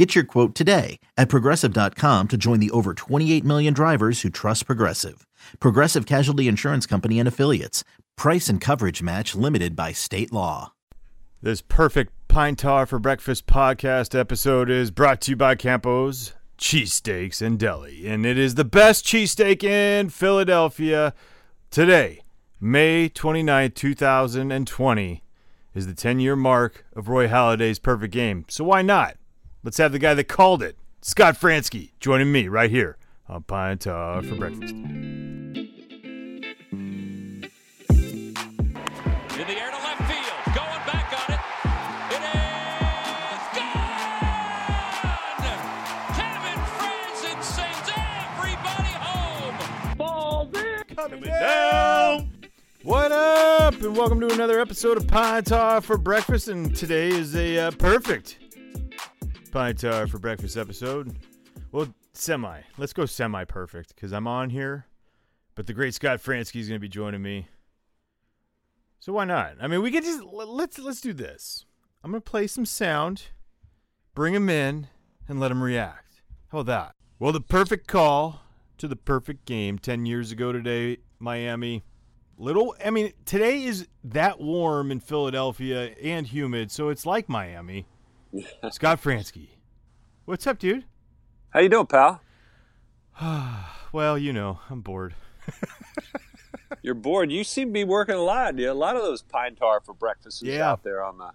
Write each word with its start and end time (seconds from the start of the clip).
Get 0.00 0.14
your 0.14 0.24
quote 0.24 0.54
today 0.54 0.98
at 1.18 1.28
progressive.com 1.28 2.28
to 2.28 2.38
join 2.38 2.58
the 2.58 2.70
over 2.70 2.94
28 2.94 3.44
million 3.44 3.74
drivers 3.74 4.22
who 4.22 4.30
trust 4.30 4.64
Progressive. 4.64 5.26
Progressive 5.60 6.06
Casualty 6.06 6.48
Insurance 6.48 6.86
Company 6.86 7.18
and 7.18 7.28
Affiliates. 7.28 7.84
Price 8.16 8.48
and 8.48 8.62
coverage 8.62 9.02
match 9.02 9.34
limited 9.34 9.76
by 9.76 9.92
state 9.92 10.32
law. 10.32 10.72
This 11.42 11.60
perfect 11.60 12.14
Pine 12.28 12.56
Tar 12.56 12.86
for 12.86 12.98
Breakfast 12.98 13.46
podcast 13.46 14.18
episode 14.18 14.70
is 14.70 14.90
brought 14.90 15.20
to 15.20 15.32
you 15.32 15.36
by 15.36 15.54
Campo's 15.54 16.32
Cheesesteaks 16.56 17.42
and 17.42 17.58
Deli. 17.58 18.06
And 18.06 18.24
it 18.24 18.38
is 18.38 18.54
the 18.54 18.64
best 18.64 19.04
cheesesteak 19.04 19.62
in 19.62 20.08
Philadelphia. 20.08 21.12
Today, 21.70 22.22
May 22.58 23.10
29, 23.10 23.72
2020, 23.72 25.22
is 25.74 25.86
the 25.86 25.92
10 25.92 26.20
year 26.20 26.36
mark 26.36 26.86
of 26.96 27.10
Roy 27.10 27.28
Halladay's 27.28 27.78
perfect 27.78 28.14
game. 28.14 28.46
So 28.48 28.64
why 28.64 28.80
not? 28.80 29.18
Let's 29.62 29.76
have 29.76 29.92
the 29.92 29.98
guy 29.98 30.14
that 30.14 30.24
called 30.24 30.62
it, 30.62 30.78
Scott 31.02 31.38
Franzke, 31.38 31.90
joining 32.00 32.32
me 32.32 32.48
right 32.48 32.70
here 32.70 32.96
on 33.28 33.42
Pine 33.42 33.76
Tar 33.76 34.22
for 34.22 34.34
Breakfast. 34.34 34.72
In 34.72 35.52
the 39.36 39.58
air 39.58 39.70
to 39.70 39.76
left 39.76 40.02
field, 40.10 40.56
going 40.56 40.80
back 40.86 41.12
on 41.12 41.34
it. 41.34 41.40
It 42.08 42.22
is 42.24 43.44
gone! 43.58 43.84
Kevin 46.16 46.60
Frandsen 46.78 47.42
sends 47.42 47.90
everybody 47.98 48.94
home. 48.96 49.58
coming 50.96 51.20
down. 51.20 52.30
What 52.82 53.12
up? 53.12 53.74
And 53.74 53.94
welcome 53.94 54.20
to 54.20 54.32
another 54.32 54.58
episode 54.58 54.96
of 54.96 55.06
Pine 55.06 55.44
Tar 55.44 55.82
for 55.82 55.98
Breakfast. 55.98 56.48
And 56.48 56.74
today 56.74 57.08
is 57.08 57.36
a 57.36 57.58
uh, 57.58 57.70
perfect 57.72 58.38
Pine 59.50 59.74
Tar 59.74 60.06
for 60.06 60.20
Breakfast 60.20 60.56
episode. 60.56 61.16
Well, 61.72 61.92
semi. 62.12 62.60
Let's 62.78 62.92
go 62.92 63.04
semi 63.04 63.44
perfect 63.44 63.94
because 63.96 64.12
I'm 64.12 64.28
on 64.28 64.50
here, 64.50 64.86
but 65.56 65.66
the 65.66 65.72
great 65.72 65.92
Scott 65.92 66.22
Franzke 66.22 66.60
is 66.60 66.68
going 66.68 66.76
to 66.76 66.80
be 66.80 66.88
joining 66.88 67.20
me. 67.20 67.48
So 69.00 69.12
why 69.12 69.24
not? 69.24 69.54
I 69.60 69.66
mean, 69.66 69.82
we 69.82 69.90
could 69.90 70.04
just 70.04 70.22
let's 70.22 70.78
let's 70.78 71.00
do 71.00 71.12
this. 71.12 71.64
I'm 72.04 72.12
going 72.12 72.22
to 72.22 72.30
play 72.30 72.46
some 72.46 72.64
sound, 72.64 73.24
bring 74.14 74.34
him 74.34 74.48
in, 74.48 74.86
and 75.26 75.40
let 75.40 75.50
him 75.50 75.62
react. 75.62 76.22
How 76.52 76.60
about 76.60 76.72
that? 76.72 76.94
Well, 77.18 77.32
the 77.32 77.40
perfect 77.40 77.88
call 77.88 78.42
to 78.78 78.86
the 78.86 78.96
perfect 78.96 79.46
game 79.46 79.78
10 79.78 80.06
years 80.06 80.30
ago 80.30 80.52
today, 80.52 80.98
Miami. 81.18 81.82
Little, 82.38 82.74
I 82.82 82.90
mean, 82.90 83.12
today 83.26 83.64
is 83.64 83.88
that 84.04 84.40
warm 84.40 84.92
in 84.92 85.00
Philadelphia 85.00 85.94
and 86.02 86.26
humid, 86.26 86.70
so 86.70 86.88
it's 86.88 87.04
like 87.04 87.28
Miami. 87.28 87.86
Scott 88.70 89.02
Franzke. 89.02 89.48
What's 90.24 90.46
up, 90.46 90.58
dude? 90.58 90.84
How 91.50 91.60
you 91.60 91.68
doing, 91.68 91.86
pal? 91.86 92.20
Well, 93.92 94.16
you 94.16 94.32
know, 94.32 94.60
I'm 94.70 94.82
bored. 94.82 95.14
You're 96.82 96.94
bored. 96.94 97.32
You 97.32 97.42
seem 97.42 97.70
to 97.70 97.72
be 97.72 97.82
working 97.82 98.14
a 98.14 98.22
lot. 98.22 98.56
Yeah, 98.56 98.70
a 98.70 98.72
lot 98.72 98.94
of 98.94 99.02
those 99.02 99.20
pine 99.20 99.56
tar 99.56 99.80
for 99.80 99.92
breakfasts 99.94 100.42
Yeah. 100.42 100.70
out 100.70 100.84
there 100.84 101.02
on 101.02 101.18
the. 101.18 101.30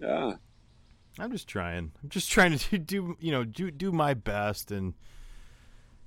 Yeah. 0.00 0.32
I'm 1.18 1.30
just 1.30 1.46
trying. 1.48 1.92
I'm 2.02 2.08
just 2.08 2.30
trying 2.30 2.56
to 2.56 2.78
do, 2.92 3.18
you 3.20 3.30
know, 3.30 3.44
do 3.44 3.70
do 3.70 3.92
my 3.92 4.14
best 4.14 4.70
and 4.72 4.94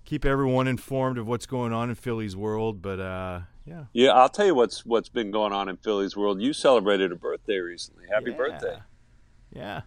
keep 0.06 0.26
everyone 0.26 0.68
informed 0.68 1.20
of 1.20 1.28
what's 1.28 1.46
going 1.46 1.72
on 1.72 1.90
in 1.90 1.96
Philly's 1.96 2.36
world. 2.36 2.82
But 2.82 3.00
uh, 3.00 3.42
yeah, 3.64 3.84
Yeah, 3.94 4.10
I'll 4.14 4.28
tell 4.30 4.48
you 4.48 4.56
what's 4.56 4.88
what's 4.88 5.10
been 5.10 5.30
going 5.30 5.54
on 5.54 5.70
in 5.70 5.78
Philly's 5.78 6.18
world. 6.18 6.42
You 6.42 6.52
celebrated 6.54 7.12
a 7.12 7.16
birthday 7.16 7.60
recently. 7.60 8.06
Happy 8.12 8.32
Yeah. 8.32 8.38
birthday. 8.38 8.78
yeah. 9.52 9.82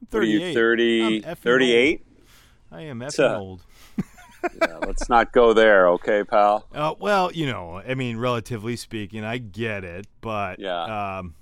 I'm 0.00 0.06
What 0.10 0.22
are 0.22 0.26
you 0.26 0.38
38. 0.40 0.54
30, 0.54 1.02
I'm 1.02 1.22
effing 1.22 1.38
38? 1.38 2.06
old. 2.06 2.78
I 2.80 2.82
am 2.82 3.00
effing 3.00 3.12
So- 3.12 3.34
old. 3.36 3.62
yeah, 4.62 4.76
let's 4.86 5.08
not 5.08 5.32
go 5.32 5.52
there, 5.52 5.88
okay, 5.88 6.22
pal? 6.22 6.66
Uh, 6.72 6.94
well, 7.00 7.32
you 7.32 7.46
know, 7.46 7.82
I 7.86 7.94
mean, 7.94 8.16
relatively 8.18 8.76
speaking, 8.76 9.24
I 9.24 9.38
get 9.38 9.82
it, 9.84 10.06
but 10.20 10.60
Yeah. 10.60 11.18
um, 11.18 11.34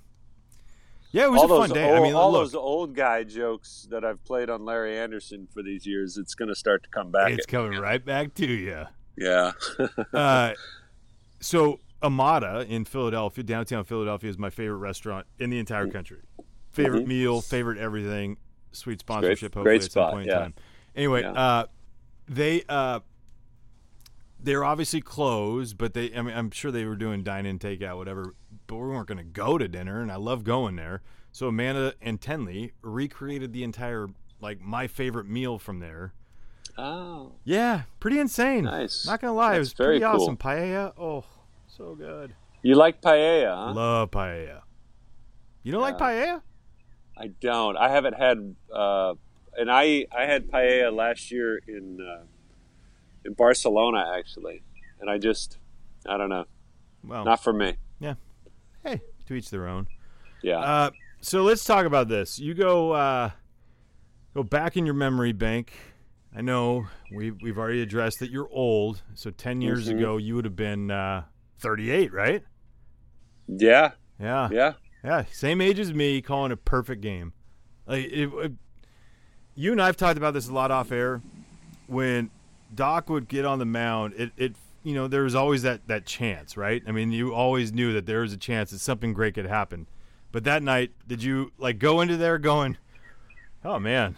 yeah, 1.11 1.25
it 1.25 1.31
was 1.31 1.43
all 1.43 1.53
a 1.62 1.67
fun 1.67 1.75
day. 1.75 1.89
old, 1.91 1.99
I 1.99 2.03
mean, 2.03 2.15
all 2.15 2.33
look, 2.33 2.43
those 2.44 2.55
old 2.55 2.94
guy 2.94 3.22
jokes 3.25 3.87
that 3.91 4.05
I've 4.05 4.22
played 4.25 4.49
on 4.50 4.65
Larry 4.65 4.99
Andersen 4.99 5.47
for 5.53 5.62
these 5.62 5.87
years, 5.87 6.17
it's 6.17 6.34
going 6.34 6.49
to 6.49 6.55
start 6.55 6.83
to 6.84 6.88
come 6.88 7.11
back. 7.11 7.33
it's 7.33 7.44
coming 7.47 7.78
right 7.78 8.05
back 8.05 8.34
to 8.34 8.47
you. 8.47 8.84
yeah. 9.17 9.53
Uh, 10.12 10.53
so 11.41 11.81
Amada 12.03 12.65
in 12.69 12.84
Philadelphia, 12.87 13.44
downtown 13.44 13.84
Philadelphia, 13.84 14.31
is 14.31 14.38
my 14.38 14.50
favorite 14.50 14.78
restaurant 14.78 15.27
in 15.38 15.50
the 15.50 15.59
entire 15.59 15.87
country. 15.87 16.19
Favorite 16.73 17.05
Mhm. 17.05 17.09
meal, 17.09 17.41
favorite 17.43 17.78
everything. 17.78 18.37
Sweet 18.72 19.00
sponsorship, 19.00 19.54
hopefully 19.54 19.65
great 19.65 19.77
at 19.77 19.82
some 19.84 19.91
spot, 19.91 20.12
point 20.12 20.27
yeah. 20.27 20.32
in 20.37 20.38
time. 20.41 20.54
Anyway, 20.94 21.22
Yeah. 21.22 21.32
uh, 21.32 21.66
they 22.28 22.62
uh, 22.69 23.00
they're 24.41 24.65
obviously 24.65 25.00
closed, 25.00 25.78
but 25.78 25.94
they 25.94 26.15
I 26.15 26.22
mean 26.22 26.37
I'm 26.37 26.50
sure 26.50 26.71
they 26.71 26.84
were 26.84 26.97
doing 26.97 27.22
dine 27.22 27.47
in, 27.47 27.59
takeout, 27.59 27.97
whatever. 27.97 28.34
But 28.66 28.76
we 28.76 28.88
weren't 28.88 29.06
going 29.06 29.19
to 29.19 29.25
go 29.25 29.59
to 29.59 29.69
dinner, 29.69 30.00
and 30.03 30.10
I 30.10 30.16
love 30.16 30.43
going 30.44 30.76
there. 30.76 31.03
So 31.32 31.49
Amanda 31.49 31.94
and 32.03 32.21
Tenley 32.21 32.72
recreated 32.82 33.53
the 33.53 33.62
entire 33.62 34.09
like 34.41 34.60
my 34.60 34.87
favorite 34.87 35.26
meal 35.28 35.59
from 35.59 35.78
there. 35.81 36.12
oh. 36.76 37.32
Yeah, 37.44 37.82
pretty 38.00 38.19
insane. 38.19 38.65
Nice. 38.65 39.06
Not 39.06 39.21
gonna 39.21 39.32
lie, 39.34 39.55
it 39.55 39.59
That's 39.59 39.60
was 39.71 39.75
pretty 39.75 40.00
cool. 40.00 40.09
awesome. 40.22 40.37
Paella, 40.37 40.93
oh, 40.99 41.25
so 41.69 41.94
good. 41.94 42.34
You 42.62 42.75
like 42.75 43.00
paella, 43.00 43.69
huh? 43.69 43.72
Love 43.72 44.10
paella. 44.10 44.62
You 45.62 45.72
don't 45.72 45.81
like 45.82 45.99
paella? 45.99 46.43
I 47.16 47.28
don't. 47.28 47.77
I 47.77 47.88
haven't 47.88 48.15
had, 48.15 48.54
uh, 48.72 49.15
and 49.56 49.71
I 49.71 50.06
I 50.16 50.27
had 50.27 50.49
paella 50.50 50.93
last 50.94 51.31
year 51.31 51.59
in 51.66 51.99
uh, 52.00 52.25
in 53.25 53.32
Barcelona 53.34 54.04
actually, 54.19 54.62
and 55.00 55.09
I 55.10 55.19
just 55.19 55.59
I 56.06 56.16
don't 56.19 56.28
know, 56.28 56.44
Well, 57.05 57.25
not 57.25 57.43
for 57.43 57.53
me. 57.53 57.75
Yeah. 58.00 58.15
Hey, 58.84 59.00
to 59.26 59.34
each 59.34 59.50
their 59.50 59.66
own. 59.66 59.87
Yeah, 60.43 60.59
Uh, 60.59 60.91
so 61.21 61.43
let's 61.43 61.65
talk 61.65 61.87
about 61.87 62.09
this. 62.09 62.38
You 62.38 62.55
go 62.55 62.93
uh, 62.93 63.31
go 64.34 64.43
back 64.43 64.76
in 64.76 64.84
your 64.84 64.94
memory 64.94 65.32
bank. 65.32 65.72
I 66.37 66.43
know 66.43 66.87
we've 67.10 67.37
we've 67.43 67.56
already 67.59 67.81
addressed 67.82 68.19
that 68.21 68.31
you're 68.31 68.49
old. 68.53 69.03
So 69.15 69.31
ten 69.31 69.62
years 69.62 69.88
Mhm. 69.88 69.97
ago, 69.97 70.16
you 70.19 70.34
would 70.37 70.44
have 70.44 70.55
been 70.56 70.91
uh, 70.91 71.25
38, 71.60 72.12
right? 72.12 72.43
yeah, 73.49 73.93
Yeah. 74.21 74.49
yeah. 74.53 74.72
Yeah, 75.06 75.25
same 75.31 75.61
age 75.61 75.78
as 75.78 75.94
me, 75.94 76.21
calling 76.21 76.50
a 76.50 76.56
perfect 76.56 77.00
game. 77.00 77.33
Like 77.87 78.06
it, 78.06 78.28
it- 78.34 78.53
you 79.55 79.72
and 79.72 79.81
I've 79.81 79.97
talked 79.97 80.19
about 80.19 80.34
this 80.34 80.49
a 80.49 80.53
lot 80.53 80.71
off 80.71 80.93
air. 80.93 81.22
When 81.87 82.31
Doc 82.75 83.09
would 83.09 83.27
get 83.27 83.47
on 83.47 83.59
the 83.59 83.65
mound, 83.65 84.12
it, 84.19 84.33
it 84.37 84.56
you 84.83 84.93
know 84.94 85.09
there 85.09 85.22
was 85.22 85.34
always 85.34 85.62
that 85.62 85.87
that 85.89 86.05
chance, 86.05 86.56
right? 86.59 86.83
I 86.87 86.93
mean, 86.93 87.11
you 87.12 87.33
always 87.34 87.72
knew 87.72 87.93
that 87.94 88.05
there 88.05 88.21
was 88.21 88.33
a 88.34 88.37
chance 88.37 88.71
that 88.72 88.81
something 88.81 89.15
great 89.15 89.34
could 89.34 89.47
happen. 89.47 89.87
But 90.33 90.44
that 90.44 90.62
night, 90.62 90.91
did 91.09 91.23
you 91.23 91.53
like 91.56 91.78
go 91.78 92.00
into 92.03 92.17
there 92.19 92.37
going, 92.38 92.77
"Oh 93.65 93.78
man, 93.78 94.17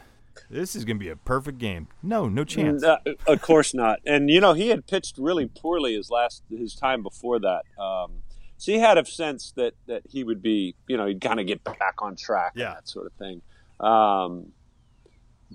this 0.51 0.75
is 0.75 0.85
gonna 0.85 0.99
be 0.99 1.11
a 1.11 1.15
perfect 1.17 1.59
game"? 1.59 1.87
No, 2.03 2.29
no 2.29 2.43
chance. 2.43 2.83
Uh, 2.83 2.97
of 3.29 3.41
course 3.41 3.75
not. 3.75 4.01
And 4.05 4.29
you 4.31 4.41
know 4.41 4.55
he 4.55 4.71
had 4.71 4.89
pitched 4.89 5.19
really 5.19 5.47
poorly 5.47 5.95
his 5.95 6.11
last 6.11 6.43
his 6.51 6.75
time 6.75 7.03
before 7.05 7.39
that. 7.39 7.63
Um, 7.81 8.23
so 8.59 8.73
he 8.73 8.79
had 8.79 8.99
a 8.99 9.05
sense 9.07 9.53
that 9.57 9.75
that 9.87 10.03
he 10.11 10.23
would 10.25 10.43
be, 10.43 10.75
you 10.87 10.97
know, 10.97 11.07
he'd 11.07 11.21
kind 11.21 11.41
of 11.41 11.47
get 11.47 11.65
back 11.65 11.95
on 12.03 12.15
track 12.17 12.53
Yeah. 12.55 12.67
and 12.69 12.77
that 12.77 12.89
sort 12.89 13.07
of 13.07 13.13
thing. 13.15 13.41
Um, 13.81 14.53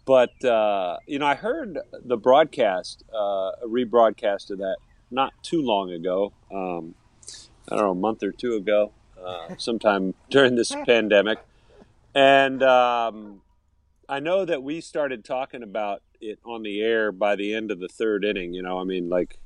but 0.05 0.43
uh, 0.43 0.97
you 1.05 1.19
know, 1.19 1.27
I 1.27 1.35
heard 1.35 1.77
the 2.03 2.17
broadcast, 2.17 3.03
uh, 3.13 3.51
a 3.63 3.67
rebroadcast 3.67 4.49
of 4.49 4.57
that 4.59 4.77
not 5.11 5.31
too 5.43 5.61
long 5.61 5.91
ago. 5.91 6.33
Um, 6.51 6.95
I 7.69 7.75
don't 7.75 7.85
know, 7.85 7.91
a 7.91 7.95
month 7.95 8.23
or 8.23 8.31
two 8.31 8.55
ago, 8.55 8.91
uh, 9.23 9.55
sometime 9.57 10.15
during 10.29 10.55
this 10.55 10.75
pandemic, 10.85 11.39
and 12.15 12.61
um, 12.63 13.41
I 14.09 14.19
know 14.19 14.45
that 14.45 14.63
we 14.63 14.81
started 14.81 15.23
talking 15.23 15.63
about 15.63 16.01
it 16.19 16.39
on 16.45 16.63
the 16.63 16.81
air 16.81 17.11
by 17.11 17.35
the 17.35 17.53
end 17.53 17.69
of 17.71 17.79
the 17.79 17.87
third 17.87 18.25
inning. 18.25 18.53
You 18.53 18.63
know, 18.63 18.79
I 18.79 18.83
mean, 18.83 19.09
like, 19.09 19.37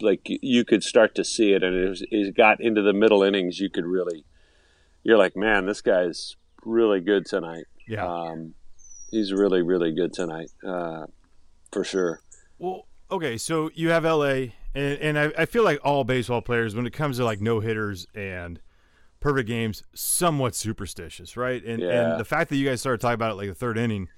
like 0.00 0.20
you 0.24 0.64
could 0.64 0.82
start 0.82 1.14
to 1.14 1.24
see 1.24 1.52
it, 1.52 1.62
and 1.62 1.74
it, 1.76 1.88
was, 1.88 2.04
it 2.10 2.36
got 2.36 2.60
into 2.60 2.82
the 2.82 2.92
middle 2.92 3.22
innings. 3.22 3.60
You 3.60 3.70
could 3.70 3.86
really, 3.86 4.24
you're 5.02 5.18
like, 5.18 5.36
man, 5.36 5.66
this 5.66 5.80
guy's 5.80 6.36
really 6.64 7.00
good 7.00 7.26
tonight. 7.26 7.64
Yeah. 7.88 8.06
Um, 8.06 8.54
he's 9.10 9.32
really, 9.32 9.62
really 9.62 9.92
good 9.92 10.12
tonight, 10.12 10.50
uh, 10.66 11.06
for 11.72 11.84
sure. 11.84 12.20
Well, 12.58 12.86
okay, 13.10 13.36
so 13.38 13.70
you 13.74 13.90
have 13.90 14.04
LA 14.04 14.48
And, 14.74 14.98
and 15.00 15.18
I, 15.18 15.32
I 15.38 15.46
feel 15.46 15.64
like 15.64 15.80
all 15.84 16.04
baseball 16.04 16.42
players, 16.42 16.74
when 16.74 16.86
it 16.86 16.92
comes 16.92 17.16
to 17.16 17.24
like 17.24 17.40
no 17.40 17.60
hitters 17.60 18.06
and 18.14 18.60
perfect 19.20 19.48
games, 19.48 19.82
somewhat 19.94 20.54
superstitious, 20.54 21.36
right? 21.36 21.64
And 21.64 21.80
Yeah. 21.80 22.12
and 22.12 22.20
the 22.20 22.24
fact 22.24 22.50
that 22.50 22.56
you 22.56 22.68
guys 22.68 22.80
started 22.80 23.00
talking 23.00 23.14
about 23.14 23.32
it 23.32 23.34
like 23.36 23.48
the 23.48 23.54
third 23.54 23.78
inning, 23.78 24.08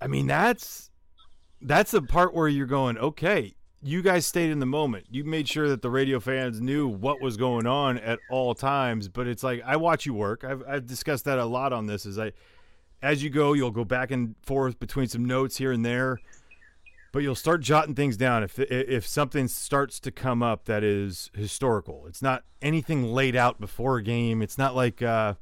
I 0.00 0.06
mean 0.06 0.26
that's 0.26 0.90
that's 1.62 1.92
the 1.92 2.02
part 2.02 2.34
where 2.34 2.48
you're 2.48 2.66
going, 2.66 2.98
okay, 2.98 3.54
you 3.84 4.00
guys 4.00 4.24
stayed 4.24 4.50
in 4.50 4.60
the 4.60 4.66
moment. 4.66 5.04
You 5.10 5.24
made 5.24 5.46
sure 5.46 5.68
that 5.68 5.82
the 5.82 5.90
radio 5.90 6.18
fans 6.18 6.60
knew 6.60 6.88
what 6.88 7.20
was 7.20 7.36
going 7.36 7.66
on 7.66 7.98
at 7.98 8.18
all 8.30 8.54
times. 8.54 9.08
But 9.08 9.26
it's 9.26 9.42
like 9.42 9.62
I 9.64 9.76
watch 9.76 10.06
you 10.06 10.14
work. 10.14 10.42
I've 10.42 10.62
I've 10.66 10.86
discussed 10.86 11.26
that 11.26 11.38
a 11.38 11.44
lot 11.44 11.72
on 11.72 11.86
this. 11.86 12.06
Is 12.06 12.18
I 12.18 12.32
as 13.02 13.22
you 13.22 13.28
go, 13.28 13.52
you'll 13.52 13.70
go 13.70 13.84
back 13.84 14.10
and 14.10 14.34
forth 14.42 14.80
between 14.80 15.08
some 15.08 15.26
notes 15.26 15.58
here 15.58 15.70
and 15.70 15.84
there, 15.84 16.18
but 17.12 17.18
you'll 17.18 17.34
start 17.34 17.60
jotting 17.60 17.94
things 17.94 18.16
down 18.16 18.42
if 18.42 18.58
if 18.58 19.06
something 19.06 19.48
starts 19.48 20.00
to 20.00 20.10
come 20.10 20.42
up 20.42 20.64
that 20.64 20.82
is 20.82 21.30
historical. 21.34 22.06
It's 22.06 22.22
not 22.22 22.44
anything 22.62 23.04
laid 23.04 23.36
out 23.36 23.60
before 23.60 23.98
a 23.98 24.02
game. 24.02 24.40
It's 24.40 24.56
not 24.56 24.74
like 24.74 25.02
uh, 25.02 25.34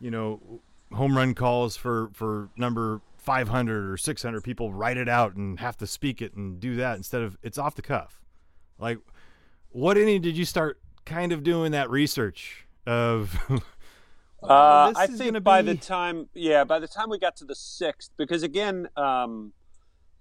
you 0.00 0.10
know 0.10 0.40
home 0.92 1.14
run 1.14 1.34
calls 1.34 1.76
for 1.76 2.08
for 2.14 2.48
number 2.56 3.02
500 3.22 3.90
or 3.90 3.96
600 3.96 4.42
people 4.42 4.72
write 4.72 4.96
it 4.96 5.08
out 5.08 5.36
and 5.36 5.60
have 5.60 5.76
to 5.78 5.86
speak 5.86 6.20
it 6.20 6.34
and 6.34 6.58
do 6.58 6.76
that 6.76 6.96
instead 6.96 7.22
of 7.22 7.38
it's 7.42 7.58
off 7.58 7.74
the 7.76 7.82
cuff. 7.82 8.20
Like 8.78 8.98
what 9.70 9.96
inning 9.96 10.20
did 10.20 10.36
you 10.36 10.44
start 10.44 10.80
kind 11.04 11.32
of 11.32 11.42
doing 11.42 11.72
that 11.72 11.90
research 11.90 12.66
of 12.86 13.38
Uh, 14.42 14.92
I 14.96 15.06
think 15.06 15.40
by 15.44 15.62
the 15.62 15.76
time, 15.76 16.28
yeah, 16.34 16.64
by 16.64 16.80
the 16.80 16.88
time 16.88 17.08
we 17.08 17.18
got 17.18 17.36
to 17.36 17.44
the 17.44 17.54
sixth, 17.54 18.10
because 18.16 18.42
again, 18.42 18.88
um, 18.96 19.52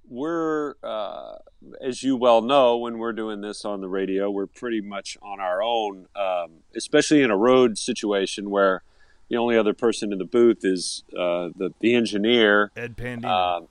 we're, 0.08 0.76
uh, 0.84 1.38
as 1.82 2.04
you 2.04 2.16
well 2.16 2.42
know, 2.42 2.78
when 2.78 3.00
we're 3.00 3.14
doing 3.14 3.42
this 3.42 3.66
on 3.66 3.82
the 3.82 3.88
radio, 3.88 4.30
we're 4.30 4.46
pretty 4.46 4.82
much 4.82 5.18
on 5.24 5.40
our 5.40 5.64
own, 5.64 6.06
um, 6.16 6.62
especially 6.76 7.24
in 7.24 7.32
a 7.32 7.38
road 7.38 7.80
situation 7.80 8.52
where 8.52 8.84
the 9.32 9.38
only 9.38 9.58
other 9.58 9.74
person 9.74 10.12
in 10.12 10.20
the 10.20 10.26
booth 10.26 10.60
is 10.64 11.04
uh, 11.14 11.50
the 11.56 11.74
the 11.80 11.96
engineer. 11.96 12.72
Ed 12.76 12.98
Pandino? 12.98 13.58
Um, 13.58 13.68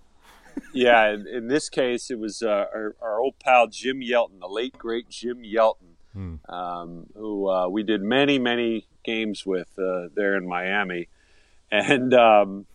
yeah, 0.73 1.13
in, 1.13 1.27
in 1.29 1.49
this 1.49 1.69
case, 1.69 2.11
it 2.11 2.19
was 2.19 2.43
uh, 2.43 2.67
our, 2.75 2.97
our 3.01 3.21
old 3.21 3.39
pal 3.39 3.69
Jim 3.69 4.01
Yelton, 4.01 4.41
the 4.41 4.49
late 4.49 4.77
great 4.77 5.09
Jim 5.09 5.45
Yelton, 5.45 5.91
Hmm. 6.13 6.37
um, 6.49 7.07
who 7.15 7.49
uh, 7.49 7.69
we 7.69 7.85
did 7.85 8.03
many, 8.03 8.39
many 8.39 8.89
games 9.05 9.47
with 9.47 9.79
uh, 9.79 10.09
there 10.13 10.37
in 10.37 10.49
Miami. 10.49 11.09
And 11.71 12.13
um, 12.13 12.67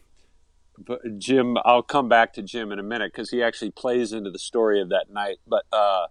but 0.77 1.01
Jim, 1.17 1.57
I'll 1.65 1.83
come 1.83 2.07
back 2.07 2.31
to 2.33 2.41
Jim 2.41 2.71
in 2.71 2.79
a 2.79 2.83
minute 2.83 3.11
because 3.11 3.31
he 3.31 3.43
actually 3.43 3.71
plays 3.71 4.13
into 4.13 4.31
the 4.31 4.39
story 4.39 4.79
of 4.81 4.87
that 4.89 5.07
night. 5.11 5.37
But 5.45 5.65
uh, 5.73 6.07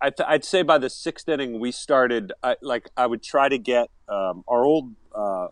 I, 0.00 0.10
I'd 0.26 0.44
say 0.44 0.62
by 0.62 0.78
the 0.78 0.88
sixth 0.88 1.28
inning, 1.28 1.60
we 1.60 1.70
started. 1.70 2.32
I, 2.42 2.56
like 2.62 2.88
I 2.96 3.06
would 3.06 3.22
try 3.22 3.50
to 3.50 3.58
get 3.58 3.90
um, 4.08 4.42
our 4.48 4.64
old. 4.64 4.94
Uh, 5.14 5.48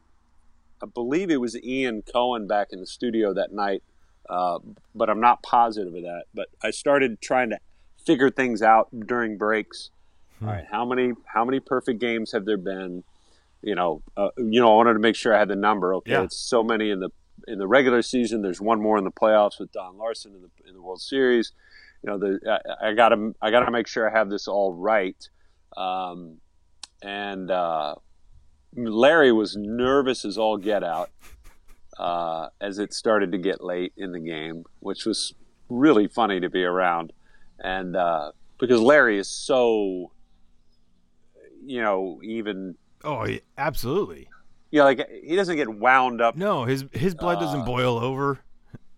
I 0.85 0.87
believe 0.93 1.31
it 1.31 1.41
was 1.41 1.57
Ian 1.63 2.03
Cohen 2.03 2.47
back 2.47 2.69
in 2.73 2.81
the 2.81 2.87
studio 2.87 3.33
that 3.33 3.53
night, 3.53 3.83
uh, 4.29 4.59
but 4.95 5.09
I'm 5.09 5.21
not 5.21 5.43
positive 5.43 5.95
of 5.95 6.03
that. 6.03 6.25
But 6.35 6.49
I 6.63 6.71
started 6.71 7.21
trying 7.23 7.51
to 7.51 7.59
figure 8.05 8.31
things 8.31 8.61
out 8.61 8.89
during 9.07 9.39
breaks. 9.39 9.91
All 10.43 10.49
right, 10.49 10.65
how 10.71 10.85
many 10.85 11.13
how 11.25 11.45
many 11.45 11.59
perfect 11.61 12.01
games 12.01 12.33
have 12.33 12.45
there 12.45 12.59
been? 12.59 13.03
You 13.63 13.75
know, 13.75 14.03
uh, 14.17 14.29
you 14.37 14.61
know, 14.61 14.73
I 14.75 14.77
wanted 14.77 14.93
to 14.93 14.99
make 14.99 15.17
sure 15.17 15.35
I 15.35 15.39
had 15.39 15.49
the 15.49 15.57
number. 15.57 15.95
Okay, 15.95 16.13
Yeah. 16.13 16.25
it's 16.25 16.37
so 16.37 16.63
many 16.63 16.91
in 16.91 17.01
the 17.01 17.09
in 17.49 17.59
the 17.59 17.67
regular 17.67 18.03
season. 18.03 18.43
There's 18.43 18.61
one 18.61 18.81
more 18.81 18.99
in 18.99 19.05
the 19.05 19.11
playoffs 19.11 19.59
with 19.59 19.73
Don 19.73 19.97
Larsen 19.97 20.35
in 20.35 20.43
the 20.43 20.69
in 20.69 20.75
the 20.75 20.83
World 20.83 21.01
Series. 21.01 21.53
You 22.03 22.11
know, 22.11 22.19
the, 22.19 22.61
I, 22.83 22.89
I 22.91 22.93
got 22.93 23.09
to 23.11 23.35
I 23.41 23.51
got 23.51 23.61
to 23.61 23.71
make 23.71 23.87
sure 23.87 24.07
I 24.11 24.13
have 24.19 24.29
this 24.29 24.47
all 24.49 24.75
right. 24.75 25.17
Um, 25.79 26.41
and 27.03 27.51
uh, 27.51 27.95
Larry 28.77 29.33
was 29.33 29.57
nervous 29.57 30.25
as 30.25 30.37
all 30.39 30.57
get 30.57 30.83
out 30.83 31.11
uh, 31.99 32.49
as 32.61 32.79
it 32.79 32.93
started 32.93 33.33
to 33.33 33.39
get 33.39 33.63
late 33.63 33.93
in 33.97 34.13
the 34.13 34.21
game, 34.21 34.65
which 34.81 35.05
was 35.07 35.35
really 35.69 36.09
funny 36.09 36.41
to 36.41 36.51
be 36.51 36.65
around. 36.65 37.13
And 37.61 37.95
uh, 37.97 38.33
because 38.59 38.81
Larry 38.81 39.19
is 39.19 39.29
so, 39.29 40.11
you 41.65 41.81
know, 41.81 42.21
even, 42.23 42.75
oh, 43.05 43.25
yeah, 43.27 43.39
absolutely. 43.57 44.29
you 44.71 44.81
know, 44.81 44.85
like 44.85 45.09
he 45.23 45.37
doesn't 45.37 45.57
get 45.57 45.69
wound 45.69 46.21
up. 46.21 46.37
No, 46.37 46.65
his 46.65 46.85
his 46.93 47.15
blood 47.15 47.39
doesn't 47.41 47.65
boil 47.65 47.99
over. 47.99 48.41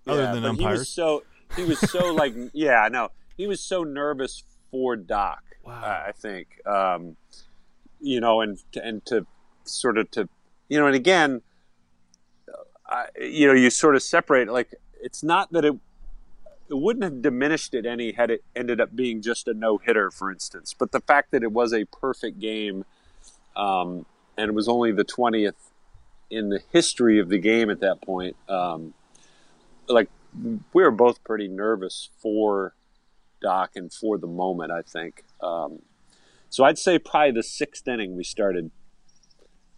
Other 0.07 0.23
Yeah, 0.23 0.33
than 0.33 0.43
but 0.43 0.49
He 0.55 0.65
umpires. 0.65 0.79
was 0.81 0.89
so, 0.89 1.23
he 1.57 1.65
was 1.65 1.79
so 1.91 2.13
like, 2.15 2.35
yeah, 2.53 2.81
I 2.81 2.89
know. 2.89 3.11
He 3.37 3.47
was 3.47 3.61
so 3.61 3.85
nervous 3.85 4.43
for 4.71 4.97
Doc, 4.97 5.43
Wow. 5.65 5.81
I 5.83 6.09
I 6.09 6.13
think. 6.13 6.49
Um, 6.67 7.17
you 8.01 8.21
know, 8.21 8.41
and 8.41 8.59
and 8.83 9.05
to 9.07 9.27
sort 9.69 9.99
of 9.99 10.11
to, 10.13 10.29
you 10.69 10.79
know, 10.79 10.87
and 10.87 10.97
again, 10.97 11.43
I, 12.89 13.07
you 13.21 13.47
know, 13.47 13.53
you 13.53 13.71
sort 13.71 13.97
of 13.97 14.03
separate. 14.03 14.49
Like, 14.49 14.75
it's 15.01 15.23
not 15.23 15.53
that 15.53 15.65
it 15.65 15.75
it 16.69 16.77
wouldn't 16.77 17.05
have 17.05 17.23
diminished 17.23 17.75
it 17.75 17.87
any 17.87 18.13
had 18.13 18.31
it 18.31 18.45
ended 18.55 18.81
up 18.81 18.95
being 18.95 19.23
just 19.23 19.47
a 19.47 19.55
no 19.55 19.79
hitter, 19.79 20.11
for 20.11 20.33
instance. 20.33 20.75
But 20.77 20.93
the 20.93 21.01
fact 21.01 21.31
that 21.31 21.43
it 21.43 21.53
was 21.53 21.73
a 21.73 21.85
perfect 21.85 22.41
game, 22.41 22.85
um, 23.55 24.05
and 24.37 24.49
it 24.49 24.55
was 24.55 24.69
only 24.69 24.93
the 24.93 25.05
twentieth 25.05 25.71
in 26.31 26.49
the 26.49 26.61
history 26.73 27.21
of 27.21 27.29
the 27.29 27.39
game 27.39 27.71
at 27.71 27.81
that 27.81 28.03
point, 28.03 28.37
um, 28.49 28.95
like 29.89 30.09
we 30.73 30.83
were 30.83 30.91
both 30.91 31.23
pretty 31.23 31.49
nervous 31.49 32.11
for 32.19 32.75
Doc 33.41 33.71
and 33.77 33.93
for 33.93 34.19
the 34.19 34.27
moment. 34.27 34.73
I 34.73 34.83
think. 34.83 35.25
Um, 35.41 35.83
so 36.51 36.65
I'd 36.65 36.79
say 36.79 36.99
probably 36.99 37.33
the 37.33 37.43
sixth 37.43 37.87
inning 37.87 38.17
we 38.17 38.25
started 38.25 38.71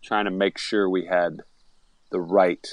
trying 0.08 0.24
to 0.24 0.30
make 0.30 0.56
sure 0.58 0.88
we 0.88 1.04
had 1.04 1.36
the 2.10 2.18
right 2.20 2.66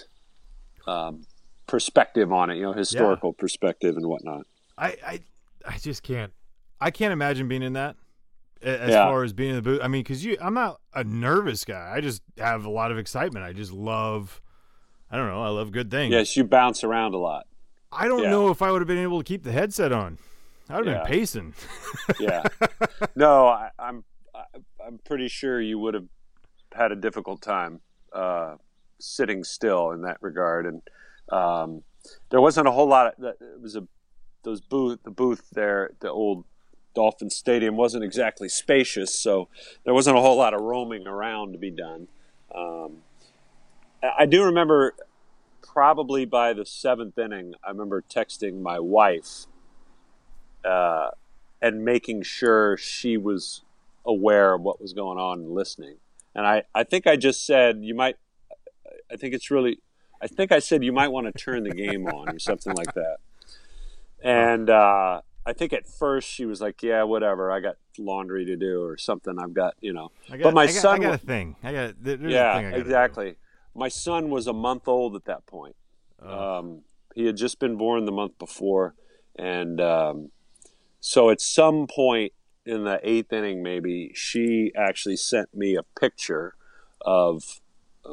um, 0.87 1.25
perspective 1.67 2.31
on 2.31 2.49
it, 2.49 2.55
you 2.55 2.63
know, 2.63 2.71
historical 2.73 3.33
perspective 3.33 3.97
and 3.97 4.05
whatnot. 4.07 4.45
I, 4.77 4.95
I 5.05 5.19
I 5.67 5.77
just 5.77 6.01
can't. 6.01 6.31
I 6.79 6.91
can't 6.91 7.11
imagine 7.11 7.47
being 7.49 7.61
in 7.61 7.73
that. 7.73 7.97
As 8.61 8.91
Yeah. 8.91 9.05
far 9.05 9.23
as 9.23 9.33
being 9.33 9.49
in 9.51 9.55
the 9.57 9.61
booth, 9.61 9.81
I 9.83 9.87
mean, 9.89 10.01
because 10.01 10.23
you, 10.23 10.37
I'm 10.41 10.53
not 10.53 10.79
a 10.93 11.03
nervous 11.03 11.65
guy. 11.65 11.91
I 11.93 11.99
just 12.01 12.21
have 12.37 12.65
a 12.65 12.69
lot 12.69 12.91
of 12.91 12.97
excitement. 12.97 13.45
I 13.45 13.51
just 13.51 13.71
love. 13.73 14.41
I 15.11 15.17
don't 15.17 15.27
know. 15.27 15.43
I 15.43 15.49
love 15.49 15.71
good 15.71 15.91
things. 15.91 16.11
Yes, 16.13 16.35
you 16.37 16.45
bounce 16.45 16.83
around 16.83 17.13
a 17.13 17.17
lot. 17.17 17.47
I 17.91 18.07
don't 18.07 18.23
yeah. 18.23 18.29
know 18.31 18.49
if 18.49 18.61
I 18.61 18.71
would 18.71 18.81
have 18.81 18.87
been 18.87 18.97
able 18.97 19.19
to 19.19 19.23
keep 19.23 19.43
the 19.43 19.51
headset 19.51 19.91
on. 19.91 20.17
I 20.69 20.77
would 20.77 20.87
have 20.87 20.95
Yeah. 20.95 21.03
been 21.03 21.11
pacing. 21.11 21.53
Yeah. 22.19 22.43
no, 23.15 23.47
I, 23.47 23.69
I'm 23.77 24.03
I, 24.33 24.43
I'm 24.85 24.99
pretty 25.05 25.27
sure 25.27 25.61
you 25.61 25.77
would 25.79 25.93
have 25.93 26.07
had 26.75 26.91
a 26.91 26.95
difficult 26.95 27.41
time 27.41 27.81
uh, 28.13 28.55
sitting 28.99 29.43
still 29.43 29.91
in 29.91 30.01
that 30.03 30.17
regard, 30.21 30.65
and 30.65 30.81
um, 31.31 31.83
there 32.29 32.41
wasn't 32.41 32.67
a 32.67 32.71
whole 32.71 32.87
lot. 32.87 33.15
Of, 33.17 33.23
it 33.23 33.61
was 33.61 33.75
a 33.75 33.87
those 34.43 34.61
booth 34.61 34.99
the 35.03 35.11
booth 35.11 35.49
there 35.51 35.91
the 35.99 36.11
old 36.11 36.45
Dolphin 36.93 37.29
Stadium 37.29 37.75
wasn't 37.75 38.03
exactly 38.03 38.47
spacious, 38.47 39.13
so 39.13 39.49
there 39.83 39.93
wasn't 39.93 40.17
a 40.17 40.21
whole 40.21 40.37
lot 40.37 40.53
of 40.53 40.61
roaming 40.61 41.07
around 41.07 41.51
to 41.53 41.57
be 41.57 41.71
done. 41.71 42.07
Um, 42.53 42.97
I 44.03 44.11
I 44.19 44.25
do 44.25 44.43
remember 44.43 44.93
probably 45.75 46.23
by 46.23 46.53
the 46.53 46.65
seventh 46.65 47.17
inning, 47.17 47.53
I 47.61 47.69
remember 47.69 48.01
texting 48.01 48.61
my 48.61 48.79
wife 48.79 49.45
uh, 50.63 51.09
and 51.61 51.83
making 51.83 52.23
sure 52.23 52.77
she 52.77 53.17
was 53.17 53.61
aware 54.05 54.53
of 54.53 54.61
what 54.61 54.81
was 54.81 54.93
going 54.93 55.17
on 55.17 55.39
and 55.39 55.51
listening. 55.51 55.97
And 56.35 56.45
I, 56.45 56.63
I 56.75 56.83
think 56.83 57.07
I 57.07 57.15
just 57.15 57.45
said, 57.45 57.79
you 57.81 57.95
might, 57.95 58.17
I 59.11 59.15
think 59.15 59.33
it's 59.33 59.49
really, 59.49 59.79
I 60.21 60.27
think 60.27 60.51
I 60.51 60.59
said 60.59 60.83
you 60.83 60.91
might 60.91 61.07
want 61.07 61.27
to 61.27 61.31
turn 61.31 61.63
the 61.63 61.71
game 61.73 62.05
on 62.07 62.29
or 62.29 62.39
something 62.39 62.73
like 62.75 62.93
that. 62.93 63.17
And 64.21 64.69
uh, 64.69 65.21
I 65.45 65.53
think 65.53 65.71
at 65.71 65.87
first 65.87 66.27
she 66.29 66.45
was 66.45 66.59
like, 66.59 66.83
yeah, 66.83 67.03
whatever. 67.03 67.51
I 67.51 67.59
got 67.59 67.75
laundry 67.97 68.45
to 68.45 68.55
do 68.57 68.83
or 68.83 68.97
something. 68.97 69.37
I've 69.39 69.53
got, 69.53 69.75
you 69.79 69.93
know. 69.93 70.11
I 70.29 70.37
got, 70.37 70.43
but 70.43 70.53
my 70.53 70.63
I 70.63 70.67
got, 70.67 70.75
son 70.75 70.99
I 70.99 71.03
got 71.03 71.13
a 71.15 71.17
thing. 71.19 71.55
I 71.63 71.71
got. 71.71 72.03
there- 72.03 72.17
There's 72.17 72.33
a 72.33 72.35
yeah, 72.35 72.57
thing 72.57 72.65
I 72.65 72.69
gotta 72.71 72.81
do. 72.83 72.87
exactly. 72.89 73.35
My 73.73 73.87
son 73.87 74.29
was 74.29 74.47
a 74.47 74.53
month 74.53 74.87
old 74.87 75.15
at 75.15 75.25
that 75.25 75.45
point. 75.45 75.75
Oh. 76.21 76.59
Um, 76.59 76.81
he 77.13 77.25
had 77.25 77.37
just 77.37 77.59
been 77.59 77.77
born 77.77 78.05
the 78.05 78.11
month 78.11 78.37
before, 78.39 78.95
and 79.37 79.79
um, 79.79 80.31
so 80.99 81.29
at 81.29 81.39
some 81.39 81.87
point 81.87 82.33
in 82.65 82.83
the 82.83 82.99
eighth 83.03 83.31
inning, 83.31 83.61
maybe 83.61 84.11
she 84.15 84.71
actually 84.75 85.17
sent 85.17 85.53
me 85.55 85.75
a 85.75 85.83
picture 85.99 86.55
of 87.01 87.61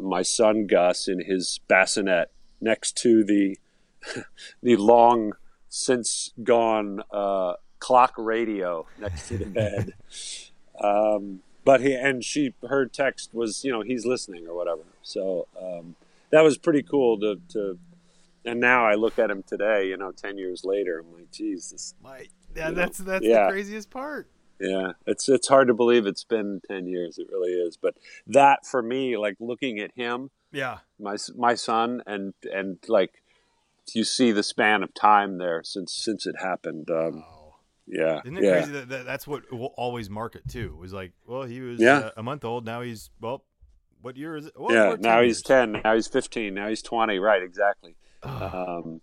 my 0.00 0.22
son 0.22 0.66
Gus 0.66 1.08
in 1.08 1.20
his 1.20 1.60
bassinet 1.68 2.30
next 2.60 2.96
to 2.98 3.24
the 3.24 3.58
the 4.62 4.76
long 4.76 5.32
since 5.68 6.32
gone 6.42 7.02
uh, 7.10 7.54
clock 7.78 8.14
radio 8.16 8.86
next 8.98 9.28
to 9.28 9.38
the 9.38 9.46
bed. 9.60 9.94
um, 10.82 11.40
but 11.64 11.80
he 11.80 11.94
and 11.94 12.24
she 12.24 12.54
her 12.68 12.86
text 12.86 13.32
was 13.32 13.64
you 13.64 13.70
know 13.72 13.82
he's 13.82 14.04
listening 14.04 14.46
or 14.46 14.54
whatever. 14.54 14.82
So 15.02 15.46
um, 15.60 15.94
that 16.30 16.42
was 16.42 16.58
pretty 16.58 16.82
cool 16.82 17.18
to, 17.20 17.40
to 17.50 17.78
and 18.44 18.58
now 18.58 18.84
I 18.86 18.94
look 18.96 19.18
at 19.18 19.30
him 19.30 19.44
today, 19.44 19.86
you 19.88 19.96
know, 19.96 20.10
ten 20.10 20.36
years 20.38 20.64
later, 20.64 20.98
I'm 21.00 21.14
like, 21.14 21.30
geez, 21.30 21.70
this 21.70 21.94
My 22.02 22.26
Yeah, 22.56 22.68
you 22.68 22.74
know? 22.74 22.80
that's 22.80 22.98
that's 22.98 23.24
Yeah. 23.24 23.46
the 23.46 23.52
craziest 23.52 23.90
part. 23.90 24.28
Yeah, 24.62 24.92
it's 25.06 25.28
it's 25.28 25.48
hard 25.48 25.68
to 25.68 25.74
believe 25.74 26.06
it's 26.06 26.24
been 26.24 26.60
ten 26.68 26.86
years. 26.86 27.18
It 27.18 27.26
really 27.30 27.50
is. 27.52 27.76
But 27.76 27.96
that 28.28 28.64
for 28.64 28.80
me, 28.82 29.16
like 29.16 29.36
looking 29.40 29.78
at 29.80 29.90
him, 29.96 30.30
Yeah. 30.52 30.78
my 31.00 31.16
my 31.36 31.54
son, 31.54 32.02
and 32.06 32.32
and 32.52 32.78
like 32.88 33.22
you 33.92 34.04
see 34.04 34.30
the 34.32 34.42
span 34.44 34.82
of 34.82 34.94
time 34.94 35.38
there 35.38 35.62
since 35.64 35.92
since 35.92 36.26
it 36.26 36.36
happened. 36.40 36.88
Um, 36.90 37.16
Wow. 37.16 37.54
yeah, 37.88 38.20
Isn't 38.24 38.36
it 38.38 38.44
yeah, 38.44 38.52
crazy 38.52 38.72
that, 38.72 38.88
that 38.90 39.04
that's 39.04 39.26
what 39.26 39.50
will 39.52 39.74
always 39.76 40.08
market 40.08 40.48
too? 40.48 40.76
Was 40.80 40.92
like, 40.92 41.12
well, 41.26 41.42
he 41.42 41.60
was 41.60 41.80
Yeah. 41.80 41.98
uh, 41.98 42.10
a 42.16 42.22
month 42.22 42.44
old. 42.44 42.64
Now 42.64 42.82
he's 42.82 43.10
well. 43.20 43.44
What 44.00 44.16
year 44.16 44.36
is 44.36 44.46
it? 44.46 44.52
Well, 44.56 44.72
yeah. 44.74 44.96
Now 44.98 45.16
10 45.16 45.24
he's 45.24 45.42
ten. 45.42 45.72
Now 45.84 45.94
he's 45.94 46.06
fifteen. 46.08 46.54
Now 46.54 46.68
he's 46.68 46.82
twenty. 46.82 47.18
Right, 47.18 47.42
exactly. 47.42 47.96
Um, 48.22 49.00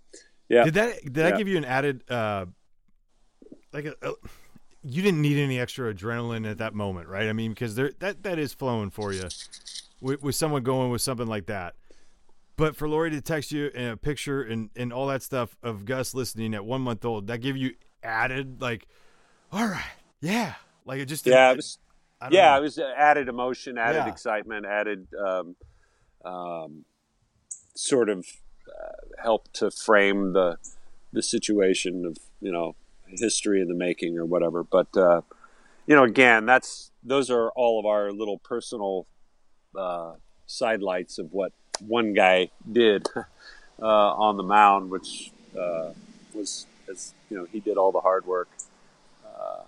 yeah, 0.47 0.63
Did 0.63 0.73
that 0.75 1.03
did 1.03 1.13
that 1.15 1.29
Yeah. 1.33 1.37
give 1.37 1.47
you 1.49 1.57
an 1.57 1.65
added 1.65 2.09
uh 2.09 2.45
like 3.73 3.85
a, 3.85 3.95
a- 4.01 4.13
you 4.83 5.01
didn't 5.01 5.21
need 5.21 5.38
any 5.38 5.59
extra 5.59 5.93
adrenaline 5.93 6.50
at 6.50 6.57
that 6.59 6.74
moment, 6.74 7.07
right? 7.07 7.27
I 7.27 7.33
mean, 7.33 7.51
because 7.51 7.75
there 7.75 7.91
that 8.00 8.24
that 8.24 8.39
is 8.39 8.53
flowing 8.53 8.89
for 8.89 9.12
you 9.12 9.27
with, 10.01 10.21
with 10.21 10.36
someone 10.36 10.63
going 10.63 10.91
with 10.91 11.01
something 11.01 11.27
like 11.27 11.48
that. 11.48 11.75
But 12.55 12.75
for 12.75 12.89
Lori 12.89 13.09
to 13.12 13.21
text 13.21 13.51
you 13.51 13.71
and 13.74 13.91
a 13.91 13.98
picture 13.98 14.41
and 14.41 14.69
and 14.75 14.91
all 14.91 15.07
that 15.07 15.21
stuff 15.21 15.57
of 15.63 15.86
Gus 15.86 16.13
listening 16.13 16.53
at 16.53 16.65
one 16.65 16.81
month 16.81 17.05
old, 17.05 17.27
that 17.27 17.39
give 17.39 17.57
you 17.57 17.74
added 18.03 18.62
like, 18.62 18.88
all 19.51 19.67
right, 19.67 19.83
yeah, 20.21 20.55
like 20.86 21.00
it 21.00 21.05
just 21.05 21.25
yeah. 21.25 21.51
It 21.51 21.57
was, 21.57 21.77
yeah, 22.31 22.51
know. 22.51 22.57
it 22.57 22.62
was 22.62 22.79
added 22.79 23.29
emotion, 23.29 23.77
added 23.77 24.05
Yeah. 24.05 24.12
excitement, 24.12 24.65
added 24.65 25.07
um, 25.13 25.55
um, 26.25 26.86
sort 27.75 28.09
of 28.09 28.25
uh, 28.67 29.21
help 29.21 29.51
to 29.53 29.71
frame 29.71 30.33
the 30.33 30.57
the 31.12 31.24
situation 31.24 32.05
of 32.05 32.17
you 32.41 32.51
know 32.51 32.75
history 33.17 33.61
in 33.61 33.67
the 33.67 33.73
making 33.73 34.17
or 34.17 34.25
whatever. 34.25 34.63
But 34.63 34.95
uh, 34.97 35.21
you 35.87 35.95
know, 35.95 36.03
again, 36.03 36.45
that's 36.45 36.91
those 37.03 37.29
are 37.29 37.49
all 37.51 37.79
of 37.79 37.85
our 37.85 38.11
little 38.11 38.37
personal 38.39 39.07
uh, 39.77 40.13
sidelights 40.45 41.17
of 41.17 41.31
what 41.33 41.51
one 41.87 42.13
guy 42.13 42.49
did 42.71 43.07
uh, 43.81 43.85
on 43.85 44.37
the 44.37 44.43
mound, 44.43 44.89
which 44.91 45.31
uh, 45.59 45.91
was 46.33 46.65
as 46.89 47.13
you 47.29 47.37
know 47.37 47.45
he 47.51 47.59
did 47.59 47.77
all 47.77 47.91
the 47.91 48.01
hard 48.01 48.25
work. 48.25 48.49
Uh, 49.25 49.63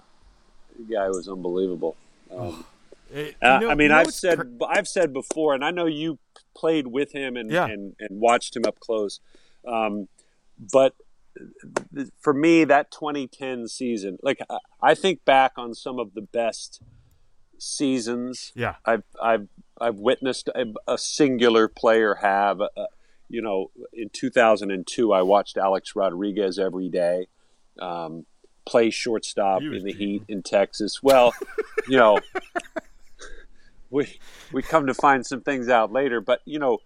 the 0.78 0.94
guy 0.94 1.08
was 1.10 1.28
unbelievable. 1.28 1.96
Um, 2.36 2.66
It- 3.14 3.36
you 3.42 3.50
know- 3.60 3.70
I 3.70 3.76
mean, 3.76 3.86
you 3.86 3.90
know 3.90 3.98
I've 3.98 4.14
said 4.14 4.38
cra- 4.40 4.68
I've 4.70 4.88
said 4.88 5.14
before, 5.14 5.54
and 5.54 5.64
I 5.66 5.72
know 5.72 5.86
you 5.86 6.18
played 6.56 6.88
with 6.88 7.12
him 7.14 7.36
and 7.38 7.50
Yeah. 7.52 7.66
and, 7.68 7.96
and 8.00 8.20
watched 8.22 8.56
him 8.56 8.64
up 8.68 8.80
close. 8.80 9.20
Um, 9.66 10.08
but 10.72 10.96
for 12.20 12.34
me, 12.34 12.64
that 12.66 12.92
2010 12.92 13.68
season, 13.68 14.18
like 14.22 14.40
I- 14.82 14.96
think 14.96 15.26
back 15.26 15.54
on 15.58 15.74
some 15.74 16.00
of 16.00 16.14
the 16.14 16.22
best 16.22 16.82
seasons 17.58 18.52
yeah, 18.56 18.76
I've 18.86 19.04
I've 19.22 19.48
I've 19.80 19.96
witnessed 19.96 20.48
a, 20.50 20.66
a 20.88 20.98
singular 20.98 21.68
player 21.68 22.16
have. 22.16 22.60
Uh, 22.62 22.68
you 23.30 23.42
know, 23.42 23.72
in 23.94 24.10
2002, 24.10 25.14
I 25.14 25.22
watched 25.22 25.58
Alex 25.58 25.96
Rodriguez 25.96 26.60
every 26.60 26.90
day 26.90 27.28
um, 27.80 28.26
play 28.66 28.90
shortstop 28.90 29.62
in 29.62 29.84
the 29.84 29.94
heat 29.94 30.24
in 30.28 30.44
Texas. 30.44 31.02
Well, 31.02 31.34
you 31.88 31.98
know, 31.98 32.20
we 33.90 34.20
we 34.52 34.62
come 34.62 34.88
to 34.88 34.94
find 34.94 35.26
some 35.26 35.42
things 35.42 35.70
out 35.70 35.92
later, 35.92 36.20
but 36.20 36.42
you 36.46 36.60
know, 36.60 36.80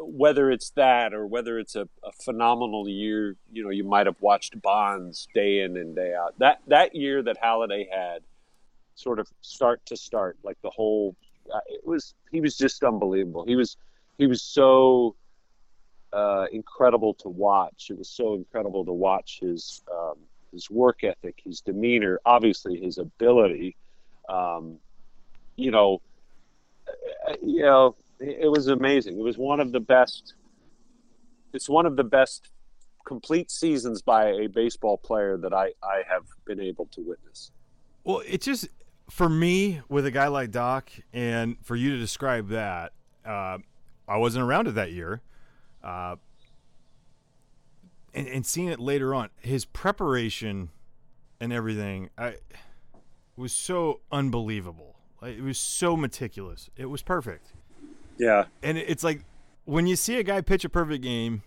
whether 0.00 0.50
it's 0.50 0.70
that 0.70 1.12
or 1.12 1.26
whether 1.26 1.58
it's 1.58 1.76
a, 1.76 1.88
a 2.04 2.12
phenomenal 2.24 2.88
year, 2.88 3.36
you 3.52 3.64
know, 3.64 3.70
you 3.70 3.84
might 3.84 4.06
have 4.06 4.20
watched 4.20 4.60
Bonds 4.62 5.28
day 5.34 5.60
in 5.60 5.76
and 5.76 5.94
day 5.94 6.14
out. 6.14 6.38
That 6.38 6.60
that 6.68 6.94
year 6.94 7.22
that 7.22 7.40
Halladay 7.42 7.86
had, 7.90 8.22
sort 8.94 9.18
of 9.18 9.28
start 9.40 9.84
to 9.86 9.96
start, 9.96 10.36
like 10.42 10.60
the 10.62 10.70
whole, 10.70 11.14
uh, 11.52 11.60
it 11.68 11.86
was 11.86 12.14
he 12.30 12.40
was 12.40 12.56
just 12.56 12.82
unbelievable. 12.82 13.44
He 13.46 13.56
was 13.56 13.76
he 14.18 14.26
was 14.26 14.42
so 14.42 15.14
uh, 16.12 16.46
incredible 16.52 17.14
to 17.14 17.28
watch. 17.28 17.88
It 17.90 17.98
was 17.98 18.08
so 18.08 18.34
incredible 18.34 18.84
to 18.84 18.92
watch 18.92 19.38
his 19.40 19.82
um, 19.92 20.16
his 20.52 20.70
work 20.70 21.04
ethic, 21.04 21.40
his 21.44 21.60
demeanor, 21.60 22.20
obviously 22.24 22.80
his 22.80 22.98
ability. 22.98 23.76
Um, 24.28 24.78
you 25.56 25.70
know, 25.70 26.00
uh, 27.28 27.34
you 27.42 27.62
know, 27.62 27.96
it, 28.20 28.50
was 28.50 28.68
amazing. 28.68 29.18
It 29.18 29.22
was 29.22 29.38
one 29.38 29.60
of 29.60 29.72
the 29.72 29.80
best. 29.80 30.34
It's 31.52 31.68
one 31.68 31.86
of 31.86 31.96
the 31.96 32.04
best 32.04 32.50
complete 33.06 33.50
seasons 33.50 34.02
by 34.02 34.30
a 34.32 34.48
baseball 34.48 34.98
player 34.98 35.36
that 35.38 35.54
I, 35.54 35.72
I 35.82 36.02
have 36.08 36.24
been 36.44 36.60
able 36.60 36.86
to 36.92 37.00
witness. 37.00 37.50
Well, 38.04 38.22
it's 38.26 38.44
just 38.44 38.68
for 39.10 39.28
me 39.28 39.80
with 39.88 40.04
a 40.06 40.10
guy 40.10 40.28
like 40.28 40.50
Doc, 40.50 40.90
and 41.12 41.56
for 41.62 41.76
you 41.76 41.90
to 41.90 41.98
describe 41.98 42.48
that, 42.50 42.92
uh, 43.24 43.58
I 44.06 44.16
wasn't 44.16 44.44
around 44.44 44.68
it 44.68 44.72
that 44.72 44.92
year, 44.92 45.22
uh, 45.82 46.16
and, 48.14 48.26
and 48.28 48.46
seeing 48.46 48.68
it 48.68 48.80
later 48.80 49.14
on, 49.14 49.30
his 49.40 49.64
preparation 49.64 50.70
and 51.40 51.52
everything, 51.52 52.10
I 52.18 52.36
was 53.36 53.52
so 53.52 54.00
unbelievable. 54.10 54.96
It 55.22 55.42
was 55.42 55.58
so 55.58 55.96
meticulous. 55.96 56.70
It 56.76 56.86
was 56.86 57.02
perfect, 57.02 57.52
Yeah, 58.18 58.44
and 58.62 58.76
it's 58.78 59.04
like 59.04 59.22
when 59.64 59.86
you 59.86 59.96
see 59.96 60.18
a 60.18 60.22
guy 60.22 60.40
pitch 60.40 60.64
a 60.64 60.68
perfect 60.68 61.02
game, 61.02 61.42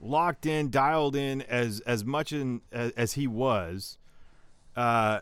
locked 0.00 0.46
in, 0.46 0.70
dialed 0.70 1.14
in 1.16 1.42
as 1.42 1.80
as 1.80 2.04
much 2.04 2.32
in 2.32 2.62
as, 2.72 2.92
as 2.92 3.12
he 3.14 3.26
was. 3.26 3.98
Uh, 4.76 5.20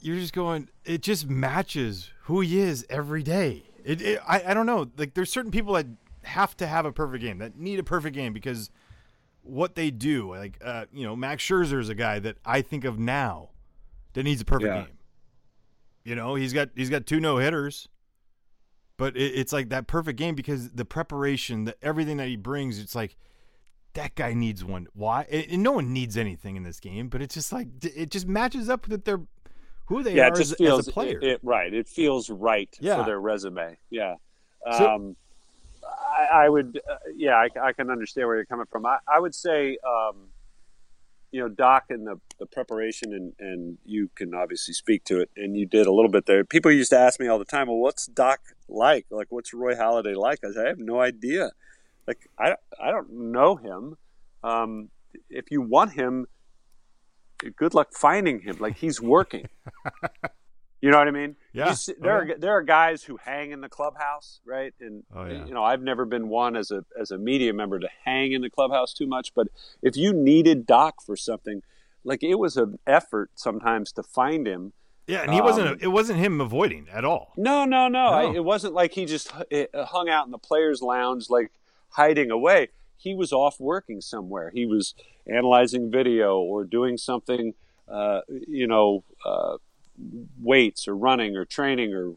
you're 0.00 0.16
just 0.16 0.32
going 0.32 0.68
it 0.86 1.02
just 1.02 1.28
matches 1.28 2.10
who 2.22 2.40
he 2.40 2.58
is 2.58 2.86
every 2.88 3.22
day 3.22 3.62
it, 3.84 4.00
it 4.00 4.18
I, 4.26 4.42
I 4.46 4.54
don't 4.54 4.64
know 4.64 4.90
like 4.96 5.12
there's 5.12 5.30
certain 5.30 5.50
people 5.50 5.74
that 5.74 5.86
have 6.22 6.56
to 6.56 6.66
have 6.66 6.86
a 6.86 6.92
perfect 6.92 7.22
game 7.22 7.36
that 7.38 7.58
need 7.58 7.78
a 7.78 7.82
perfect 7.82 8.16
game 8.16 8.32
because 8.32 8.70
what 9.42 9.74
they 9.74 9.90
do 9.90 10.30
like 10.34 10.56
uh, 10.64 10.86
you 10.90 11.04
know 11.04 11.14
max 11.14 11.44
scherzer 11.44 11.78
is 11.78 11.90
a 11.90 11.94
guy 11.94 12.18
that 12.18 12.38
i 12.46 12.62
think 12.62 12.86
of 12.86 12.98
now 12.98 13.50
that 14.14 14.22
needs 14.22 14.40
a 14.40 14.44
perfect 14.46 14.74
Yeah. 14.74 14.82
game 14.84 14.98
you 16.04 16.14
know 16.14 16.34
he's 16.34 16.54
got 16.54 16.70
he's 16.74 16.88
got 16.88 17.04
two 17.04 17.20
no 17.20 17.36
hitters 17.36 17.86
but 19.00 19.16
it, 19.16 19.32
it's 19.34 19.52
like 19.52 19.70
that 19.70 19.86
perfect 19.88 20.18
game 20.18 20.34
because 20.36 20.70
the 20.70 20.84
preparation 20.84 21.64
the 21.64 21.74
everything 21.82 22.18
that 22.18 22.28
he 22.28 22.36
brings 22.36 22.78
it's 22.78 22.94
like 22.94 23.16
that 23.94 24.14
guy 24.14 24.32
needs 24.32 24.64
one 24.64 24.86
why 24.92 25.22
and, 25.30 25.62
no 25.62 25.72
one 25.72 25.92
needs 25.92 26.16
anything 26.16 26.54
in 26.56 26.62
this 26.62 26.78
game 26.78 27.08
but 27.08 27.20
it's 27.20 27.34
just 27.34 27.52
like 27.52 27.66
it 27.82 28.10
just 28.10 28.28
matches 28.28 28.68
up 28.68 28.86
with 28.86 29.04
their 29.04 29.20
who 29.86 30.04
they 30.04 30.14
yeah, 30.14 30.28
are 30.28 30.38
as, 30.40 30.54
feels 30.54 30.78
as 30.78 30.88
a 30.88 30.92
player. 30.92 31.18
It, 31.18 31.24
it- 31.24 31.40
right. 31.42 31.74
It 31.74 31.88
feels 31.88 32.30
right 32.30 32.68
Yeah. 32.80 32.98
for 32.98 33.04
their 33.04 33.18
resume. 33.18 33.76
Yeah. 33.90 34.14
So- 34.78 34.88
Um, 34.88 35.16
I, 35.84 36.44
I 36.44 36.48
would. 36.48 36.80
Uh, 36.88 36.94
yeah, 37.16 37.34
I, 37.34 37.48
I 37.60 37.72
can 37.72 37.90
understand 37.90 38.28
where 38.28 38.36
you're 38.36 38.44
coming 38.44 38.66
from. 38.70 38.86
I, 38.86 38.98
I 39.12 39.18
would 39.18 39.34
say, 39.34 39.78
um, 39.84 40.28
you 41.32 41.40
know, 41.40 41.48
Doc 41.48 41.84
and 41.90 42.06
the, 42.06 42.20
the 42.38 42.46
preparation, 42.46 43.12
and, 43.12 43.32
and 43.38 43.78
you 43.84 44.10
can 44.14 44.34
obviously 44.34 44.74
speak 44.74 45.04
to 45.04 45.20
it, 45.20 45.30
and 45.36 45.56
you 45.56 45.66
did 45.66 45.86
a 45.86 45.92
little 45.92 46.10
bit 46.10 46.26
there. 46.26 46.44
People 46.44 46.72
used 46.72 46.90
to 46.90 46.98
ask 46.98 47.20
me 47.20 47.28
all 47.28 47.38
the 47.38 47.44
time, 47.44 47.68
well, 47.68 47.78
what's 47.78 48.06
Doc 48.06 48.40
like? 48.68 49.06
Like, 49.10 49.28
what's 49.30 49.54
Roy 49.54 49.74
Halladay 49.74 50.16
like? 50.16 50.40
I 50.44 50.52
said, 50.52 50.66
I 50.66 50.68
have 50.68 50.78
no 50.78 51.00
idea. 51.00 51.50
Like, 52.06 52.28
I, 52.38 52.56
I 52.80 52.90
don't 52.90 53.12
know 53.32 53.56
him. 53.56 53.96
Um, 54.42 54.90
if 55.28 55.50
you 55.50 55.60
want 55.60 55.92
him, 55.92 56.26
good 57.56 57.74
luck 57.74 57.92
finding 57.94 58.40
him. 58.40 58.56
Like, 58.58 58.76
he's 58.76 59.00
working. 59.00 59.48
You 60.80 60.90
know 60.90 60.98
what 60.98 61.08
I 61.08 61.10
mean? 61.10 61.36
Yeah. 61.52 61.72
See- 61.74 61.92
Oh, 61.92 62.02
there 62.02 62.26
yeah. 62.26 62.34
are 62.34 62.38
there 62.38 62.52
are 62.52 62.62
guys 62.62 63.02
who 63.04 63.16
hang 63.18 63.50
in 63.52 63.60
the 63.60 63.68
clubhouse, 63.68 64.40
right? 64.46 64.72
And 64.80 65.02
Oh, 65.14 65.26
yeah. 65.26 65.44
you 65.44 65.52
know, 65.52 65.62
I've 65.62 65.82
never 65.82 66.04
been 66.06 66.28
one 66.28 66.56
as 66.56 66.70
a 66.70 66.84
as 66.98 67.10
a 67.10 67.18
media 67.18 67.52
member 67.52 67.78
to 67.78 67.88
hang 68.04 68.32
in 68.32 68.40
the 68.40 68.50
clubhouse 68.50 68.94
too 68.94 69.06
much. 69.06 69.34
But 69.34 69.48
if 69.82 69.96
you 69.96 70.12
needed 70.12 70.66
Doc 70.66 71.02
for 71.04 71.16
something, 71.16 71.62
like 72.02 72.22
it 72.22 72.36
was 72.36 72.56
an 72.56 72.78
effort 72.86 73.30
sometimes 73.34 73.92
to 73.92 74.02
find 74.02 74.46
him. 74.46 74.72
yeah, 75.06 75.22
and 75.22 75.32
he 75.34 75.40
wasn't. 75.42 75.68
um, 75.68 75.78
it 75.82 75.88
wasn't 75.88 76.18
him 76.18 76.40
avoiding 76.40 76.88
at 76.90 77.04
all. 77.04 77.32
No, 77.36 77.64
no, 77.66 77.88
no. 77.88 78.06
I, 78.06 78.32
it 78.34 78.44
wasn't 78.44 78.72
like 78.74 78.94
he 78.94 79.04
just 79.04 79.30
hu- 79.32 79.66
uh, 79.74 79.84
hung 79.84 80.08
out 80.08 80.24
in 80.24 80.30
the 80.30 80.38
players' 80.38 80.80
lounge, 80.80 81.28
like 81.28 81.50
hiding 81.90 82.30
away. 82.30 82.68
He 82.96 83.14
was 83.14 83.32
off 83.32 83.58
working 83.60 84.00
somewhere. 84.00 84.50
He 84.54 84.64
was 84.66 84.94
analyzing 85.26 85.90
video 85.90 86.38
or 86.38 86.64
doing 86.64 86.96
something, 86.96 87.54
uh, 87.88 88.20
you 88.48 88.66
know, 88.66 89.04
uh, 89.26 89.56
weights 90.40 90.88
or 90.88 90.96
running 90.96 91.36
or 91.36 91.44
training 91.44 91.92
or 91.94 92.14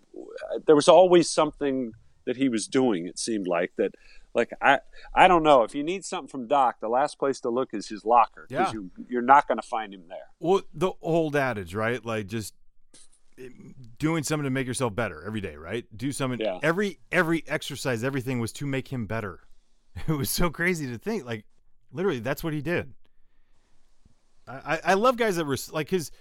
there 0.66 0.76
was 0.76 0.88
always 0.88 1.30
something 1.30 1.94
that 2.26 2.38
he 2.38 2.50
was 2.50 2.68
doing. 2.68 3.08
It 3.08 3.20
seemed 3.20 3.48
like 3.48 3.74
that. 3.78 3.96
Like 4.34 4.52
I, 4.62 4.80
I 5.14 5.28
don't 5.28 5.44
know. 5.44 5.62
If 5.64 5.76
you 5.76 5.84
need 5.84 6.04
something 6.06 6.28
from 6.28 6.48
Doc, 6.48 6.78
the 6.82 6.88
last 6.90 7.20
place 7.20 7.40
to 7.42 7.50
look 7.50 7.74
is 7.74 7.88
his 7.90 8.04
locker 8.04 8.48
Yeah. 8.50 8.72
you, 8.72 8.90
you're 9.08 9.22
not 9.22 9.48
going 9.48 9.60
to 9.60 9.68
find 9.68 9.94
him 9.94 10.04
there. 10.10 10.30
Well, 10.40 10.62
the 10.74 10.92
old 11.02 11.36
adage, 11.36 11.76
right? 11.76 12.04
Like 12.04 12.28
just 12.28 12.56
eh, 13.38 13.50
doing 14.00 14.24
something 14.24 14.46
to 14.46 14.50
make 14.50 14.66
yourself 14.66 14.96
better 14.96 15.24
every 15.24 15.42
day, 15.42 15.56
right? 15.56 15.86
Do 15.96 16.12
something. 16.12 16.40
Yeah. 16.40 16.58
Every 16.64 16.98
every 17.12 17.44
exercise, 17.48 18.04
everything 18.04 18.40
was 18.40 18.52
to 18.54 18.66
make 18.66 18.88
him 18.88 19.06
better. 19.06 19.42
It 20.08 20.14
was 20.14 20.32
so 20.32 20.50
crazy 20.50 20.88
to 20.88 20.98
think. 20.98 21.24
Like 21.26 21.46
literally, 21.92 22.20
that's 22.20 22.44
what 22.44 22.54
he 22.54 22.62
did. 22.62 22.94
I, 24.48 24.80
I 24.84 24.94
love 24.96 25.16
guys 25.18 25.36
that 25.38 25.46
were 25.46 25.58
like 25.72 25.90
his. 25.90 26.12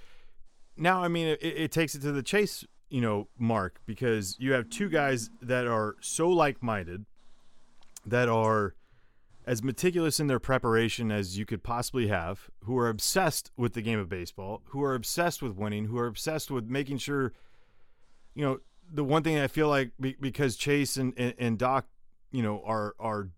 Now, 0.77 1.03
I 1.03 1.09
mean, 1.09 1.29
it, 1.29 1.39
it 1.43 1.73
takes 1.73 1.95
it 1.95 2.01
to 2.03 2.13
the 2.13 2.23
chase, 2.23 2.65
you 2.89 3.01
know, 3.01 3.29
mark 3.39 3.81
because 3.87 4.37
you 4.39 4.53
have 4.53 4.69
two 4.69 4.89
guys 4.89 5.31
that 5.41 5.67
are 5.67 5.97
so 6.01 6.29
like-minded, 6.29 7.05
that 8.05 8.29
are 8.29 8.75
as 9.45 9.63
meticulous 9.63 10.21
in 10.21 10.29
their 10.29 10.39
preparation 10.39 11.11
as 11.11 11.37
you 11.37 11.45
could 11.45 11.63
possibly 11.63 12.09
have, 12.09 12.49
who 12.65 12.79
are 12.79 12.89
obsessed 12.89 13.51
with 13.57 13.75
the 13.75 13.83
game 13.83 13.99
of 13.99 14.09
baseball, 14.09 14.63
who 14.67 14.83
are 14.83 14.95
obsessed 14.95 15.43
with 15.43 15.57
winning, 15.57 15.87
who 15.87 15.99
are 15.99 16.07
obsessed 16.07 16.51
with 16.51 16.65
making 16.67 16.99
sure, 16.99 17.33
you 18.35 18.45
know, 18.45 18.59
the 18.93 19.05
one 19.05 19.23
thing 19.23 19.39
I 19.39 19.49
feel 19.49 19.69
like 19.69 19.91
be, 20.01 20.17
because 20.21 20.57
Chase 20.57 20.97
and, 20.97 21.13
and, 21.17 21.35
and 21.39 21.59
Doc, 21.59 21.87
you 22.31 22.43
know, 22.43 22.63
are 22.65 22.95
are 22.99 23.31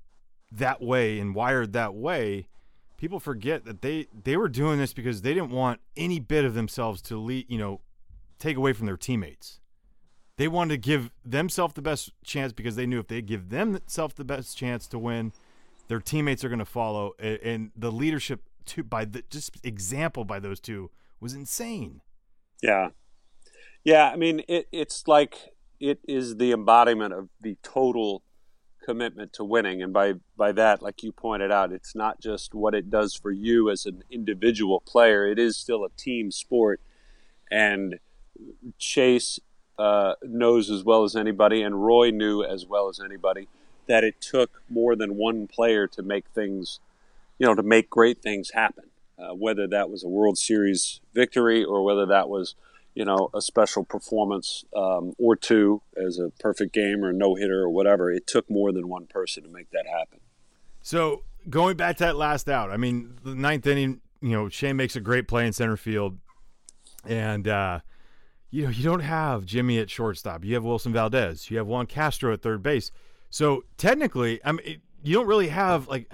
that 0.52 0.82
way 0.82 1.18
and 1.18 1.34
wired 1.34 1.72
that 1.72 1.94
way, 1.94 2.48
people 3.04 3.20
forget 3.20 3.66
that 3.66 3.82
they 3.82 4.06
they 4.24 4.34
were 4.34 4.48
doing 4.48 4.78
this 4.78 4.94
because 4.94 5.20
they 5.20 5.34
didn't 5.34 5.50
want 5.50 5.78
any 5.94 6.18
bit 6.18 6.42
of 6.42 6.54
themselves 6.54 7.02
to 7.02 7.18
lead, 7.18 7.44
you 7.50 7.58
know, 7.58 7.82
take 8.38 8.56
away 8.56 8.72
from 8.72 8.86
their 8.86 8.96
teammates. 8.96 9.60
They 10.38 10.48
wanted 10.48 10.70
to 10.70 10.78
give 10.78 11.10
themselves 11.22 11.74
the 11.74 11.82
best 11.82 12.12
chance 12.24 12.54
because 12.54 12.76
they 12.76 12.86
knew 12.86 12.98
if 12.98 13.08
they 13.08 13.20
give 13.20 13.50
themselves 13.50 14.14
the 14.14 14.24
best 14.24 14.56
chance 14.56 14.86
to 14.86 14.98
win, 14.98 15.34
their 15.88 16.00
teammates 16.00 16.44
are 16.44 16.48
going 16.48 16.60
to 16.60 16.64
follow. 16.64 17.12
And, 17.18 17.38
and 17.42 17.70
the 17.76 17.92
leadership 17.92 18.40
to 18.68 18.82
by 18.82 19.04
the 19.04 19.22
just 19.28 19.50
example 19.62 20.24
by 20.24 20.40
those 20.40 20.58
two 20.58 20.90
was 21.20 21.34
insane. 21.34 22.00
Yeah, 22.62 22.88
yeah. 23.84 24.08
I 24.10 24.16
mean, 24.16 24.40
it, 24.48 24.66
it's 24.72 25.06
like 25.06 25.52
it 25.78 25.98
is 26.08 26.38
the 26.38 26.52
embodiment 26.52 27.12
of 27.12 27.28
the 27.38 27.58
total 27.62 28.22
commitment 28.84 29.32
to 29.34 29.44
winning. 29.44 29.82
And 29.82 29.92
by 29.92 30.14
by 30.36 30.52
that 30.52 30.82
like 30.82 31.02
you 31.02 31.12
pointed 31.12 31.50
out 31.50 31.72
it's 31.72 31.94
not 31.94 32.20
just 32.20 32.54
what 32.54 32.74
it 32.74 32.90
does 32.90 33.14
for 33.14 33.30
you 33.30 33.70
as 33.70 33.86
an 33.86 34.04
individual 34.10 34.80
player. 34.80 35.26
It 35.26 35.38
is 35.38 35.56
still 35.56 35.84
a 35.84 35.90
team 35.90 36.30
sport. 36.30 36.80
And 37.50 37.98
chase 38.78 39.38
uh, 39.78 40.14
knows 40.22 40.70
as 40.70 40.84
well 40.84 41.04
as 41.04 41.16
anybody 41.16 41.62
and 41.62 41.84
roy 41.84 42.10
knew 42.10 42.42
as 42.42 42.66
well 42.66 42.88
as 42.88 43.00
anybody 43.00 43.48
that 43.86 44.04
it 44.04 44.20
took 44.20 44.62
more 44.68 44.96
than 44.96 45.16
one 45.16 45.46
player 45.46 45.86
to 45.86 46.02
make 46.02 46.26
things 46.34 46.80
you 47.38 47.46
know 47.46 47.54
to 47.54 47.62
make 47.62 47.90
great 47.90 48.22
things 48.22 48.50
happen. 48.52 48.84
Uh, 49.16 49.32
whether 49.32 49.68
that 49.68 49.88
was 49.88 50.02
a 50.02 50.08
world 50.08 50.36
series 50.36 51.00
victory 51.14 51.62
or 51.62 51.84
whether 51.84 52.04
that 52.04 52.28
was 52.28 52.56
you 52.94 53.04
know, 53.04 53.30
a 53.34 53.40
special 53.40 53.84
performance 53.84 54.64
um, 54.74 55.14
or 55.18 55.36
two 55.36 55.82
as 55.96 56.18
a 56.18 56.30
perfect 56.38 56.72
game 56.72 57.04
or 57.04 57.12
no 57.12 57.34
hitter 57.34 57.62
or 57.62 57.70
whatever. 57.70 58.10
It 58.10 58.26
took 58.26 58.48
more 58.48 58.72
than 58.72 58.88
one 58.88 59.06
person 59.06 59.42
to 59.42 59.48
make 59.48 59.70
that 59.70 59.86
happen. 59.86 60.20
So 60.82 61.24
going 61.48 61.76
back 61.76 61.96
to 61.98 62.04
that 62.04 62.16
last 62.16 62.48
out, 62.48 62.70
I 62.70 62.76
mean, 62.76 63.18
the 63.24 63.34
ninth 63.34 63.66
inning, 63.66 64.00
you 64.20 64.30
know, 64.30 64.48
Shane 64.48 64.76
makes 64.76 64.96
a 64.96 65.00
great 65.00 65.28
play 65.28 65.46
in 65.46 65.52
center 65.52 65.76
field, 65.76 66.18
and 67.04 67.48
uh, 67.48 67.80
you 68.50 68.64
know, 68.64 68.70
you 68.70 68.84
don't 68.84 69.00
have 69.00 69.44
Jimmy 69.44 69.78
at 69.78 69.90
shortstop. 69.90 70.44
You 70.44 70.54
have 70.54 70.64
Wilson 70.64 70.92
Valdez. 70.92 71.50
You 71.50 71.58
have 71.58 71.66
Juan 71.66 71.86
Castro 71.86 72.32
at 72.32 72.42
third 72.42 72.62
base. 72.62 72.92
So 73.30 73.64
technically, 73.76 74.40
I 74.44 74.52
mean, 74.52 74.80
you 75.02 75.14
don't 75.14 75.26
really 75.26 75.48
have 75.48 75.88
like 75.88 76.12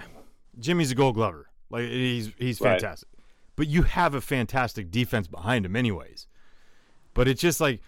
Jimmy's 0.57 0.91
a 0.91 0.95
Gold 0.95 1.15
Glover. 1.15 1.47
Like 1.69 1.83
he's 1.83 2.31
he's 2.37 2.57
fantastic, 2.57 3.07
right. 3.15 3.25
but 3.55 3.67
you 3.67 3.83
have 3.83 4.15
a 4.15 4.21
fantastic 4.21 4.89
defense 4.89 5.27
behind 5.27 5.65
him, 5.65 5.75
anyways. 5.75 6.27
But 7.13 7.27
it's 7.27 7.41
just 7.41 7.59
like 7.61 7.81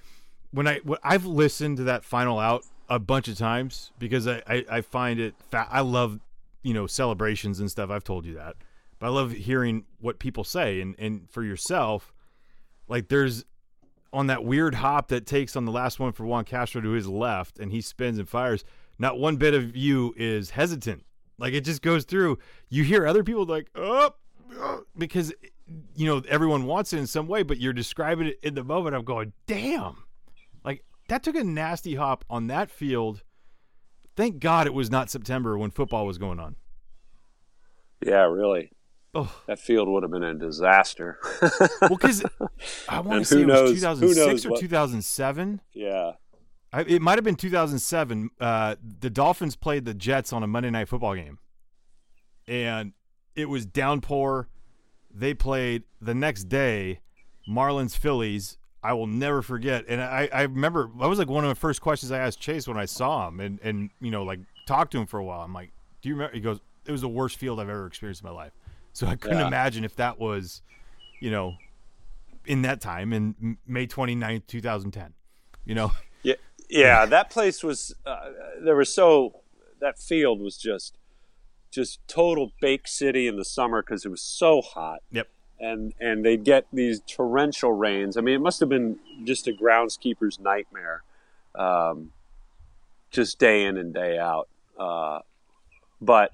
when 0.52 0.68
I 0.68 0.80
when 0.84 1.00
I've 1.04 1.26
listened 1.26 1.78
to 1.78 1.84
that 1.86 2.04
final 2.04 2.40
out 2.40 2.64
a 2.90 3.00
bunch 3.00 3.28
of 3.28 3.38
times 3.38 3.92
because 4.00 4.28
I 4.28 4.42
I, 4.48 4.66
I 4.70 4.82
find 4.82 5.20
it 5.20 5.36
fa- 5.50 5.68
I 5.70 5.82
love 5.82 6.20
you 6.62 6.74
know 6.74 6.88
celebrations 6.88 7.60
and 7.60 7.70
stuff. 7.70 7.90
I've 7.90 8.04
told 8.04 8.26
you 8.26 8.36
that, 8.36 8.56
but 9.00 9.08
I 9.08 9.10
love 9.10 9.32
hearing 9.32 9.86
what 10.00 10.20
people 10.20 10.44
say 10.44 10.82
and 10.82 10.96
and 10.98 11.30
for 11.30 11.44
yourself, 11.44 12.14
like 12.88 13.08
there's 13.08 13.46
on 14.14 14.28
that 14.28 14.46
weird 14.46 14.76
hop 14.76 15.08
that 15.08 15.26
takes 15.26 15.56
on 15.56 15.66
the 15.66 15.72
last 15.72 16.00
one 16.00 16.12
for 16.12 16.26
Juan 16.26 16.46
Castro 16.46 16.80
to 16.82 16.92
his 16.92 17.08
left 17.08 17.58
and 17.58 17.72
he 17.72 17.82
spins 17.82 18.20
and 18.20 18.30
fires. 18.30 18.64
Not 19.00 19.18
one 19.18 19.38
bit 19.38 19.56
of 19.56 19.76
you 19.76 20.14
is 20.16 20.52
hesitant. 20.52 21.04
Like 21.40 21.54
it 21.54 21.62
just 21.62 21.82
goes 21.82 22.06
through. 22.06 22.38
You 22.70 22.84
hear 22.84 23.08
other 23.08 23.24
people 23.24 23.46
like, 23.46 23.70
oh, 23.76 24.14
oh 24.56 24.84
because 24.96 25.34
you 25.96 26.08
know 26.08 26.22
everyone 26.28 26.66
wants 26.66 26.94
it 26.94 27.00
in 27.00 27.08
some 27.08 27.28
way, 27.28 27.44
but 27.44 27.60
you're 27.60 27.74
describing 27.74 28.28
it 28.28 28.40
in 28.44 28.56
the 28.56 28.64
moment. 28.64 28.96
I'm 28.96 29.04
going, 29.04 29.34
damn, 29.48 30.04
like 30.64 30.84
that 31.08 31.24
took 31.24 31.36
a 31.36 31.44
nasty 31.44 31.96
hop 31.96 32.26
on 32.30 32.48
that 32.48 32.70
field. 32.70 33.24
Thank 34.16 34.40
God 34.40 34.68
it 34.68 34.74
was 34.74 34.92
not 34.92 35.10
September 35.10 35.58
when 35.58 35.72
football 35.72 36.06
was 36.06 36.18
going 36.18 36.40
on. 36.40 36.56
Yeah, 38.06 38.26
really. 38.26 38.72
Oh. 39.16 39.34
That 39.48 39.60
field 39.60 39.88
would 39.90 40.04
have 40.04 40.12
been 40.12 40.24
a 40.24 40.34
disaster. 40.34 41.20
well, 41.82 41.90
because 41.90 42.24
I 42.90 43.00
want 43.00 43.22
to 43.22 43.26
say 43.26 43.42
it 43.42 43.48
was 43.48 43.72
2006 43.72 44.46
or 44.46 44.52
what... 44.52 44.60
2007. 44.60 45.62
Yeah. 45.74 46.14
I, 46.72 46.82
it 46.82 47.02
might 47.02 47.20
have 47.20 47.24
been 47.24 47.36
2007. 47.36 48.32
Uh, 48.40 48.76
the 49.00 49.12
Dolphins 49.12 49.56
played 49.56 49.86
the 49.86 49.94
Jets 49.94 50.34
on 50.34 50.42
a 50.42 50.48
Monday 50.48 50.72
night 50.72 50.90
football 50.90 51.14
game. 51.14 51.38
And 52.48 52.94
it 53.36 53.46
was 53.46 53.66
downpour 53.68 54.50
they 55.14 55.34
played 55.34 55.84
the 56.02 56.14
next 56.14 56.46
day 56.46 57.00
Marlins 57.48 57.96
Phillies. 57.96 58.58
I 58.82 58.94
will 58.94 59.08
never 59.08 59.42
forget. 59.42 59.86
And 59.88 60.02
I, 60.02 60.28
I 60.34 60.42
remember 60.42 60.90
that 61.00 61.08
was 61.08 61.18
like 61.18 61.30
one 61.30 61.46
of 61.46 61.50
the 61.50 61.56
first 61.56 61.82
questions 61.82 62.12
I 62.12 62.20
asked 62.20 62.40
Chase 62.40 62.68
when 62.68 62.78
I 62.78 62.86
saw 62.86 63.28
him 63.28 63.40
and, 63.40 63.60
and 63.64 63.90
you 64.02 64.12
know, 64.12 64.24
like 64.24 64.40
talked 64.68 64.92
to 64.92 65.00
him 65.00 65.06
for 65.06 65.20
a 65.20 65.24
while. 65.24 65.42
I'm 65.42 65.54
like, 65.54 65.72
Do 66.02 66.10
you 66.10 66.16
remember? 66.16 66.36
He 66.36 66.42
goes, 66.42 66.60
It 66.86 66.92
was 66.92 67.02
the 67.02 67.10
worst 67.10 67.38
field 67.38 67.60
I've 67.60 67.70
ever 67.70 67.86
experienced 67.86 68.22
in 68.24 68.30
my 68.30 68.36
life. 68.36 68.52
So 68.92 69.08
I 69.08 69.16
couldn't 69.16 69.40
yeah. 69.40 69.48
imagine 69.48 69.84
if 69.84 69.96
that 69.96 70.20
was, 70.20 70.62
you 71.20 71.32
know, 71.32 71.56
in 72.46 72.62
that 72.64 72.82
time 72.82 73.14
in 73.14 73.58
May 73.66 73.88
29th, 73.88 74.48
2010. 74.48 75.14
You 75.66 75.76
know? 75.76 75.92
Yeah. 76.22 76.36
Yeah. 76.70 77.06
That 77.06 77.30
place 77.30 77.64
was, 77.64 77.96
uh, 78.06 78.30
there 78.64 78.76
was 78.76 78.94
so, 78.94 79.42
that 79.80 79.98
field 79.98 80.42
was 80.42 80.58
just 80.58 80.98
just 81.74 82.00
total 82.08 82.52
bake 82.62 82.88
city 82.88 83.28
in 83.28 83.36
the 83.36 83.44
summer 83.44 83.82
because 83.82 84.06
it 84.06 84.10
was 84.10 84.22
so 84.22 84.62
hot. 84.62 85.00
Yep. 85.12 85.28
And 85.60 85.94
and 86.00 86.26
they'd 86.26 86.44
get 86.44 86.68
these 86.72 87.02
torrential 87.08 87.72
rains. 87.72 88.18
I 88.18 88.22
mean, 88.22 88.36
it 88.36 88.42
must 88.42 88.60
have 88.60 88.70
been 88.70 89.00
just 89.24 89.48
a 89.48 89.52
groundskeeper's 89.52 90.40
nightmare, 90.40 91.04
um, 91.56 92.12
just 93.12 93.40
day 93.40 93.66
in 93.66 93.78
and 93.78 93.94
day 93.94 94.18
out. 94.18 94.50
Uh, 94.78 95.20
but 96.02 96.32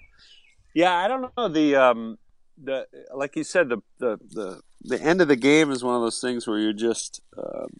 yeah, 0.74 0.96
I 0.96 1.08
don't 1.08 1.32
know 1.38 1.48
the 1.48 1.76
um, 1.76 2.18
the 2.62 2.88
like 3.14 3.36
you 3.36 3.44
said 3.44 3.70
the, 3.70 3.78
the 4.00 4.20
the 4.32 4.62
the 4.82 5.02
end 5.02 5.22
of 5.22 5.28
the 5.28 5.36
game 5.36 5.72
is 5.72 5.84
one 5.84 5.96
of 5.96 6.02
those 6.02 6.20
things 6.20 6.48
where 6.48 6.58
you 6.58 6.74
just 6.74 7.22
um, 7.38 7.80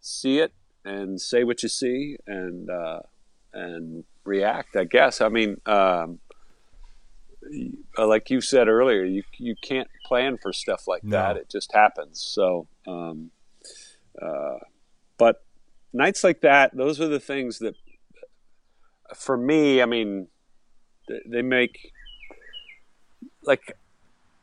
see 0.00 0.38
it 0.38 0.52
and 0.84 1.20
say 1.20 1.42
what 1.42 1.62
you 1.62 1.68
see 1.68 2.16
and 2.26 2.70
uh, 2.70 3.00
and 3.56 4.04
react. 4.24 4.76
I 4.76 4.84
guess. 4.84 5.20
I 5.20 5.28
mean, 5.28 5.60
um, 5.66 6.18
like 7.98 8.30
you 8.30 8.40
said 8.40 8.68
earlier, 8.68 9.04
you 9.04 9.22
you 9.38 9.54
can't 9.60 9.88
plan 10.04 10.38
for 10.40 10.52
stuff 10.52 10.86
like 10.86 11.04
no. 11.04 11.16
that. 11.16 11.36
It 11.36 11.48
just 11.48 11.72
happens. 11.72 12.20
So, 12.20 12.66
um, 12.86 13.30
uh, 14.20 14.58
but 15.18 15.44
nights 15.92 16.22
like 16.24 16.40
that, 16.42 16.76
those 16.76 17.00
are 17.00 17.08
the 17.08 17.20
things 17.20 17.58
that, 17.60 17.74
for 19.14 19.36
me, 19.36 19.82
I 19.82 19.86
mean, 19.86 20.28
they 21.26 21.42
make 21.42 21.92
like 23.42 23.76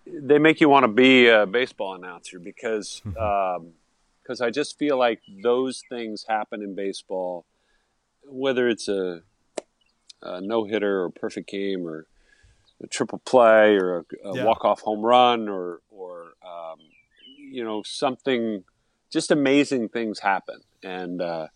they 0.06 0.40
make 0.40 0.62
you 0.62 0.70
want 0.70 0.84
to 0.84 0.92
be 0.92 1.28
a 1.28 1.46
baseball 1.46 1.96
announcer 1.96 2.40
because 2.40 3.02
because 3.04 4.42
um, 4.42 4.46
I 4.46 4.50
just 4.50 4.78
feel 4.78 4.98
like 4.98 5.22
those 5.42 5.84
things 5.90 6.26
happen 6.28 6.62
in 6.62 6.76
baseball, 6.76 7.46
whether 8.28 8.68
it's 8.68 8.88
a 8.88 9.22
a 10.22 10.42
no 10.42 10.64
hitter 10.64 11.04
or 11.04 11.10
perfect 11.10 11.50
game 11.50 11.86
or 11.86 12.08
a 12.82 12.88
triple 12.88 13.20
play 13.20 13.76
or 13.76 14.00
a, 14.00 14.30
a 14.30 14.36
yeah. 14.36 14.46
walk 14.46 14.64
off 14.66 14.82
home 14.82 15.02
run 15.02 15.48
or 15.50 15.82
or 15.90 16.34
um, 16.46 16.80
you 17.38 17.64
know 17.64 17.84
something 17.84 18.64
just 19.12 19.32
amazing 19.32 19.90
things 19.90 20.20
happen 20.20 20.62
and 20.84 21.22
uh, 21.22 21.48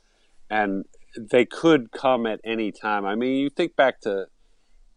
and 0.49 0.85
they 1.17 1.45
could 1.45 1.91
come 1.91 2.25
at 2.25 2.39
any 2.43 2.71
time. 2.71 3.05
I 3.05 3.15
mean, 3.15 3.37
you 3.37 3.49
think 3.49 3.75
back 3.75 4.01
to 4.01 4.27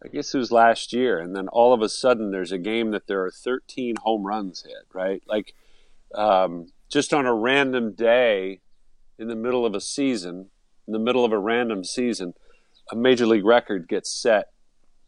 I 0.03 0.07
guess 0.07 0.33
it 0.33 0.37
was 0.37 0.51
last 0.51 0.93
year, 0.93 1.19
and 1.19 1.35
then 1.35 1.47
all 1.47 1.73
of 1.73 1.81
a 1.81 1.89
sudden 1.89 2.31
there's 2.31 2.51
a 2.51 2.57
game 2.57 2.91
that 2.91 3.07
there 3.07 3.23
are 3.23 3.31
13 3.31 3.97
home 3.97 4.23
runs 4.23 4.63
hit, 4.63 4.87
right? 4.93 5.21
Like 5.27 5.53
um, 6.15 6.71
just 6.89 7.13
on 7.13 7.25
a 7.25 7.33
random 7.33 7.93
day 7.93 8.61
in 9.19 9.27
the 9.27 9.35
middle 9.35 9.65
of 9.65 9.75
a 9.75 9.81
season, 9.81 10.49
in 10.87 10.93
the 10.93 10.99
middle 10.99 11.25
of 11.25 11.31
a 11.31 11.39
random 11.39 11.83
season, 11.83 12.33
a 12.91 12.95
major 12.95 13.25
league 13.25 13.45
record 13.45 13.87
gets 13.87 14.11
set, 14.11 14.51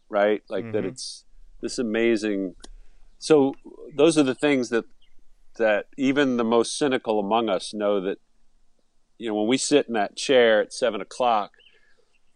right? 0.08 0.42
Like 0.48 0.64
mm-hmm. 0.64 0.72
that 0.72 0.84
it's 0.84 1.24
this 1.60 1.78
amazing. 1.78 2.54
So 3.18 3.54
those 3.96 4.18
are 4.18 4.22
the 4.22 4.34
things 4.34 4.68
that 4.70 4.84
that 5.56 5.86
even 5.96 6.36
the 6.36 6.44
most 6.44 6.76
cynical 6.76 7.20
among 7.20 7.48
us 7.48 7.72
know 7.72 8.00
that 8.00 8.18
you 9.18 9.28
know 9.28 9.34
when 9.34 9.46
we 9.46 9.56
sit 9.56 9.86
in 9.86 9.94
that 9.94 10.16
chair 10.16 10.60
at 10.60 10.72
seven 10.72 11.00
o'clock, 11.00 11.52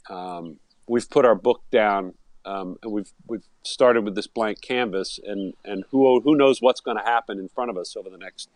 um, 0.08 0.58
we've 0.86 1.08
put 1.10 1.24
our 1.24 1.34
book 1.34 1.62
down 1.70 2.14
um, 2.48 2.78
and 2.82 2.92
we've 2.92 3.12
we've 3.26 3.44
started 3.62 4.04
with 4.04 4.14
this 4.14 4.26
blank 4.26 4.60
canvas, 4.60 5.20
and 5.22 5.54
and 5.64 5.84
who 5.90 6.20
who 6.20 6.34
knows 6.34 6.62
what's 6.62 6.80
going 6.80 6.96
to 6.96 7.02
happen 7.02 7.38
in 7.38 7.48
front 7.48 7.70
of 7.70 7.76
us 7.76 7.96
over 7.96 8.08
the 8.08 8.16
next 8.16 8.48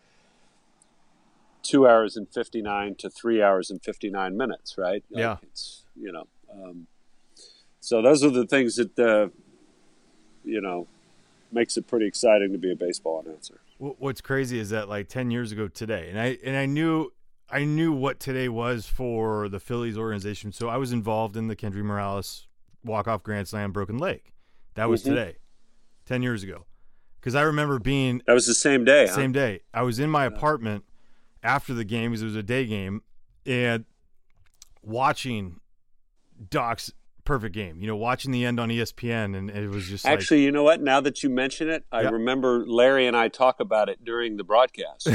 two 1.63 1.87
hours 1.89 2.17
and 2.17 2.29
fifty 2.33 2.61
nine 2.63 2.95
to 2.97 3.09
three 3.11 3.43
hours 3.43 3.71
and 3.71 3.83
fifty 3.83 4.11
nine 4.11 4.37
minutes, 4.37 4.77
right? 4.79 5.05
Like 5.11 5.21
Yeah. 5.21 5.37
it's 5.43 5.83
you 5.95 6.13
know. 6.13 6.27
Um, 6.53 6.87
so 7.81 8.03
those 8.03 8.23
are 8.25 8.31
the 8.31 8.47
things 8.47 8.77
that 8.77 8.99
uh, 8.99 9.29
you 10.45 10.61
know 10.61 10.87
makes 11.51 11.77
it 11.77 11.87
pretty 11.87 12.07
exciting 12.07 12.53
to 12.53 12.59
be 12.59 12.73
a 12.73 12.77
baseball 12.77 13.23
announcer. 13.25 13.61
What's 13.79 14.21
crazy 14.21 14.59
is 14.59 14.71
that 14.71 14.89
like 14.89 15.09
ten 15.09 15.31
years 15.31 15.53
ago 15.53 15.69
today, 15.69 16.09
and 16.11 16.19
I 16.19 16.39
and 16.45 16.57
I 16.57 16.67
knew 16.67 17.13
I 17.51 17.65
knew 17.65 17.93
what 17.93 18.21
today 18.21 18.49
was 18.49 18.87
for 18.87 19.49
the 19.49 19.61
Phillies 19.61 19.99
organization, 19.99 20.53
so 20.53 20.69
I 20.69 20.77
was 20.77 20.93
involved 20.93 21.37
in 21.37 21.49
the 21.49 21.57
Kendrys 21.57 21.83
Morales 21.85 22.47
walk 22.85 23.07
off 23.09 23.23
grand 23.23 23.49
slam 23.49 23.73
broken 23.73 23.99
leg. 23.99 24.33
That 24.75 24.89
was 24.89 25.03
Mhm. 25.03 25.07
today, 25.07 25.37
ten 26.07 26.23
years 26.23 26.43
ago, 26.43 26.65
because 27.21 27.35
I 27.35 27.43
remember 27.43 27.79
being 27.79 28.23
That 28.27 28.33
was 28.35 28.47
the 28.47 28.55
same 28.55 28.85
day. 28.85 29.07
huh? 29.09 29.15
same 29.15 29.33
day. 29.33 29.61
I 29.75 29.83
was 29.83 29.99
in 29.99 30.11
my 30.11 30.25
apartment 30.27 30.85
after 31.43 31.75
the 31.75 31.85
game 31.85 32.11
because 32.11 32.23
it 32.23 32.27
was 32.27 32.37
a 32.37 32.43
day 32.43 32.67
game, 32.67 33.03
and 33.47 33.85
watching 34.83 35.61
Doc's 36.51 36.93
perfect 37.25 37.55
game. 37.55 37.79
You 37.81 37.87
know, 37.87 37.97
watching 37.97 38.33
the 38.33 38.45
end 38.45 38.59
on 38.59 38.69
ESPN, 38.69 39.37
and 39.37 39.51
it 39.51 39.69
was 39.69 39.87
just 39.89 40.05
like, 40.05 40.15
Actually, 40.15 40.43
you 40.45 40.51
know 40.53 40.63
what? 40.65 40.81
Now 40.81 41.01
that 41.01 41.23
you 41.23 41.31
mention 41.31 41.69
it, 41.69 41.85
I 41.93 42.03
Yeah. 42.03 42.11
remember 42.11 42.65
Larry 42.67 43.07
and 43.07 43.17
I 43.17 43.29
talk 43.29 43.61
about 43.61 43.89
it 43.89 44.05
during 44.05 44.37
the 44.37 44.45
broadcast 44.45 45.09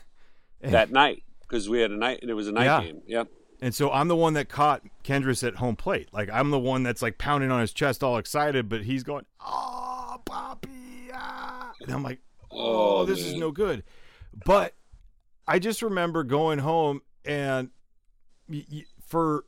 that 0.60 0.90
night 0.90 1.24
because 1.40 1.68
we 1.68 1.80
had 1.80 1.90
a 1.90 1.96
night. 1.96 2.20
And 2.22 2.30
it 2.30 2.34
was 2.34 2.48
a 2.48 2.52
night 2.52 2.64
Yeah. 2.66 2.82
game. 2.82 3.02
Yep. 3.06 3.28
And 3.60 3.74
so 3.74 3.90
I'm 3.90 4.06
the 4.06 4.14
one 4.14 4.34
that 4.34 4.48
caught 4.48 4.82
Kendrys 5.02 5.44
at 5.46 5.56
home 5.56 5.74
plate. 5.74 6.08
Like 6.12 6.30
I'm 6.32 6.50
the 6.50 6.60
one 6.60 6.84
that's 6.84 7.02
like 7.02 7.18
pounding 7.18 7.50
on 7.50 7.60
his 7.60 7.72
chest, 7.72 8.04
all 8.04 8.16
excited, 8.18 8.68
but 8.68 8.82
he's 8.84 9.02
going, 9.02 9.24
"Oh, 9.44 10.22
Poppy!" 10.24 11.10
Ah. 11.12 11.72
And 11.80 11.90
I'm 11.90 12.04
like, 12.04 12.20
"Oh, 12.52 12.98
Oh, 12.98 13.04
this 13.04 13.18
is 13.18 13.34
no 13.34 13.50
good." 13.50 13.82
But 14.44 14.74
I 15.48 15.58
just 15.58 15.82
remember 15.82 16.22
going 16.24 16.58
home 16.60 17.00
and 17.24 17.70
y- 18.48 18.64
y- 18.70 18.84
for 19.00 19.44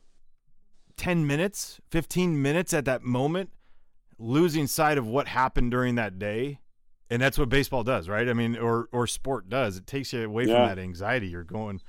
ten 0.97 1.25
minutes, 1.27 1.79
fifteen 1.89 2.41
minutes 2.41 2.73
at 2.73 2.85
that 2.85 3.03
moment, 3.03 3.51
losing 4.17 4.67
sight 4.67 4.97
of 4.97 5.07
what 5.07 5.27
happened 5.27 5.71
during 5.71 5.95
that 5.95 6.19
day. 6.19 6.59
And 7.09 7.21
that's 7.21 7.37
what 7.37 7.49
baseball 7.49 7.83
does, 7.83 8.07
right? 8.07 8.27
I 8.29 8.33
mean, 8.33 8.55
or 8.57 8.87
or 8.91 9.05
sport 9.05 9.49
does. 9.49 9.77
It 9.77 9.85
takes 9.85 10.13
you 10.13 10.23
away 10.25 10.45
Yeah. 10.45 10.55
from 10.67 10.75
that 10.75 10.81
anxiety. 10.81 11.27
You're 11.27 11.43
going, 11.43 11.81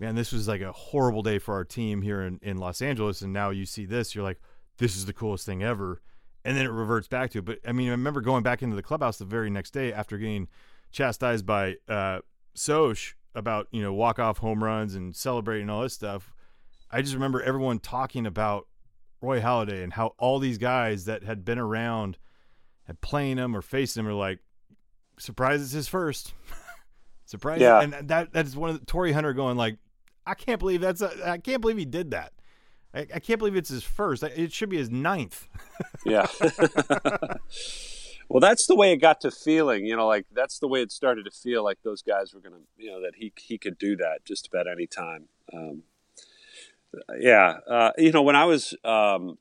man, 0.00 0.16
this 0.16 0.32
was 0.32 0.48
like 0.48 0.60
a 0.60 0.72
horrible 0.72 1.22
day 1.22 1.38
for 1.38 1.54
our 1.54 1.64
team 1.64 2.02
here 2.02 2.22
in, 2.22 2.38
in 2.42 2.56
Los 2.58 2.82
Angeles. 2.82 3.22
And 3.22 3.32
now 3.32 3.50
you 3.50 3.64
see 3.64 3.86
this, 3.86 4.14
you're 4.14 4.24
like, 4.24 4.40
this 4.78 4.96
is 4.96 5.06
the 5.06 5.12
coolest 5.12 5.46
thing 5.46 5.62
ever. 5.62 6.02
And 6.44 6.56
then 6.56 6.64
it 6.66 6.70
reverts 6.70 7.08
back 7.08 7.30
to 7.32 7.38
it. 7.38 7.44
But 7.44 7.58
I 7.66 7.72
mean, 7.72 7.88
I 7.88 7.92
remember 7.92 8.20
going 8.20 8.42
back 8.42 8.60
into 8.62 8.76
the 8.76 8.82
clubhouse 8.82 9.18
the 9.18 9.24
very 9.24 9.50
next 9.50 9.70
day 9.70 9.92
after 9.92 10.18
getting 10.18 10.48
chastised 10.90 11.46
by 11.46 11.76
uh, 11.88 12.20
Soch 12.54 13.14
about, 13.36 13.68
you 13.70 13.82
know, 13.82 13.92
walk 13.92 14.18
off 14.18 14.38
home 14.38 14.64
runs 14.64 14.94
and 14.94 15.14
celebrating 15.14 15.70
all 15.70 15.82
this 15.82 15.94
stuff. 15.94 16.32
I 16.90 17.02
just 17.02 17.14
remember 17.14 17.42
everyone 17.42 17.78
talking 17.78 18.26
about 18.26 18.66
Roy 19.20 19.40
Halladay 19.40 19.84
and 19.84 19.92
how 19.92 20.14
all 20.18 20.38
these 20.38 20.58
guys 20.58 21.04
that 21.04 21.22
had 21.22 21.44
been 21.44 21.58
around 21.58 22.18
and 22.88 23.00
playing 23.00 23.36
him 23.36 23.56
or 23.56 23.62
facing 23.62 24.00
him 24.00 24.08
are 24.08 24.14
like, 24.14 24.40
surprise 25.18 25.62
it's 25.62 25.72
his 25.72 25.88
first. 25.88 26.32
surprise. 27.26 27.60
Yeah. 27.60 27.80
And 27.80 27.92
that 28.08 28.32
that 28.32 28.46
is 28.46 28.56
one 28.56 28.70
of 28.70 28.80
the 28.80 28.86
Torii 28.86 29.12
Hunter 29.12 29.34
going 29.34 29.56
like, 29.56 29.78
I 30.26 30.34
can't 30.34 30.58
believe 30.58 30.80
that's 30.80 31.02
a, 31.02 31.30
I 31.30 31.38
can't 31.38 31.60
believe 31.60 31.76
he 31.76 31.84
did 31.84 32.12
that. 32.12 32.32
I, 32.94 33.00
I 33.14 33.20
can't 33.20 33.38
believe 33.38 33.56
it's 33.56 33.68
his 33.68 33.84
first. 33.84 34.22
It 34.22 34.52
should 34.52 34.70
be 34.70 34.78
his 34.78 34.90
ninth. 34.90 35.48
Yeah. 36.04 36.26
well, 38.28 38.40
that's 38.40 38.66
the 38.66 38.74
way 38.74 38.92
it 38.92 38.96
got 38.96 39.20
to 39.22 39.30
feeling. 39.30 39.86
You 39.86 39.96
know, 39.96 40.06
like 40.06 40.26
that's 40.32 40.58
the 40.58 40.68
way 40.68 40.82
it 40.82 40.92
started 40.92 41.24
to 41.24 41.30
feel 41.30 41.64
like 41.64 41.78
those 41.82 42.02
guys 42.02 42.34
were 42.34 42.40
gonna, 42.40 42.62
you 42.76 42.90
know, 42.90 43.00
that 43.00 43.14
he 43.16 43.32
he 43.36 43.58
could 43.58 43.78
do 43.78 43.96
that 43.96 44.24
just 44.24 44.46
about 44.46 44.66
any 44.70 44.86
time. 44.86 45.28
Um, 45.52 45.82
yeah. 47.18 47.58
Uh, 47.68 47.92
you 47.98 48.12
know, 48.12 48.22
when 48.22 48.36
I 48.36 48.44
was 48.44 48.74
um, 48.84 49.38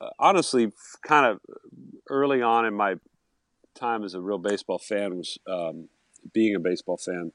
uh, 0.00 0.10
honestly 0.18 0.72
kind 1.06 1.26
of 1.26 1.40
early 2.08 2.42
on 2.42 2.66
in 2.66 2.74
my 2.74 2.96
time 3.74 4.04
as 4.04 4.14
a 4.14 4.20
real 4.20 4.38
baseball 4.38 4.78
fan 4.78 5.16
was 5.16 5.38
um, 5.46 5.88
being 6.32 6.54
a 6.54 6.60
baseball 6.60 6.96
fan. 6.96 7.32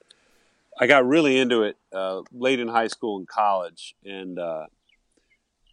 I 0.79 0.85
got 0.85 1.07
really 1.07 1.37
into 1.37 1.63
it 1.63 1.77
uh, 1.91 2.21
late 2.31 2.59
in 2.59 2.67
high 2.67 2.87
school 2.87 3.17
and 3.17 3.27
college, 3.27 3.95
and 4.05 4.37
uh, 4.37 4.67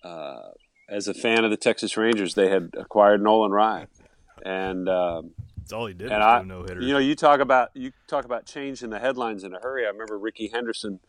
uh, 0.02 0.52
as 0.88 1.08
a 1.08 1.14
fan 1.14 1.44
of 1.44 1.50
the 1.50 1.58
Texas 1.58 1.96
Rangers, 1.96 2.34
they 2.34 2.48
had 2.48 2.70
acquired 2.74 3.22
Nolan 3.22 3.52
Ryan, 3.52 3.88
and 4.44 4.88
um, 4.88 5.30
That's 5.58 5.72
all 5.72 5.86
he 5.86 5.94
did. 5.94 6.10
and 6.12 6.20
was 6.20 6.42
I, 6.42 6.42
no 6.44 6.62
hitter. 6.62 6.80
you 6.82 6.92
know, 6.92 6.98
you 6.98 7.14
talk 7.14 7.40
about 7.40 7.70
you 7.74 7.92
talk 8.06 8.24
about 8.24 8.46
changing 8.46 8.90
the 8.90 8.98
headlines 8.98 9.44
in 9.44 9.54
a 9.54 9.58
hurry. 9.60 9.84
I 9.86 9.88
remember 9.88 10.18
Rickey 10.18 10.48
Henderson 10.52 11.00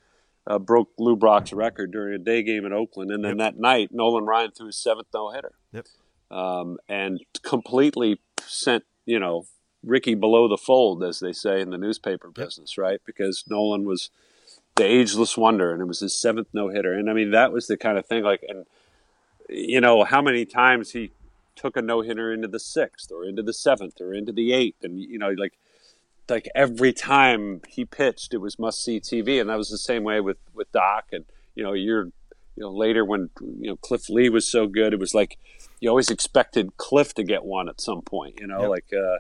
uh, 0.48 0.60
broke 0.60 0.90
Lou 0.98 1.16
Brock's 1.16 1.52
record 1.54 1.92
during 1.92 2.14
a 2.14 2.24
day 2.24 2.44
game 2.44 2.66
in 2.66 2.74
Oakland, 2.74 3.12
and 3.12 3.24
then 3.24 3.38
that 3.38 3.58
night 3.58 3.90
Nolan 3.92 4.26
Ryan 4.26 4.52
threw 4.52 4.68
his 4.68 4.78
seventh 4.78 5.08
no 5.14 5.32
hitter 5.32 5.54
Yep. 5.74 5.86
um, 6.32 6.78
and 6.88 7.20
completely 7.44 8.20
sent 8.42 8.84
you 9.06 9.20
know 9.20 9.46
Rickey 9.84 10.16
below 10.16 10.48
the 10.48 10.58
fold, 10.58 11.04
as 11.04 11.20
they 11.20 11.34
say 11.34 11.62
in 11.62 11.70
the 11.70 11.78
newspaper 11.78 12.30
business, 12.32 12.78
right? 12.78 13.00
Because 13.06 13.44
Nolan 13.48 13.86
was 13.86 14.10
the 14.76 14.84
ageless 14.86 15.38
wonder, 15.38 15.72
and 15.72 15.82
it 15.82 15.86
was 15.86 16.00
his 16.00 16.20
seventh 16.20 16.48
no 16.54 16.70
hitter, 16.70 16.94
and 16.94 17.10
I 17.10 17.14
mean 17.14 17.32
that 17.32 17.52
was 17.52 17.68
the 17.68 17.78
kind 17.78 17.98
of 17.98 18.06
thing. 18.06 18.24
Like, 18.24 18.44
and 18.48 18.66
you 19.50 19.80
know 19.82 20.04
how 20.04 20.22
many 20.22 20.46
times 20.46 20.92
he 20.92 21.12
took 21.56 21.76
a 21.78 21.82
no 21.82 22.02
hitter 22.02 22.32
into 22.34 22.48
the 22.48 22.60
sixth, 22.60 23.12
or 23.12 23.26
into 23.26 23.42
the 23.44 23.54
seventh, 23.54 24.00
or 24.02 24.14
into 24.14 24.32
the 24.32 24.54
eighth, 24.54 24.84
and 24.84 25.00
you 25.00 25.18
know 25.20 25.30
like. 25.38 25.54
Like 26.28 26.50
every 26.56 26.92
time 26.92 27.62
he 27.68 27.86
pitched, 27.86 28.34
it 28.34 28.40
was 28.40 28.58
must 28.58 28.84
see 28.84 29.00
TV, 29.00 29.40
and 29.40 29.48
that 29.48 29.60
was 29.60 29.70
the 29.70 29.78
same 29.78 30.04
way 30.04 30.20
with 30.22 30.38
with 30.56 30.72
Doc. 30.72 31.10
And 31.12 31.24
you 31.54 31.64
know, 31.64 31.74
you're 31.74 32.06
you 32.06 32.64
know 32.64 32.72
later 32.72 33.06
when 33.06 33.30
you 33.40 33.68
know 33.70 33.76
Cliff 33.76 34.10
Lee 34.10 34.30
was 34.30 34.50
so 34.52 34.66
good, 34.66 34.92
it 34.92 35.00
was 35.00 35.14
like 35.14 35.38
you 35.80 35.88
always 35.88 36.10
expected 36.10 36.78
Cliff 36.78 37.14
to 37.14 37.24
get 37.24 37.44
one 37.46 37.70
at 37.70 37.80
some 37.80 38.02
point. 38.02 38.40
You 38.40 38.48
know, 38.48 38.62
Yep. 38.62 38.70
like 38.72 38.86
uh, 38.92 39.18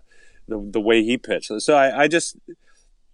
the 0.47 0.67
the 0.71 0.81
way 0.81 1.03
he 1.03 1.15
pitched. 1.19 1.51
So 1.61 1.75
I, 1.75 2.05
I 2.05 2.07
just 2.07 2.37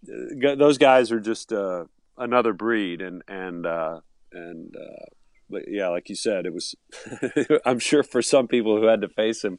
uh, 0.07 0.55
those 0.55 0.77
guys 0.77 1.11
are 1.11 1.19
just 1.19 1.51
uh, 1.51 1.83
another 2.17 2.53
breed, 2.53 3.01
and 3.01 3.23
and 3.27 3.65
uh, 3.65 3.99
and 4.31 4.73
uh, 4.73 5.05
but 5.51 5.63
yeah, 5.67 5.89
like 5.89 6.09
you 6.09 6.15
said, 6.15 6.45
it 6.45 6.53
was. 6.53 6.73
I'm 7.65 7.79
sure 7.79 8.01
for 8.03 8.21
some 8.21 8.47
people 8.47 8.77
who 8.79 8.87
had 8.87 9.01
to 9.01 9.09
face 9.09 9.43
him, 9.43 9.57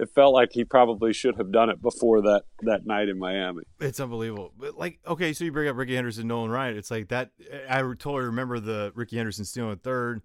it 0.00 0.08
felt 0.14 0.34
like 0.34 0.50
he 0.52 0.64
probably 0.64 1.12
should 1.12 1.36
have 1.36 1.52
done 1.52 1.70
it 1.70 1.80
before 1.80 2.22
that 2.22 2.42
that 2.62 2.86
night 2.86 3.08
in 3.08 3.18
Miami. 3.18 3.62
It's 3.80 4.00
unbelievable. 4.00 4.52
But 4.58 4.76
like, 4.76 4.98
okay, 5.06 5.32
so 5.32 5.44
you 5.44 5.52
bring 5.52 5.68
up 5.68 5.76
Rickey 5.76 5.94
Henderson, 5.94 6.26
Nolan 6.26 6.50
Ryan. 6.50 6.76
It's 6.76 6.90
like 6.90 7.08
that. 7.08 7.30
I 7.68 7.80
totally 7.82 8.24
remember 8.24 8.58
the 8.58 8.90
Rickey 8.94 9.16
Henderson 9.16 9.44
stealing 9.44 9.76
third, 9.76 10.22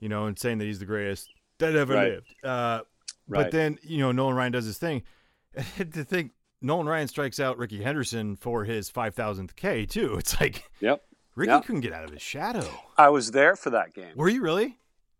you 0.00 0.08
know, 0.08 0.26
and 0.26 0.38
saying 0.38 0.58
that 0.58 0.64
he's 0.66 0.78
the 0.80 0.86
greatest 0.86 1.30
that 1.58 1.74
ever 1.76 1.94
Right. 1.94 2.10
lived. 2.12 2.34
Uh, 2.44 2.80
Right. 3.28 3.44
But 3.44 3.52
then 3.52 3.78
you 3.82 3.98
know 3.98 4.10
Nolan 4.10 4.34
Ryan 4.34 4.50
does 4.52 4.64
his 4.64 4.76
thing. 4.78 5.04
to 5.76 6.04
think 6.04 6.32
Nolan 6.60 6.86
Ryan 6.88 7.06
strikes 7.06 7.38
out 7.38 7.58
Rickey 7.58 7.80
Henderson 7.80 8.34
for 8.34 8.64
his 8.64 8.90
five 8.90 9.14
thousandth 9.14 9.54
K 9.54 9.86
too. 9.86 10.16
It's 10.18 10.40
like 10.40 10.64
Yep, 10.80 11.00
Rickey 11.34 11.50
Yeah. 11.52 11.60
couldn't 11.60 11.80
get 11.82 11.92
out 11.92 12.04
of 12.04 12.10
his 12.10 12.22
shadow. 12.22 12.68
I 12.98 13.08
was 13.08 13.30
there 13.30 13.56
for 13.56 13.70
that 13.70 13.94
game. 13.94 14.12
Were 14.16 14.28
you 14.28 14.42
really? 14.42 14.76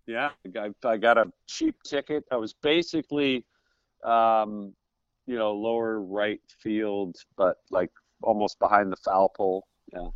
Yeah, 0.06 0.30
I, 0.56 0.70
I 0.84 0.96
got 0.96 1.18
a 1.18 1.30
cheap 1.46 1.76
ticket. 1.84 2.24
I 2.32 2.36
was 2.36 2.52
basically, 2.52 3.44
um, 4.04 4.74
you 5.26 5.36
know, 5.38 5.52
lower 5.54 6.00
right 6.00 6.40
field, 6.58 7.16
but 7.36 7.58
like 7.70 7.90
almost 8.22 8.58
behind 8.58 8.90
the 8.90 8.96
foul 8.96 9.28
pole. 9.28 9.66
Yeah, 9.92 10.08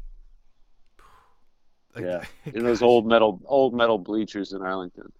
Like, 1.95 2.05
yeah. 2.05 2.25
In 2.53 2.65
those 2.65 2.83
old 2.83 3.07
metal, 3.07 3.41
old 3.47 3.75
metal 3.75 3.99
bleachers 3.99 4.53
in 4.53 4.63
Arlington. 4.63 5.13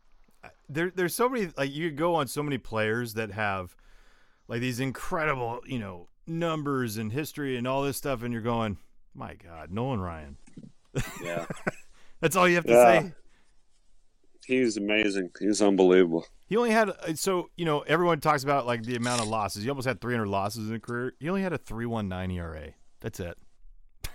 there 0.69 0.91
there's 0.95 1.15
so 1.15 1.29
many 1.29 1.51
like 1.57 1.73
you 1.73 1.91
go 1.91 2.15
on 2.17 2.27
so 2.27 2.43
many 2.43 2.59
players 2.59 3.15
that 3.15 3.31
have 3.31 3.77
like 4.49 4.61
these 4.61 4.81
incredible 4.81 5.61
you 5.67 5.79
know 5.79 6.09
numbers 6.27 6.97
and 6.97 7.13
history 7.13 7.57
and 7.57 7.67
all 7.69 7.83
this 7.83 7.97
stuff 7.97 8.23
and 8.23 8.33
you're 8.33 8.43
going 8.43 8.79
my 9.15 9.35
god 9.35 9.71
nolan 9.71 10.01
ryan. 10.01 10.37
Yeah, 11.23 11.47
that's 12.21 12.37
all 12.37 12.49
you 12.49 12.55
have 12.57 12.65
to 12.67 12.73
Yeah. 12.73 13.01
say? 13.03 13.13
He's 14.47 14.77
amazing. 14.77 15.31
He's 15.41 15.63
unbelievable. 15.63 16.27
he 16.47 16.57
only 16.59 16.71
had 16.71 16.91
uh, 16.91 17.15
so 17.15 17.49
you 17.57 17.65
know 17.65 17.81
everyone 17.81 18.21
talks 18.21 18.43
about 18.45 18.67
like 18.67 18.83
the 18.83 18.95
amount 18.97 19.23
of 19.23 19.29
losses. 19.29 19.63
He 19.63 19.71
almost 19.71 19.87
had 19.89 20.01
300 20.01 20.27
losses 20.27 20.69
in 20.69 20.75
a 20.75 20.81
career. 20.81 21.15
He 21.19 21.29
only 21.29 21.43
had 21.43 21.53
a 21.55 21.59
319 21.59 22.37
era 22.37 22.69
that's 23.01 23.21
it. 23.21 23.37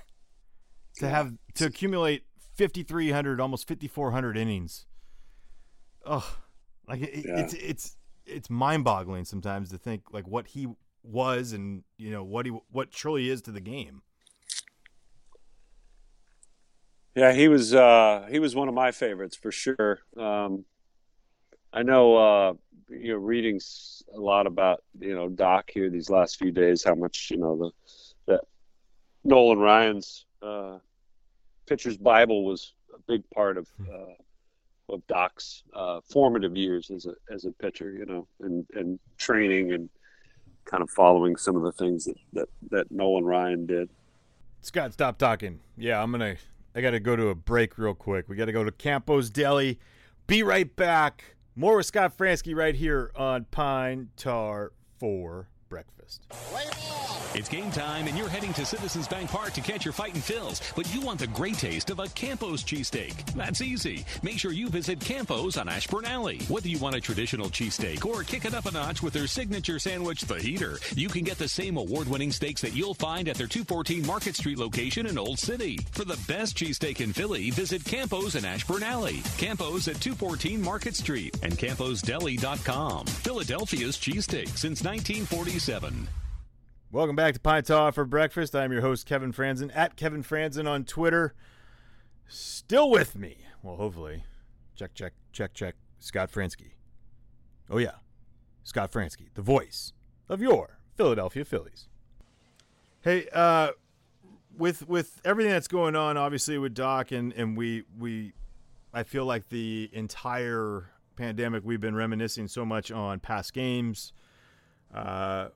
To 0.99 1.07
have 1.07 1.31
to 1.55 1.65
accumulate 1.65 2.23
5300 2.57 3.39
almost 3.39 3.67
5400 3.67 4.38
innings. 4.38 4.85
Oh 6.05 6.38
like 6.88 7.01
it, 7.01 7.25
Yeah. 7.25 7.39
it's 7.39 7.53
it's 7.53 7.97
it's 8.25 8.49
mind-boggling 8.49 9.25
sometimes 9.25 9.69
to 9.69 9.77
think 9.77 10.03
like 10.12 10.27
what 10.27 10.47
he 10.47 10.67
was 11.03 11.53
and 11.53 11.83
you 11.97 12.12
know 12.12 12.23
what 12.23 12.45
he 12.45 12.51
what 12.69 12.91
truly 12.91 13.29
is 13.29 13.41
to 13.43 13.51
the 13.51 13.62
game 13.62 14.01
Yeah, 17.19 17.34
he 17.34 17.47
was 17.49 17.73
uh, 17.75 18.27
he 18.32 18.39
was 18.39 18.55
one 18.55 18.69
of 18.69 18.73
my 18.73 18.91
favorites 18.91 19.36
for 19.36 19.51
sure. 19.51 19.99
Um, 20.17 20.63
I 21.73 21.84
know 21.84 22.15
uh, 22.15 22.53
you 22.89 23.10
know 23.13 23.17
reading 23.17 23.60
a 24.15 24.19
lot 24.19 24.47
about 24.47 24.84
you 24.99 25.13
know 25.13 25.27
Doc 25.27 25.69
here 25.73 25.89
these 25.89 26.10
last 26.10 26.38
few 26.38 26.51
days. 26.51 26.84
How 26.84 26.95
much 26.95 27.27
you 27.29 27.38
know 27.38 27.58
the 27.58 27.71
that 28.32 28.41
Nolan 29.25 29.60
Ryan's 29.60 30.25
uh, 30.41 30.77
pitcher's 31.67 31.97
Bible 31.97 32.45
was 32.45 32.73
a 32.95 32.99
big 33.08 33.23
part 33.32 33.58
of 33.58 33.67
Hmm. 33.77 33.89
uh, 33.93 34.93
of 34.95 35.05
Doc's 35.08 35.63
uh, 35.73 35.99
formative 36.10 36.55
years 36.55 36.89
as 36.89 37.05
a 37.05 37.13
as 37.34 37.43
a 37.45 37.51
pitcher. 37.51 37.91
You 37.91 38.05
know, 38.05 38.27
and 38.39 38.65
and 38.73 38.97
training 39.17 39.73
and 39.73 39.89
kind 40.65 40.82
of 40.84 40.89
following 40.89 41.36
some 41.36 41.55
of 41.55 41.63
the 41.63 41.71
things 41.73 42.05
that 42.05 42.15
that, 42.34 42.49
that 42.71 42.91
Nolan 42.91 43.25
Ryan 43.25 43.65
did. 43.65 43.89
Scott, 44.62 44.93
stop 44.93 45.17
talking. 45.17 45.60
Yeah, 45.77 46.01
I'm 46.01 46.12
gonna. 46.12 46.38
I 46.79 46.81
gotta 46.81 47.01
go 47.01 47.17
to 47.17 47.27
a 47.27 47.35
break 47.35 47.77
real 47.77 47.93
quick. 47.93 48.29
We 48.29 48.37
gotta 48.37 48.53
go 48.53 48.63
to 48.63 48.71
Campos 48.71 49.29
Deli. 49.29 49.79
Be 50.27 50.43
right 50.43 50.73
back. 50.77 51.35
More 51.53 51.75
with 51.75 51.87
Scott 51.87 52.17
Franzke 52.17 52.55
right 52.55 52.73
here 52.73 53.11
on 53.17 53.47
Pine 53.51 54.11
Tar 54.15 54.71
for 54.97 55.49
breakfast. 55.67 56.25
It's 57.35 57.47
game 57.47 57.69
time, 57.69 58.07
and 58.07 58.17
you're 58.17 58.27
heading 58.27 58.53
to 58.53 58.65
Citizens 58.65 59.07
Bank 59.07 59.29
Park 59.29 59.51
to 59.53 59.61
catch 59.61 59.85
your 59.85 59.93
fighting 59.93 60.19
Phils. 60.19 60.73
But 60.75 60.91
you 60.93 61.01
want 61.01 61.19
the 61.19 61.27
great 61.27 61.59
taste 61.59 61.91
of 61.91 61.99
a 61.99 62.07
Campos 62.07 62.63
cheesesteak. 62.63 63.33
That's 63.35 63.61
easy. 63.61 64.03
Make 64.23 64.39
sure 64.39 64.51
you 64.51 64.67
visit 64.67 64.99
Campos 64.99 65.55
on 65.55 65.69
Ashburn 65.69 66.05
Alley. 66.05 66.39
Whether 66.47 66.69
you 66.69 66.79
want 66.79 66.95
a 66.95 67.01
traditional 67.01 67.49
cheesesteak 67.49 68.03
or 68.03 68.23
kick 68.23 68.45
it 68.45 68.55
up 68.55 68.65
a 68.65 68.71
notch 68.71 69.03
with 69.03 69.13
their 69.13 69.27
signature 69.27 69.77
sandwich, 69.77 70.21
the 70.21 70.39
Heater, 70.39 70.79
you 70.95 71.07
can 71.07 71.23
get 71.23 71.37
the 71.37 71.47
same 71.47 71.77
award-winning 71.77 72.31
steaks 72.31 72.61
that 72.61 72.73
you'll 72.75 72.95
find 72.95 73.29
at 73.29 73.35
their 73.35 73.47
214 73.47 74.07
Market 74.07 74.35
Street 74.35 74.57
location 74.57 75.05
in 75.05 75.19
Old 75.19 75.37
City. 75.37 75.77
For 75.91 76.05
the 76.05 76.19
best 76.27 76.57
cheesesteak 76.57 76.99
in 76.99 77.13
Philly, 77.13 77.51
visit 77.51 77.85
Campos 77.85 78.35
in 78.35 78.43
Ashburn 78.43 78.81
Alley. 78.81 79.21
Campos 79.37 79.87
at 79.87 80.01
214 80.01 80.59
Market 80.59 80.95
Street 80.95 81.37
and 81.43 81.53
CamposDeli.com. 81.53 83.05
Philadelphia's 83.05 83.97
cheesesteak 83.97 84.49
since 84.57 84.83
1947. 84.83 86.07
Welcome 86.91 87.15
back 87.15 87.36
to 87.36 87.39
Pine 87.39 87.62
for 87.91 88.04
breakfast. 88.04 88.56
I'm 88.56 88.71
your 88.71 88.82
host 88.82 89.06
Kevin 89.06 89.32
Frandsen 89.32 89.69
at 89.75 89.95
Kevin 89.95 90.23
Frandsen 90.23 90.67
on 90.67 90.86
Twitter. 90.86 91.36
Still 92.28 92.89
with 92.89 93.15
me. 93.15 93.45
Well, 93.62 93.75
hopefully. 93.75 94.23
Check, 94.75 94.95
check, 94.95 95.13
check, 95.32 95.54
check. 95.54 95.75
Scott 95.99 96.32
Franzke. 96.32 96.71
Oh 97.69 97.78
yeah, 97.78 97.97
Scott 98.63 98.91
Franzke, 98.91 99.32
the 99.36 99.43
voice 99.43 99.93
of 100.28 100.41
your 100.41 100.80
Philadelphia 100.95 101.45
Phillies. 101.45 101.88
Hey, 103.02 103.28
uh, 103.34 103.73
with 104.58 104.89
with 104.89 105.21
everything 105.23 105.52
that's 105.52 105.67
going 105.67 105.95
on, 105.95 106.17
obviously 106.17 106.58
with 106.58 106.73
Doc 106.73 107.12
and 107.12 107.32
and 107.34 107.56
we 107.56 107.84
we, 107.99 108.34
I 108.91 109.04
feel 109.04 109.25
like 109.25 109.49
the 109.49 109.91
entire 109.93 110.89
pandemic 111.15 111.63
we've 111.63 111.82
been 111.82 111.95
reminiscing 111.95 112.47
so 112.47 112.65
much 112.65 112.91
on 112.91 113.19
past 113.19 113.54
games. 113.54 114.12
Uh, 114.91 115.49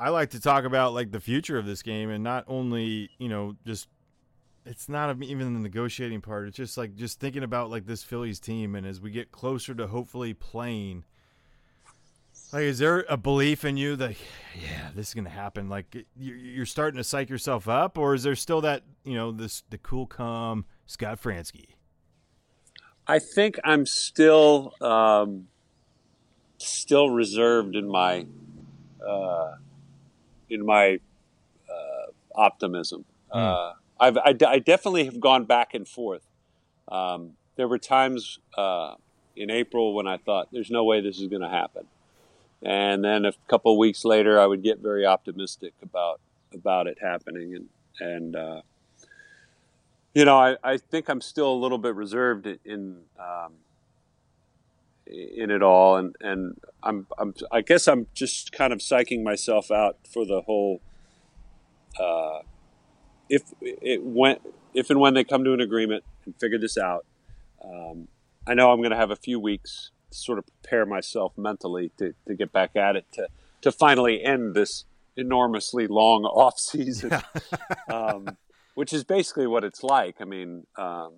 I 0.00 0.08
like 0.08 0.30
to 0.30 0.40
talk 0.40 0.64
about 0.64 0.94
like 0.94 1.10
the 1.10 1.20
future 1.20 1.58
of 1.58 1.66
this 1.66 1.82
game 1.82 2.08
and 2.10 2.24
not 2.24 2.44
only 2.48 3.10
you 3.18 3.28
know 3.28 3.54
just 3.66 3.88
it's 4.64 4.88
not 4.88 5.22
even 5.22 5.54
the 5.54 5.60
negotiating 5.60 6.20
part. 6.20 6.48
It's 6.48 6.56
just 6.56 6.76
like 6.78 6.94
just 6.94 7.18
thinking 7.20 7.42
about 7.42 7.70
like 7.70 7.86
this 7.86 8.02
Phillies 8.02 8.40
team 8.40 8.74
and 8.74 8.86
as 8.86 9.00
we 9.00 9.10
get 9.10 9.30
closer 9.32 9.74
to 9.74 9.86
hopefully 9.86 10.34
playing. 10.34 11.04
Like, 12.52 12.62
is 12.62 12.78
there 12.80 13.04
a 13.08 13.16
belief 13.16 13.64
in 13.64 13.76
you 13.76 13.94
that, 13.96 14.16
yeah, 14.60 14.90
this 14.94 15.08
is 15.08 15.14
gonna 15.14 15.30
happen? 15.30 15.68
Like, 15.68 15.94
you- 16.16 16.34
you're 16.34 16.66
starting 16.66 16.98
to 16.98 17.04
psych 17.04 17.30
yourself 17.30 17.68
up, 17.68 17.96
or 17.96 18.12
is 18.14 18.24
there 18.24 18.34
still 18.34 18.60
that, 18.62 18.82
you 19.04 19.14
know, 19.14 19.30
this 19.30 19.62
the 19.70 19.78
cool, 19.78 20.06
calm 20.06 20.64
Scott 20.86 21.20
Franzke? 21.22 21.66
I 23.06 23.18
think 23.20 23.58
I'm 23.64 23.86
still 23.86 24.74
um, 24.80 25.46
still 26.58 27.10
reserved 27.10 27.76
in 27.76 27.88
my 27.88 28.26
uh, 29.06 29.56
in 30.50 30.64
my 30.64 31.00
uh, 31.68 32.10
optimism. 32.34 33.04
Uh, 33.30 33.72
I've, 33.98 34.16
I, 34.18 34.34
I 34.46 34.58
definitely 34.58 35.04
have 35.04 35.20
gone 35.20 35.44
back 35.44 35.74
and 35.74 35.86
forth. 35.86 36.26
Um, 36.88 37.32
there 37.56 37.68
were 37.68 37.78
times 37.78 38.38
uh, 38.56 38.94
in 39.36 39.50
April 39.50 39.94
when 39.94 40.06
I 40.06 40.16
thought, 40.16 40.48
"There's 40.52 40.70
no 40.70 40.84
way 40.84 41.00
this 41.00 41.20
is 41.20 41.28
going 41.28 41.42
to 41.42 41.48
happen," 41.48 41.86
and 42.62 43.04
then 43.04 43.24
a 43.24 43.32
couple 43.48 43.72
of 43.72 43.78
weeks 43.78 44.04
later, 44.04 44.40
I 44.40 44.46
would 44.46 44.62
get 44.62 44.80
very 44.80 45.06
optimistic 45.06 45.74
about 45.82 46.20
about 46.52 46.86
it 46.86 46.98
happening, 47.00 47.54
and 47.54 47.68
and 48.00 48.36
uh, 48.36 48.62
you 50.14 50.24
know, 50.24 50.36
I, 50.38 50.56
I 50.64 50.76
think 50.76 51.08
I'm 51.08 51.20
still 51.20 51.52
a 51.52 51.54
little 51.54 51.78
bit 51.78 51.94
reserved 51.94 52.46
in 52.46 52.58
in, 52.64 52.96
um, 53.18 53.52
in 55.10 55.50
it 55.50 55.62
all, 55.62 55.96
and 55.96 56.14
and 56.20 56.56
I'm, 56.82 57.06
I'm 57.18 57.34
I 57.50 57.60
guess 57.60 57.88
I'm 57.88 58.06
just 58.14 58.52
kind 58.52 58.72
of 58.72 58.78
psyching 58.78 59.22
myself 59.22 59.70
out 59.70 59.98
for 60.12 60.24
the 60.24 60.42
whole. 60.42 60.80
Uh, 61.98 62.40
if 63.28 63.42
it 63.60 64.02
went, 64.02 64.40
if 64.74 64.90
and 64.90 65.00
when 65.00 65.14
they 65.14 65.24
come 65.24 65.44
to 65.44 65.52
an 65.52 65.60
agreement 65.60 66.04
and 66.24 66.34
figure 66.38 66.58
this 66.58 66.78
out, 66.78 67.04
um, 67.64 68.08
I 68.46 68.54
know 68.54 68.70
I'm 68.70 68.78
going 68.78 68.90
to 68.90 68.96
have 68.96 69.10
a 69.10 69.16
few 69.16 69.38
weeks 69.38 69.90
to 70.10 70.18
sort 70.18 70.38
of 70.38 70.46
prepare 70.46 70.86
myself 70.86 71.32
mentally 71.36 71.92
to, 71.98 72.14
to 72.26 72.34
get 72.34 72.52
back 72.52 72.76
at 72.76 72.96
it 72.96 73.06
to 73.12 73.28
to 73.62 73.70
finally 73.70 74.24
end 74.24 74.54
this 74.54 74.84
enormously 75.16 75.86
long 75.86 76.24
off 76.24 76.58
season 76.58 77.12
um, 77.88 78.36
which 78.74 78.92
is 78.92 79.04
basically 79.04 79.46
what 79.46 79.64
it's 79.64 79.82
like. 79.82 80.16
I 80.20 80.24
mean, 80.24 80.66
um, 80.76 81.16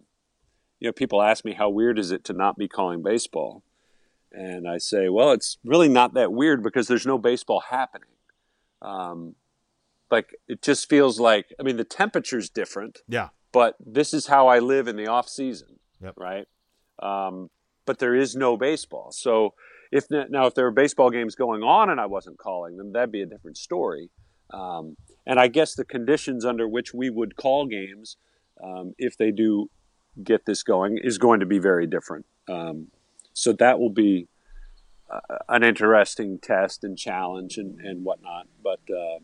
you 0.80 0.88
know, 0.88 0.92
people 0.92 1.22
ask 1.22 1.44
me 1.44 1.52
how 1.52 1.68
weird 1.70 1.98
is 1.98 2.10
it 2.10 2.24
to 2.24 2.32
not 2.32 2.58
be 2.58 2.66
calling 2.66 3.02
baseball, 3.02 3.62
and 4.32 4.68
I 4.68 4.78
say, 4.78 5.08
well, 5.08 5.32
it's 5.32 5.58
really 5.64 5.88
not 5.88 6.14
that 6.14 6.32
weird 6.32 6.62
because 6.62 6.88
there's 6.88 7.06
no 7.06 7.18
baseball 7.18 7.62
happening. 7.70 8.08
Um, 8.80 9.34
like 10.10 10.30
it 10.48 10.62
just 10.62 10.88
feels 10.88 11.20
like, 11.20 11.54
I 11.58 11.62
mean, 11.62 11.76
the 11.76 11.84
temperature's 11.84 12.50
different, 12.50 13.00
Yeah, 13.08 13.28
but 13.52 13.76
this 13.78 14.12
is 14.12 14.26
how 14.26 14.48
I 14.48 14.58
live 14.58 14.88
in 14.88 14.96
the 14.96 15.06
off 15.06 15.28
season, 15.28 15.78
Yep. 16.02 16.14
right? 16.16 16.46
Um, 17.00 17.50
but 17.86 17.98
there 17.98 18.14
is 18.14 18.34
no 18.36 18.56
baseball, 18.56 19.12
so 19.12 19.54
if 19.90 20.06
now 20.10 20.46
if 20.46 20.54
there 20.54 20.64
were 20.64 20.70
baseball 20.70 21.10
games 21.10 21.34
going 21.34 21.62
on 21.62 21.90
and 21.90 22.00
I 22.00 22.06
wasn't 22.06 22.38
calling 22.38 22.76
them, 22.78 22.92
that'd 22.92 23.12
be 23.12 23.22
a 23.22 23.26
different 23.26 23.58
story. 23.58 24.10
Um, 24.52 24.96
and 25.26 25.38
I 25.38 25.48
guess 25.48 25.74
the 25.74 25.84
conditions 25.84 26.44
under 26.44 26.66
which 26.68 26.92
we 26.94 27.10
would 27.10 27.36
call 27.36 27.66
games, 27.66 28.16
um, 28.62 28.94
if 28.98 29.16
they 29.16 29.30
do 29.30 29.70
get 30.22 30.46
this 30.46 30.62
going, 30.62 30.98
is 31.02 31.18
going 31.18 31.40
to 31.40 31.46
be 31.46 31.58
very 31.58 31.86
different. 31.86 32.26
Um, 32.48 32.88
so 33.32 33.52
that 33.54 33.78
will 33.78 33.90
be 33.90 34.28
uh, 35.10 35.20
an 35.48 35.62
interesting 35.62 36.38
test 36.38 36.84
and 36.84 36.96
challenge 36.98 37.58
and, 37.58 37.80
and 37.80 38.04
whatnot. 38.04 38.46
But 38.62 38.80
uh, 38.90 39.18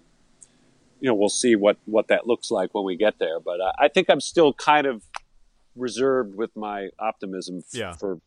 you 1.00 1.08
know, 1.08 1.14
we'll 1.14 1.28
see 1.28 1.56
what 1.56 1.76
what 1.86 2.08
that 2.08 2.26
looks 2.26 2.50
like 2.50 2.74
when 2.74 2.84
we 2.84 2.96
get 2.96 3.18
there. 3.18 3.40
But 3.40 3.60
I, 3.60 3.84
I 3.84 3.88
think 3.88 4.08
I'm 4.10 4.20
still 4.20 4.52
kind 4.52 4.86
of 4.86 5.02
reserved 5.76 6.34
with 6.34 6.54
my 6.56 6.88
optimism 6.98 7.58
f- 7.58 7.64
Yeah. 7.74 7.92
for 7.92 8.18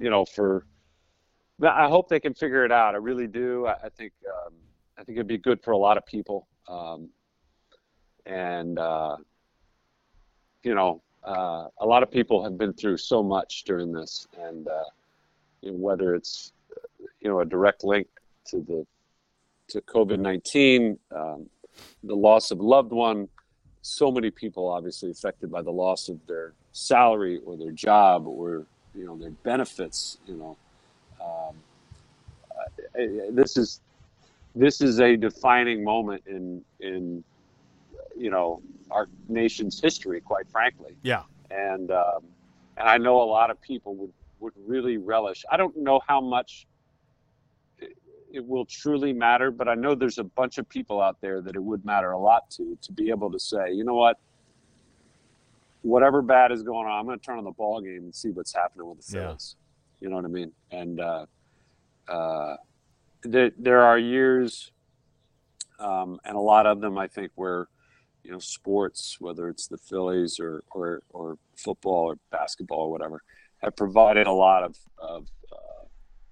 you 0.00 0.10
know 0.10 0.24
for. 0.24 0.66
I 1.62 1.86
hope 1.88 2.08
they 2.08 2.18
can 2.18 2.34
figure 2.34 2.64
it 2.64 2.72
out. 2.72 2.94
I 2.94 2.98
really 2.98 3.28
do. 3.28 3.66
I, 3.66 3.74
I 3.84 3.88
think 3.88 4.12
um, 4.28 4.54
I 4.98 5.04
think 5.04 5.16
it'd 5.16 5.26
be 5.28 5.38
good 5.38 5.62
for 5.62 5.70
a 5.72 5.78
lot 5.78 5.96
of 5.96 6.04
people. 6.06 6.48
Um, 6.68 7.08
and 8.26 8.78
uh, 8.78 9.16
you 10.64 10.74
know, 10.74 11.02
uh, 11.24 11.66
a 11.80 11.86
lot 11.86 12.02
of 12.02 12.10
people 12.10 12.42
have 12.44 12.56
been 12.58 12.72
through 12.72 12.96
so 12.96 13.22
much 13.22 13.64
during 13.64 13.92
this, 13.92 14.26
and 14.40 14.66
uh, 14.68 14.82
you 15.62 15.70
know, 15.70 15.78
whether 15.78 16.14
it's 16.14 16.52
you 17.20 17.28
know 17.30 17.40
a 17.40 17.44
direct 17.44 17.84
link 17.84 18.08
to 18.46 18.60
the 18.60 18.86
to 19.68 19.80
COVID 19.82 20.18
nineteen, 20.18 20.98
um, 21.14 21.48
the 22.04 22.14
loss 22.16 22.50
of 22.50 22.58
a 22.60 22.62
loved 22.62 22.92
one, 22.92 23.28
so 23.80 24.10
many 24.10 24.30
people 24.30 24.68
obviously 24.68 25.10
affected 25.10 25.50
by 25.50 25.62
the 25.62 25.70
loss 25.70 26.08
of 26.08 26.18
their 26.26 26.52
salary 26.72 27.40
or 27.46 27.56
their 27.56 27.70
job 27.70 28.26
or 28.26 28.66
you 28.94 29.06
know 29.06 29.16
their 29.16 29.30
benefits. 29.30 30.18
You 30.26 30.34
know, 30.34 30.56
um, 31.20 31.56
I- 32.96 33.00
I- 33.02 33.30
this 33.30 33.56
is 33.56 33.80
this 34.54 34.80
is 34.82 35.00
a 35.00 35.16
defining 35.16 35.82
moment 35.84 36.24
in 36.26 36.64
in 36.80 37.24
you 38.16 38.30
know 38.30 38.60
our 38.90 39.08
nation's 39.28 39.80
history, 39.80 40.20
quite 40.20 40.46
frankly. 40.48 40.94
Yeah, 41.02 41.22
and 41.50 41.90
um, 41.90 42.24
and 42.76 42.88
I 42.88 42.98
know 42.98 43.22
a 43.22 43.24
lot 43.24 43.50
of 43.50 43.60
people 43.62 43.94
would 43.96 44.12
would 44.42 44.52
really 44.66 44.96
relish. 44.98 45.44
I 45.50 45.56
don't 45.56 45.76
know 45.76 46.00
how 46.06 46.20
much 46.20 46.66
it, 47.78 47.96
it 48.30 48.44
will 48.44 48.66
truly 48.66 49.12
matter, 49.12 49.50
but 49.50 49.68
I 49.68 49.74
know 49.74 49.94
there's 49.94 50.18
a 50.18 50.24
bunch 50.24 50.58
of 50.58 50.68
people 50.68 51.00
out 51.00 51.20
there 51.20 51.40
that 51.40 51.54
it 51.54 51.62
would 51.62 51.84
matter 51.84 52.10
a 52.10 52.18
lot 52.18 52.50
to 52.56 52.76
to 52.82 52.92
be 52.92 53.08
able 53.10 53.30
to 53.30 53.38
say, 53.38 53.72
you 53.72 53.84
know 53.84 53.94
what, 53.94 54.18
whatever 55.82 56.20
bad 56.22 56.50
is 56.52 56.62
going 56.62 56.86
on, 56.88 56.98
I'm 56.98 57.06
going 57.06 57.18
to 57.18 57.24
turn 57.24 57.38
on 57.38 57.44
the 57.44 57.52
ball 57.52 57.80
game 57.80 58.02
and 58.02 58.14
see 58.14 58.30
what's 58.30 58.54
happening 58.54 58.86
with 58.88 59.06
the 59.06 59.16
Yeah. 59.16 59.26
Phillies. 59.28 59.56
You 60.00 60.10
know 60.10 60.16
what 60.16 60.24
I 60.24 60.28
mean? 60.28 60.52
And 60.72 61.00
uh, 61.00 61.26
uh, 62.08 62.56
there 63.22 63.52
there 63.56 63.82
are 63.82 63.98
years, 63.98 64.72
um, 65.78 66.18
and 66.24 66.36
a 66.36 66.40
lot 66.40 66.66
of 66.66 66.80
them, 66.80 66.98
I 66.98 67.06
think, 67.06 67.30
where 67.36 67.68
you 68.24 68.32
know, 68.32 68.38
sports, 68.40 69.16
whether 69.20 69.48
it's 69.48 69.66
the 69.66 69.76
Phillies 69.76 70.38
or, 70.38 70.62
or, 70.70 71.02
or 71.10 71.38
football 71.56 72.04
or 72.10 72.18
basketball 72.30 72.82
or 72.82 72.90
whatever, 72.90 73.20
have 73.62 73.76
provided 73.76 74.26
a 74.26 74.32
lot 74.32 74.62
of, 74.62 74.76
of 74.98 75.28
uh, 75.52 75.84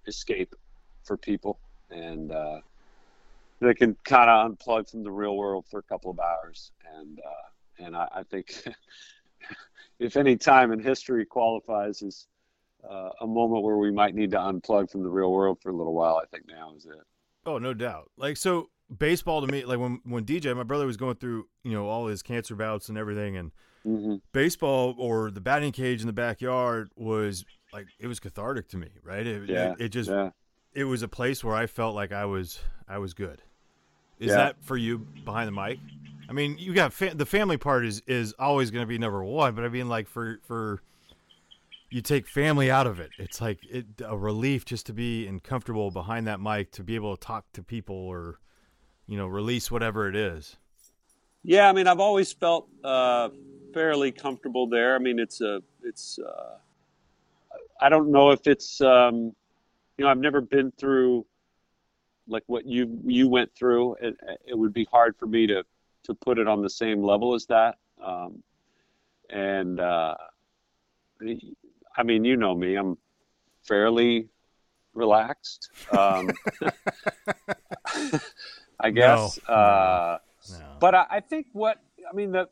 escape 0.07 0.55
for 1.05 1.17
people, 1.17 1.59
and 1.91 2.33
uh, 2.33 2.61
they 3.61 3.75
can 3.75 3.97
kind 4.05 4.31
of 4.31 4.51
unplug 4.51 4.91
from 4.91 5.03
the 5.03 5.11
real 5.11 5.37
world 5.37 5.65
for 5.71 5.79
a 5.79 5.83
couple 5.83 6.11
of 6.11 6.19
hours. 6.19 6.73
And 6.97 7.19
uh, 7.21 7.85
and 7.85 7.97
I, 7.97 8.09
I 8.17 8.23
think 8.25 8.65
if 9.99 10.17
any 10.17 10.37
time 10.37 10.73
in 10.73 10.81
history 10.81 11.25
qualifies 11.25 12.03
as 12.03 12.27
uh, 12.89 13.11
a 13.21 13.27
moment 13.27 13.63
where 13.63 13.77
we 13.77 13.91
might 13.91 14.15
need 14.15 14.31
to 14.31 14.39
unplug 14.39 14.91
from 14.91 15.03
the 15.03 15.09
real 15.09 15.33
world 15.33 15.59
for 15.63 15.71
a 15.71 15.77
little 15.77 15.95
while, 15.95 16.21
I 16.23 16.27
think 16.27 16.49
now 16.49 16.75
is 16.77 16.87
it. 16.87 16.93
Oh, 17.47 17.59
no 17.59 17.75
doubt. 17.75 18.11
Like 18.17 18.37
so, 18.37 18.71
baseball 18.99 19.41
to 19.45 19.47
me, 19.47 19.65
like 19.65 19.79
when 19.79 20.01
when 20.05 20.25
DJ, 20.25 20.55
my 20.57 20.63
brother 20.63 20.87
was 20.87 20.97
going 20.97 21.17
through, 21.17 21.49
you 21.63 21.73
know, 21.73 21.87
all 21.87 22.07
his 22.07 22.23
cancer 22.23 22.55
bouts 22.55 22.89
and 22.89 22.99
everything, 22.99 23.37
and 23.37 23.53
hmm 23.85 24.17
baseball 24.33 24.95
or 24.99 25.31
the 25.31 25.41
batting 25.41 25.73
cage 25.73 26.01
in 26.01 26.07
the 26.07 26.13
backyard 26.13 26.91
was 26.97 27.45
like 27.73 27.89
it 27.99 28.07
was 28.07 28.21
cathartic 28.21 28.69
to 28.69 28.77
me, 28.77 28.89
right? 29.03 29.27
It, 29.27 29.43
Yeah, 29.47 29.75
it, 29.75 29.81
it 29.81 29.89
just 29.91 30.15
yeah. 30.15 30.31
it 30.75 30.85
was 30.85 31.03
a 31.03 31.09
place 31.09 31.45
where 31.45 31.57
I 31.57 31.67
felt 31.67 31.95
like 31.95 32.13
I 32.13 32.25
was 32.27 32.61
I 32.89 32.99
was 32.99 33.15
good. 33.15 33.43
Is 34.19 34.33
Yeah. 34.33 34.37
that 34.37 34.57
for 34.63 34.77
you 34.77 35.09
behind 35.25 35.49
the 35.49 35.53
mic? 35.53 35.81
I 36.29 36.33
mean, 36.33 36.57
you 36.59 36.75
got 36.75 36.93
fa- 36.93 37.15
the 37.15 37.27
family 37.27 37.57
part 37.57 37.87
is 37.87 38.03
is 38.07 38.35
always 38.39 38.71
going 38.71 38.83
to 38.85 38.89
be 38.89 38.99
number 38.99 39.25
one, 39.25 39.55
but 39.55 39.65
I 39.65 39.69
mean, 39.69 39.89
like 39.89 40.09
for 40.09 40.41
for 40.45 40.83
you 41.91 42.01
take 42.01 42.27
family 42.27 42.71
out 42.71 42.87
of 42.87 43.01
it, 43.01 43.13
it's 43.19 43.41
like 43.41 43.59
it, 43.69 43.87
a 44.05 44.17
relief 44.17 44.65
just 44.65 44.87
to 44.87 44.93
be 44.93 45.27
and 45.27 45.43
comfortable 45.43 45.91
behind 45.91 46.27
that 46.27 46.41
mic 46.41 46.71
to 46.73 46.85
be 46.85 46.95
able 46.95 47.17
to 47.17 47.21
talk 47.21 47.47
to 47.53 47.63
people 47.63 47.97
or 47.97 48.39
you 49.07 49.17
know 49.17 49.27
release 49.27 49.71
whatever 49.71 50.09
it 50.09 50.17
is. 50.17 50.57
Yeah, 51.43 51.69
I 51.69 51.73
mean, 51.73 51.87
I've 51.87 52.01
always 52.01 52.33
felt 52.33 52.69
uh, 52.85 53.31
fairly 53.73 54.13
comfortable 54.13 54.67
there. 54.67 54.95
I 54.95 54.99
mean, 54.99 55.19
it's 55.19 55.41
a, 55.41 55.63
it's. 55.83 56.19
Uh, 56.19 56.57
I 57.81 57.89
don't 57.89 58.11
know 58.13 58.31
if 58.31 58.47
it's, 58.47 58.81
um, 58.83 59.35
you 59.97 60.05
know, 60.05 60.09
I've 60.09 60.19
never 60.19 60.41
been 60.41 60.71
through 60.73 61.25
like 62.29 62.43
what 62.47 62.67
you 62.67 63.01
you 63.05 63.29
went 63.29 63.55
through. 63.55 63.95
It, 64.01 64.17
it 64.47 64.57
would 64.57 64.73
be 64.73 64.87
hard 64.91 65.17
for 65.17 65.27
me 65.27 65.47
to 65.47 65.65
to 66.05 66.15
put 66.15 66.39
it 66.39 66.47
on 66.47 66.63
the 66.63 66.71
same 66.71 67.03
level 67.03 67.35
as 67.35 67.47
that. 67.47 67.79
Um, 68.03 68.43
and 69.31 69.81
uh, 69.81 70.15
I 71.97 72.03
mean, 72.03 72.25
you 72.25 72.37
know 72.37 72.55
me, 72.55 72.77
I'm 72.77 72.97
fairly 73.63 74.29
relaxed. 74.95 75.71
Um, 75.97 76.31
I 78.81 78.91
guess. 78.91 79.39
No. 79.49 79.55
Uh, 79.55 80.19
No. 80.51 80.77
but 80.81 80.95
I, 80.95 81.07
I 81.11 81.21
think 81.21 81.47
what 81.53 81.83
I 82.11 82.15
mean 82.15 82.33
the 82.33 82.49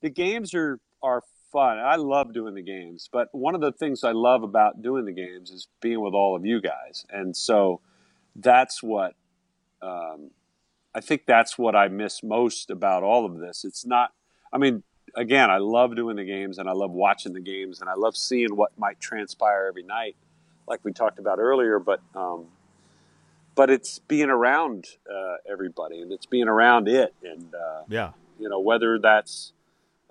the 0.00 0.10
games 0.10 0.54
are 0.54 0.78
are 1.02 1.22
fun. 1.52 1.78
I 1.78 1.96
love 1.96 2.32
doing 2.32 2.54
the 2.54 2.62
games, 2.62 3.08
but 3.12 3.28
one 3.32 3.54
of 3.54 3.60
the 3.60 3.72
things 3.72 4.04
I 4.04 4.12
love 4.12 4.42
about 4.42 4.82
doing 4.82 5.04
the 5.04 5.12
games 5.12 5.50
is 5.50 5.68
being 5.80 6.00
with 6.00 6.14
all 6.14 6.36
of 6.36 6.44
you 6.44 6.60
guys, 6.60 7.06
and 7.10 7.36
so 7.36 7.80
that's 8.36 8.82
what 8.82 9.14
um, 9.82 10.30
I 10.94 11.00
think 11.00 11.26
that's 11.26 11.58
what 11.58 11.76
I 11.76 11.88
miss 11.88 12.22
most 12.22 12.70
about 12.70 13.02
all 13.02 13.24
of 13.24 13.38
this. 13.38 13.64
It's 13.64 13.86
not. 13.86 14.12
I 14.52 14.58
mean, 14.58 14.82
again, 15.14 15.50
I 15.50 15.58
love 15.58 15.94
doing 15.94 16.16
the 16.16 16.24
games, 16.24 16.58
and 16.58 16.68
I 16.68 16.72
love 16.72 16.90
watching 16.90 17.32
the 17.32 17.40
games, 17.40 17.80
and 17.80 17.88
I 17.88 17.94
love 17.94 18.16
seeing 18.16 18.56
what 18.56 18.76
might 18.78 19.00
transpire 19.00 19.66
every 19.68 19.82
night, 19.84 20.16
like 20.66 20.80
we 20.82 20.92
talked 20.92 21.18
about 21.18 21.38
earlier. 21.38 21.78
But 21.78 22.00
um, 22.14 22.46
but 23.54 23.70
it's 23.70 23.98
being 24.00 24.30
around 24.30 24.86
uh, 25.10 25.36
everybody, 25.50 26.00
and 26.00 26.12
it's 26.12 26.26
being 26.26 26.48
around 26.48 26.88
it, 26.88 27.14
and 27.22 27.54
uh, 27.54 27.82
yeah, 27.88 28.10
you 28.38 28.48
know 28.48 28.60
whether 28.60 28.98
that's 28.98 29.52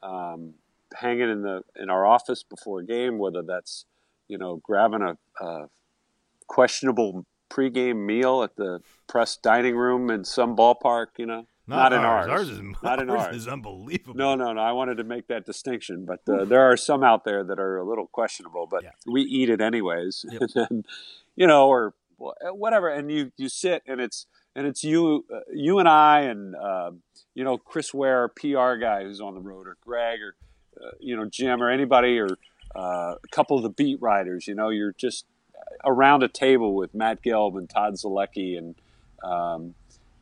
um, 0.04 0.54
hanging 0.96 1.30
in 1.30 1.42
the 1.42 1.62
in 1.76 1.90
our 1.90 2.06
office 2.06 2.44
before 2.44 2.80
a 2.80 2.86
game, 2.86 3.18
whether 3.18 3.42
that's 3.44 3.86
you 4.28 4.38
know 4.38 4.60
grabbing 4.64 5.02
a, 5.02 5.18
a 5.44 5.68
questionable 6.48 7.26
pregame 7.50 8.06
meal 8.06 8.44
at 8.44 8.56
the 8.56 8.80
press 9.08 9.38
dining 9.38 9.76
room 9.76 10.10
in 10.10 10.24
some 10.24 10.56
ballpark, 10.56 11.08
you 11.18 11.26
know, 11.26 11.46
not, 11.68 11.94
in 11.94 12.00
ours, 12.00 12.28
Ours 12.28 12.50
is 12.50 12.60
not 12.84 13.00
in 13.02 13.10
ours 13.10 13.22
ours. 13.28 13.36
is 13.36 13.48
unbelievable. 13.48 14.16
No, 14.16 14.36
no, 14.36 14.54
no. 14.54 14.62
I 14.62 14.72
wanted 14.72 14.98
to 14.98 15.04
make 15.04 15.28
that 15.28 15.46
distinction, 15.46 16.06
but 16.06 16.22
uh, 16.32 16.46
there 16.46 16.62
are 16.62 16.78
some 16.78 17.04
out 17.04 17.26
there 17.26 17.44
that 17.44 17.60
are 17.60 17.78
a 17.78 17.84
little 17.88 18.08
questionable. 18.08 18.68
But 18.70 18.84
Yeah. 18.84 18.92
we 19.06 19.22
eat 19.22 19.50
it 19.50 19.62
anyways, 19.62 20.26
Yep. 20.32 20.42
and 20.42 20.52
then, 20.56 20.84
you 21.36 21.48
know, 21.48 21.68
or 21.68 21.94
whatever. 22.18 22.90
And 22.90 23.12
you 23.12 23.32
you 23.38 23.50
sit, 23.50 23.84
and 23.88 24.00
it's 24.02 24.26
and 24.60 24.68
it's 24.68 24.84
you 24.84 25.26
uh, 25.34 25.40
you 25.54 25.80
and 25.80 25.88
I, 25.88 26.22
and 26.24 26.54
uh, 26.54 26.92
you 27.34 27.46
know 27.46 27.58
Chris 27.58 27.94
Ware, 27.94 28.28
PR 28.28 28.76
guy 28.76 29.04
who's 29.04 29.22
on 29.22 29.34
the 29.34 29.40
road, 29.40 29.68
or 29.68 29.78
Greg, 29.80 30.20
or 30.22 30.36
uh, 30.84 30.92
you 31.00 31.16
know 31.16 31.26
Jim, 31.26 31.64
or 31.64 31.70
anybody, 31.70 32.20
or 32.20 32.28
uh, 32.76 33.16
a 33.24 33.28
couple 33.32 33.56
of 33.56 33.64
the 33.64 33.70
beat 33.70 34.02
writers. 34.02 34.48
You 34.48 34.56
know, 34.56 34.68
you're 34.68 34.92
just 34.92 35.26
around 35.86 36.24
a 36.24 36.28
table 36.28 36.76
with 36.76 36.94
Matt 36.94 37.24
Gelb 37.24 37.58
and 37.58 37.70
Todd 37.70 37.94
Zolecki, 37.94 38.58
and 38.58 38.76
um, 39.24 39.76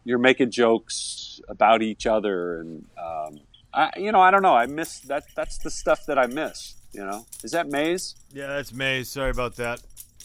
you're 0.05 0.19
making 0.19 0.51
jokes 0.51 1.41
about 1.49 1.81
each 1.81 2.05
other, 2.05 2.59
and 2.59 2.85
um, 2.95 3.39
I, 3.73 3.89
you 3.97 4.11
know, 4.11 4.21
I 4.21 4.29
don't 4.29 4.43
know. 4.43 4.55
I 4.55 4.67
miss 4.67 4.99
that. 4.99 5.23
That's 5.35 5.57
the 5.57 5.71
stuff 5.71 6.05
that 6.05 6.19
I 6.19 6.27
miss. 6.27 6.75
You 6.93 7.05
know, 7.05 7.25
is 7.43 7.51
that 7.51 7.69
Maze? 7.69 8.13
Yeah, 8.31 8.47
that's 8.47 8.71
Maze. 8.71 9.09
Sorry 9.09 9.31
about 9.31 9.55
that. 9.55 9.81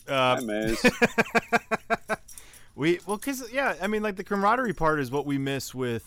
Uh, 0.07 0.37
Hi, 0.37 0.41
Maze. 0.45 0.85
We 2.83 2.99
well, 3.07 3.17
cause 3.19 3.49
yeah, 3.53 3.77
I 3.81 3.87
mean, 3.87 4.03
like 4.03 4.17
the 4.17 4.25
camaraderie 4.25 4.73
part 4.75 4.99
is 4.99 5.11
what 5.11 5.25
we 5.25 5.39
miss 5.39 5.73
with, 5.73 6.05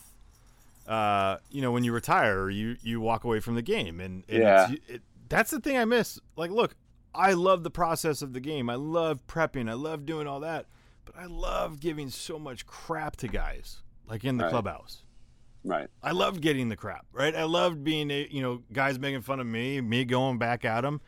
uh, 0.87 1.37
you 1.49 1.61
know, 1.61 1.71
when 1.71 1.83
you 1.85 1.93
retire 1.93 2.37
or 2.41 2.49
you 2.49 2.75
you 2.83 2.99
walk 2.99 3.23
away 3.23 3.39
from 3.39 3.55
the 3.55 3.61
game, 3.61 4.01
and, 4.01 4.23
and 4.27 4.43
Yeah. 4.43 4.71
it's, 4.71 4.89
it, 4.89 5.01
that's 5.29 5.51
the 5.51 5.59
thing 5.61 5.77
I 5.77 5.85
miss. 5.85 6.19
Like, 6.35 6.51
look, 6.51 6.75
I 7.13 7.31
love 7.31 7.63
the 7.63 7.71
process 7.71 8.21
of 8.21 8.33
the 8.33 8.41
game. 8.41 8.69
I 8.69 8.75
love 8.75 9.25
prepping. 9.25 9.69
I 9.69 9.73
love 9.73 10.05
doing 10.05 10.27
all 10.27 10.41
that, 10.41 10.65
but 11.05 11.15
I 11.17 11.27
love 11.27 11.79
giving 11.79 12.09
so 12.09 12.37
much 12.37 12.65
crap 12.65 13.15
to 13.17 13.27
guys, 13.29 13.81
like 14.07 14.25
in 14.25 14.35
the 14.37 14.43
Right. 14.43 14.51
clubhouse. 14.51 15.01
right. 15.63 15.87
I 16.03 16.11
loved 16.11 16.41
getting 16.41 16.67
the 16.69 16.75
crap, 16.75 17.05
right? 17.13 17.33
I 17.35 17.43
loved 17.43 17.83
being, 17.85 18.11
a- 18.11 18.27
you 18.29 18.41
know, 18.41 18.61
guys 18.73 18.99
making 18.99 19.21
fun 19.21 19.39
of 19.39 19.47
me, 19.47 19.79
me 19.81 20.03
going 20.05 20.37
back 20.37 20.63
at 20.65 20.81
them, 20.81 20.99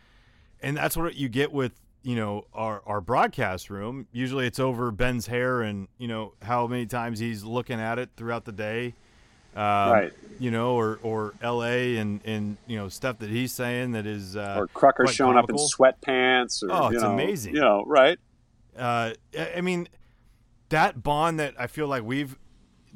and 0.62 0.78
that's 0.78 0.96
what 0.98 1.16
you 1.16 1.30
get 1.30 1.52
with, 1.52 1.74
you 2.08 2.16
know, 2.16 2.46
our 2.54 2.82
our 2.86 3.02
broadcast 3.02 3.70
room. 3.70 4.08
Usually, 4.14 4.48
it's 4.48 4.62
over 4.62 4.92
Ben's 4.92 5.28
hair 5.28 5.62
and 5.62 5.90
you 5.98 6.08
know 6.08 6.32
how 6.42 6.66
many 6.66 6.86
times 6.86 7.20
he's 7.20 7.44
looking 7.44 7.82
at 7.82 8.00
it 8.00 8.12
throughout 8.16 8.46
the 8.46 8.54
day, 8.54 8.94
um, 9.58 9.64
Right. 9.92 10.14
You 10.40 10.50
know, 10.50 10.76
or 10.76 11.00
or 11.04 11.34
L.A. 11.42 11.98
and 11.98 12.22
and 12.24 12.56
you 12.66 12.78
know 12.78 12.88
stuff 12.88 13.20
that 13.20 13.30
he's 13.30 13.52
saying 13.52 13.92
that 13.92 14.06
is 14.06 14.38
uh, 14.38 14.56
Or 14.58 14.68
Crucker 14.68 15.10
showing 15.10 15.38
up 15.38 15.50
in 15.50 15.58
sweatpants. 15.58 16.64
Or, 16.64 16.72
Oh, 16.72 16.90
you 16.90 16.96
it's 16.96 17.04
know, 17.04 17.12
amazing. 17.12 17.56
You 17.56 17.60
know, 17.60 17.84
right? 17.86 18.18
uh, 18.80 19.12
I 19.38 19.60
mean, 19.60 19.90
that 20.70 21.04
bond 21.04 21.42
that 21.42 21.56
I 21.60 21.68
feel 21.68 21.88
like 21.90 22.04
we've 22.04 22.38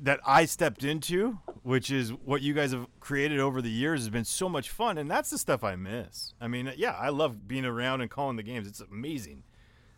that 0.01 0.19
I 0.25 0.45
stepped 0.45 0.83
into, 0.83 1.39
which 1.63 1.91
is 1.91 2.09
what 2.11 2.41
you 2.41 2.53
guys 2.53 2.71
have 2.71 2.87
created 2.99 3.39
over 3.39 3.61
the 3.61 3.69
years, 3.69 4.01
has 4.01 4.09
been 4.09 4.25
so 4.25 4.49
much 4.49 4.69
fun, 4.69 4.97
and 4.97 5.09
that's 5.09 5.29
the 5.29 5.37
stuff 5.37 5.63
I 5.63 5.75
miss. 5.75 6.33
I 6.41 6.47
mean, 6.47 6.73
yeah, 6.75 6.91
I 6.91 7.09
love 7.09 7.47
being 7.47 7.65
around 7.65 8.01
and 8.01 8.09
calling 8.09 8.35
the 8.35 8.43
games; 8.43 8.67
it's 8.67 8.81
amazing. 8.81 9.43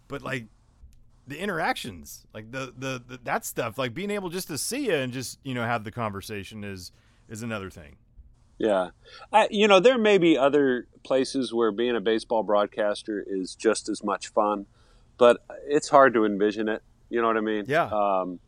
But 0.07 0.21
like 0.21 0.47
the 1.25 1.39
interactions, 1.39 2.27
like 2.33 2.51
the 2.51 2.73
the, 2.77 3.01
the 3.07 3.19
that 3.23 3.45
stuff, 3.45 3.77
like 3.77 3.93
being 3.93 4.11
able 4.11 4.29
just 4.29 4.47
to 4.49 4.57
see 4.57 4.87
you 4.87 4.95
and 4.95 5.13
just 5.13 5.39
you 5.43 5.53
know 5.53 5.63
have 5.63 5.83
the 5.83 5.91
conversation 5.91 6.63
is 6.63 6.91
is 7.29 7.41
another 7.41 7.69
thing. 7.69 7.95
Yeah. 8.57 8.89
I, 9.31 9.47
you 9.51 9.67
know, 9.67 9.79
there 9.79 9.97
may 9.97 10.17
be 10.17 10.37
other 10.37 10.87
places 11.03 11.53
where 11.53 11.71
being 11.71 11.95
a 11.95 12.01
baseball 12.01 12.43
broadcaster 12.43 13.23
is 13.27 13.55
just 13.55 13.89
as 13.89 14.03
much 14.03 14.29
fun, 14.29 14.67
but 15.17 15.43
it's 15.67 15.89
hard 15.89 16.13
to 16.13 16.25
envision 16.25 16.69
it. 16.69 16.81
You 17.09 17.21
know 17.21 17.27
what 17.27 17.37
I 17.37 17.41
mean? 17.41 17.65
Yeah. 17.67 17.85
Um, 17.85 18.39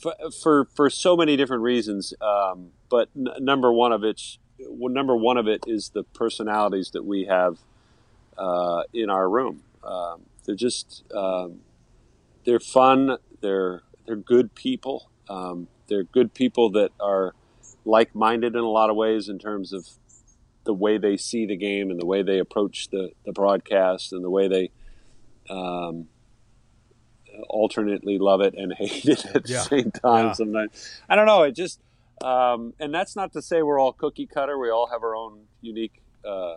for, 0.00 0.14
for, 0.42 0.64
for 0.74 0.90
so 0.90 1.16
many 1.16 1.36
different 1.36 1.62
reasons. 1.62 2.14
Um, 2.20 2.70
but 2.88 3.08
n- 3.16 3.28
number 3.40 3.72
one 3.72 3.92
of 3.92 4.04
it, 4.04 4.20
well, 4.58 4.92
number 4.92 5.16
one 5.16 5.36
of 5.36 5.48
it 5.48 5.64
is 5.66 5.90
the 5.90 6.02
personalities 6.02 6.90
that 6.90 7.04
we 7.04 7.24
have 7.24 7.58
uh, 8.38 8.82
in 8.92 9.10
our 9.10 9.28
room. 9.28 9.62
Um, 9.82 10.22
they're 10.44 10.54
just, 10.54 11.04
um, 11.14 11.60
they're 12.44 12.60
fun. 12.60 13.18
They're, 13.40 13.82
they're 14.06 14.16
good 14.16 14.54
people. 14.54 15.10
Um, 15.28 15.68
they're 15.88 16.04
good 16.04 16.34
people 16.34 16.70
that 16.72 16.92
are 17.00 17.34
like-minded 17.84 18.54
in 18.54 18.60
a 18.60 18.68
lot 18.68 18.90
of 18.90 18.96
ways 18.96 19.28
in 19.28 19.38
terms 19.38 19.72
of 19.72 19.88
the 20.64 20.74
way 20.74 20.98
they 20.98 21.16
see 21.16 21.46
the 21.46 21.56
game 21.56 21.90
and 21.90 22.00
the 22.00 22.06
way 22.06 22.22
they 22.22 22.38
approach 22.38 22.88
the, 22.90 23.12
the 23.24 23.32
broadcast 23.32 24.12
and 24.12 24.24
the 24.24 24.30
way 24.30 24.48
they 24.48 24.70
um, 25.48 26.08
alternately 27.56 28.18
love 28.18 28.40
it 28.40 28.54
and 28.54 28.72
hate 28.78 29.04
it 29.06 29.24
at 29.34 29.48
Yeah. 29.48 29.58
the 29.58 29.62
same 29.64 29.90
time 29.90 30.26
Yeah. 30.26 30.32
sometimes. 30.32 31.00
I 31.08 31.16
don't 31.16 31.26
know. 31.26 31.42
It 31.42 31.52
just, 31.56 31.80
um, 32.22 32.74
and 32.78 32.94
that's 32.94 33.16
not 33.16 33.32
to 33.32 33.42
say 33.42 33.62
we're 33.62 33.80
all 33.80 33.92
cookie 33.92 34.26
cutter. 34.26 34.58
We 34.58 34.70
all 34.70 34.88
have 34.92 35.02
our 35.02 35.14
own 35.16 35.44
unique 35.60 36.02
uh, 36.24 36.56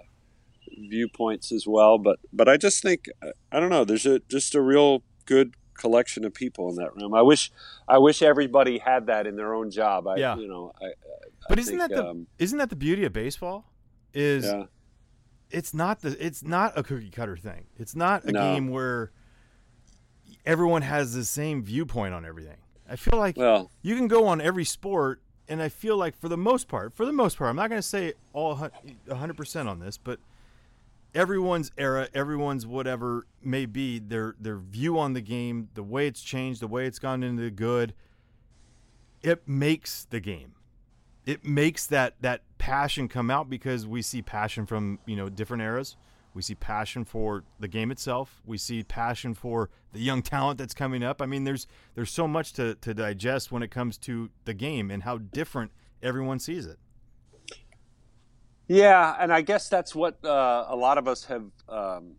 viewpoints 0.78 1.52
as 1.52 1.66
well. 1.68 1.98
But 1.98 2.20
but 2.34 2.48
I 2.50 2.58
just 2.58 2.82
think 2.82 3.06
I 3.52 3.60
don't 3.60 3.70
know. 3.70 3.86
There's 3.86 4.06
a 4.06 4.20
just 4.30 4.56
a 4.56 4.62
real 4.62 5.04
good 5.26 5.56
collection 5.74 6.26
of 6.26 6.34
people 6.34 6.70
in 6.70 6.76
that 6.76 6.96
room. 6.96 7.14
I 7.14 7.22
wish 7.22 7.52
I 7.88 7.98
wish 7.98 8.22
everybody 8.22 8.78
had 8.80 9.08
that 9.08 9.26
in 9.28 9.36
their 9.36 9.54
own 9.54 9.72
job. 9.72 10.08
I 10.08 10.18
Yeah. 10.18 10.38
you 10.38 10.48
know 10.48 10.72
I. 10.82 10.92
But 11.48 11.58
I 11.58 11.62
isn't 11.62 11.78
think, 11.80 11.90
that 11.90 11.96
the 11.96 12.08
um, 12.10 12.28
not 12.40 12.58
that 12.58 12.70
the 12.70 12.76
beauty 12.76 13.06
of 13.06 13.14
baseball? 13.14 13.72
Is 14.14 14.46
yeah 14.46 14.64
it's 15.52 15.74
not 15.74 16.02
the 16.02 16.16
it's 16.24 16.44
not 16.44 16.74
a 16.78 16.84
cookie 16.84 17.10
cutter 17.10 17.36
thing. 17.38 17.66
It's 17.78 17.96
not 17.96 18.24
a 18.26 18.32
No. 18.32 18.40
game 18.54 18.70
where 18.70 19.12
everyone 20.46 20.82
has 20.82 21.14
the 21.14 21.26
same 21.26 21.64
viewpoint 21.64 22.14
on 22.14 22.26
everything. 22.26 22.58
I 22.90 22.96
feel 22.96 23.20
like 23.20 23.38
Well, 23.38 23.70
you 23.82 23.96
can 23.96 24.08
go 24.08 24.26
on 24.28 24.42
every 24.42 24.66
sport, 24.66 25.22
and 25.48 25.62
I 25.62 25.70
feel 25.70 25.96
like 25.96 26.20
for 26.20 26.28
the 26.28 26.38
most 26.38 26.68
part, 26.68 26.96
for 26.96 27.06
the 27.06 27.14
most 27.14 27.38
part, 27.38 27.50
I'm 27.50 27.56
not 27.56 27.70
going 27.70 27.82
to 27.82 27.88
say 27.88 28.14
all 28.34 28.56
100% 29.08 29.68
on 29.68 29.80
this, 29.80 29.98
but 29.98 30.20
everyone's 31.14 31.72
era, 31.78 32.08
everyone's 32.14 32.66
whatever 32.66 33.26
may 33.44 33.66
be, 33.66 34.00
their 34.00 34.36
their 34.40 34.58
view 34.58 34.98
on 34.98 35.14
the 35.14 35.22
game, 35.22 35.70
the 35.74 35.84
way 35.84 36.08
it's 36.08 36.22
changed, 36.22 36.62
the 36.62 36.68
way 36.68 36.86
it's 36.86 37.00
gone 37.00 37.24
into 37.24 37.44
the 37.44 37.52
good, 37.52 37.94
it 39.22 39.48
makes 39.48 40.06
the 40.06 40.20
game. 40.20 40.54
It 41.26 41.46
makes 41.46 41.86
that 41.88 42.16
that 42.22 42.42
passion 42.58 43.08
come 43.08 43.30
out 43.30 43.50
because 43.50 43.86
we 43.86 44.02
see 44.02 44.22
passion 44.22 44.66
from 44.66 45.00
you 45.06 45.16
know 45.16 45.30
different 45.30 45.62
eras. 45.62 45.96
We 46.40 46.44
see 46.44 46.56
passion 46.56 47.04
for 47.04 47.44
the 47.60 47.68
game 47.68 47.92
itself. 47.92 48.42
We 48.46 48.58
see 48.58 48.82
passion 48.82 49.34
for 49.34 49.70
the 49.92 50.00
young 50.00 50.22
talent 50.22 50.58
that's 50.58 50.74
coming 50.74 51.04
up. 51.04 51.22
I 51.22 51.26
mean, 51.26 51.44
there's 51.44 51.68
there's 51.96 52.12
so 52.12 52.30
much 52.30 52.54
to, 52.54 52.76
to 52.76 52.94
digest 52.94 53.52
when 53.52 53.62
it 53.62 53.72
comes 53.72 53.98
to 53.98 54.30
the 54.46 54.54
game 54.54 54.90
and 54.90 55.04
how 55.04 55.18
different 55.18 55.72
everyone 56.02 56.40
sees 56.40 56.66
it. 56.66 56.80
Yeah, 58.70 59.18
and 59.20 59.34
I 59.34 59.42
guess 59.42 59.68
that's 59.68 59.94
what 59.94 60.24
uh, 60.24 60.66
a 60.70 60.78
lot 60.78 60.98
of 60.98 61.10
us 61.10 61.26
have 61.26 61.44
um, 61.68 62.14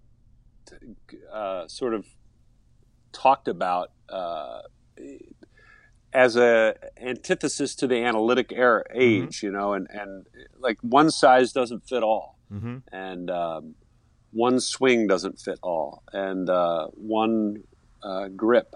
t- 0.67 0.77
uh, 1.33 1.67
sort 1.67 1.95
of 1.95 2.05
talked 3.13 3.49
about 3.49 3.93
uh, 4.11 4.61
as 6.13 6.37
a 6.37 6.75
antithesis 7.01 7.75
to 7.77 7.87
the 7.87 8.05
analytic 8.05 8.53
era 8.55 8.85
age, 8.95 9.43
you 9.43 9.51
know, 9.51 9.73
and, 9.73 9.87
and 9.89 10.27
like 10.59 10.77
one 10.83 11.11
size 11.11 11.53
doesn't 11.55 11.89
fit 11.89 12.03
all, 12.03 12.37
Mm-hmm. 12.53 12.79
and 12.93 13.31
um, 13.31 13.77
one 14.33 14.61
swing 14.61 15.07
doesn't 15.07 15.41
fit 15.41 15.59
all, 15.63 16.03
and 16.13 16.49
uh, 16.49 16.87
one 16.89 17.65
uh, 18.03 18.29
grip 18.29 18.75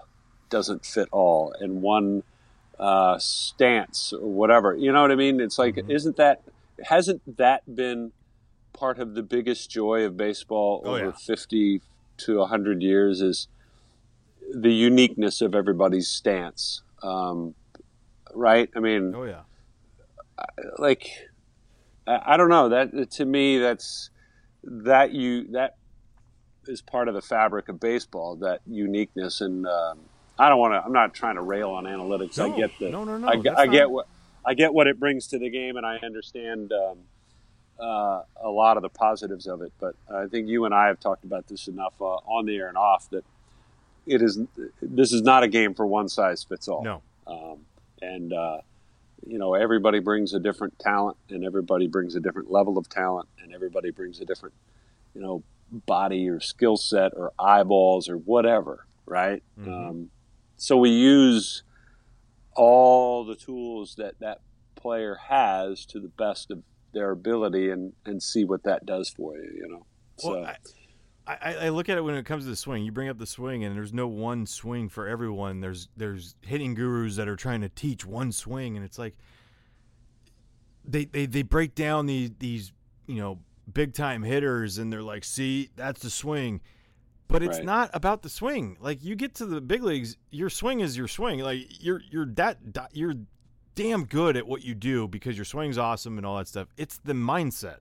doesn't 0.49 0.85
fit 0.85 1.07
all, 1.11 1.53
and 1.59 1.81
one 1.81 2.23
uh, 2.79 3.17
stance 3.19 4.11
or 4.13 4.27
whatever. 4.29 4.75
You 4.75 4.91
know 4.91 5.01
what 5.01 5.11
I 5.11 5.15
mean? 5.15 5.39
It's 5.39 5.57
like, 5.57 5.77
isn't 5.87 6.17
that 6.17 6.41
hasn't 6.83 7.37
that 7.37 7.73
been 7.73 8.11
part 8.73 8.99
of 8.99 9.15
the 9.15 9.23
biggest 9.23 9.69
joy 9.71 10.03
of 10.03 10.17
baseball 10.17 10.81
Oh, 10.83 10.95
over 10.95 11.05
yeah. 11.05 11.11
50 11.11 11.81
to 12.17 12.37
100 12.39 12.81
years 12.81 13.21
is 13.21 13.47
the 14.53 14.73
uniqueness 14.73 15.41
of 15.41 15.55
everybody's 15.55 16.09
stance 16.09 16.81
um, 17.01 17.55
right 18.33 18.69
i 18.75 18.79
mean 18.81 19.13
Oh 19.15 19.23
yeah. 19.23 19.41
like 20.77 21.09
I, 22.05 22.33
I 22.33 22.37
don't 22.37 22.49
know 22.49 22.67
that 22.69 23.11
to 23.11 23.25
me 23.25 23.57
that's 23.57 24.09
that 24.65 25.11
you 25.11 25.47
that 25.51 25.75
is 26.67 26.81
part 26.81 27.07
of 27.07 27.13
the 27.13 27.21
fabric 27.21 27.69
of 27.69 27.79
baseball 27.79 28.35
that 28.37 28.61
uniqueness 28.65 29.41
and 29.41 29.65
um, 29.67 29.99
I 30.37 30.49
don't 30.49 30.59
want 30.59 30.73
to 30.73 30.83
I'm 30.83 30.91
not 30.91 31.13
trying 31.13 31.35
to 31.35 31.41
rail 31.41 31.71
on 31.71 31.85
analytics. 31.85 32.39
I 32.39 32.55
get 32.55 32.71
the 32.79 32.89
no, 32.89 33.03
no, 33.03 33.17
no, 33.17 33.27
I, 33.27 33.31
I 33.31 33.67
get 33.67 33.81
not- 33.81 33.91
what 33.91 34.07
I 34.45 34.53
get 34.53 34.73
what 34.73 34.87
it 34.87 34.99
brings 34.99 35.27
to 35.27 35.39
the 35.39 35.49
game 35.49 35.77
and 35.77 35.85
I 35.85 35.97
understand 35.97 36.71
um, 36.73 36.97
uh, 37.79 38.21
a 38.41 38.49
lot 38.49 38.77
of 38.77 38.83
the 38.83 38.89
positives 38.89 39.47
of 39.47 39.61
it 39.61 39.71
but 39.79 39.95
I 40.13 40.27
think 40.27 40.47
you 40.47 40.65
and 40.65 40.73
I 40.73 40.87
have 40.87 40.99
talked 40.99 41.23
about 41.23 41.47
this 41.47 41.67
enough 41.67 41.93
uh, 42.01 42.05
on 42.05 42.45
the 42.45 42.55
air 42.55 42.67
and 42.67 42.77
off 42.77 43.09
that 43.11 43.23
it 44.05 44.21
is 44.21 44.39
this 44.81 45.11
is 45.11 45.21
not 45.21 45.43
a 45.43 45.47
game 45.47 45.73
for 45.73 45.85
one 45.85 46.07
size 46.09 46.43
fits 46.43 46.67
all. 46.67 46.83
No. 46.83 47.01
um, 47.27 47.59
and 48.01 48.33
uh, 48.33 48.59
you 49.25 49.37
know 49.37 49.53
everybody 49.53 49.99
brings 49.99 50.33
a 50.33 50.39
different 50.39 50.77
talent 50.79 51.17
and 51.29 51.43
everybody 51.43 51.87
brings 51.87 52.15
a 52.15 52.19
different 52.19 52.51
level 52.51 52.77
of 52.77 52.87
talent 52.89 53.27
and 53.41 53.53
everybody 53.53 53.91
brings 53.91 54.19
a 54.21 54.25
different 54.25 54.53
you 55.13 55.21
know 55.21 55.43
body 55.71 56.29
or 56.29 56.39
skill 56.39 56.77
set 56.77 57.11
or 57.15 57.33
eyeballs 57.39 58.07
or 58.07 58.17
whatever 58.17 58.85
right? 59.05 59.43
Um, 59.67 60.09
so 60.57 60.77
we 60.77 60.89
use 60.89 61.63
all 62.55 63.25
the 63.25 63.35
tools 63.35 63.95
that 63.97 64.19
that 64.19 64.41
player 64.75 65.15
has 65.29 65.85
to 65.87 65.99
the 65.99 66.07
best 66.07 66.51
of 66.51 66.63
their 66.93 67.11
ability 67.11 67.69
and 67.69 67.93
and 68.05 68.21
see 68.23 68.45
what 68.45 68.63
that 68.63 68.85
does 68.85 69.09
for 69.09 69.35
you 69.35 69.51
you 69.55 69.67
know? 69.67 69.85
So 70.17 70.43
I, 70.43 70.55
I, 71.27 71.55
I 71.55 71.69
look 71.69 71.89
at 71.89 71.97
it 71.97 72.01
when 72.01 72.13
it 72.15 72.25
comes 72.25 72.43
to 72.43 72.49
the 72.49 72.55
swing. 72.55 72.83
You 72.83 72.91
bring 72.91 73.09
up 73.09 73.17
the 73.17 73.25
swing, 73.25 73.63
and 73.63 73.75
there's 73.75 73.93
no 73.93 74.07
one 74.07 74.45
swing 74.45 74.89
for 74.89 75.07
everyone. 75.07 75.59
There's 75.59 75.87
there's 75.97 76.35
hitting 76.41 76.75
gurus 76.75 77.15
that 77.15 77.27
are 77.27 77.35
trying 77.35 77.61
to 77.61 77.69
teach 77.69 78.05
one 78.05 78.31
swing, 78.31 78.75
and 78.75 78.85
it's 78.85 78.99
like 78.99 79.15
they 80.83 81.05
they, 81.05 81.25
they 81.25 81.41
break 81.41 81.75
down 81.75 82.05
these 82.05 82.31
these 82.39 82.71
you 83.07 83.15
know 83.15 83.39
big 83.71 83.93
time 83.93 84.23
hitters, 84.23 84.77
and 84.77 84.91
they're 84.93 85.01
like, 85.01 85.23
see, 85.23 85.69
that's 85.75 86.01
the 86.01 86.09
swing. 86.09 86.61
But 87.27 87.41
it's 87.41 87.57
Right. 87.57 87.65
not 87.65 87.89
about 87.93 88.21
the 88.21 88.29
swing. 88.29 88.77
Like 88.79 89.03
you 89.03 89.15
get 89.15 89.33
to 89.35 89.47
the 89.47 89.59
big 89.61 89.81
leagues, 89.83 90.17
your 90.29 90.51
swing 90.51 90.81
is 90.81 90.95
your 90.95 91.07
swing. 91.07 91.39
Like 91.39 91.83
you're 91.83 92.01
you're 92.11 92.27
that 92.35 92.59
you're 92.93 93.15
damn 93.73 94.05
good 94.05 94.37
at 94.37 94.45
what 94.47 94.63
you 94.63 94.75
do 94.75 95.07
because 95.07 95.35
your 95.35 95.45
swing's 95.45 95.77
awesome 95.79 96.17
and 96.17 96.25
all 96.25 96.37
that 96.37 96.47
stuff. 96.47 96.67
It's 96.77 96.99
the 96.99 97.13
mindset 97.13 97.77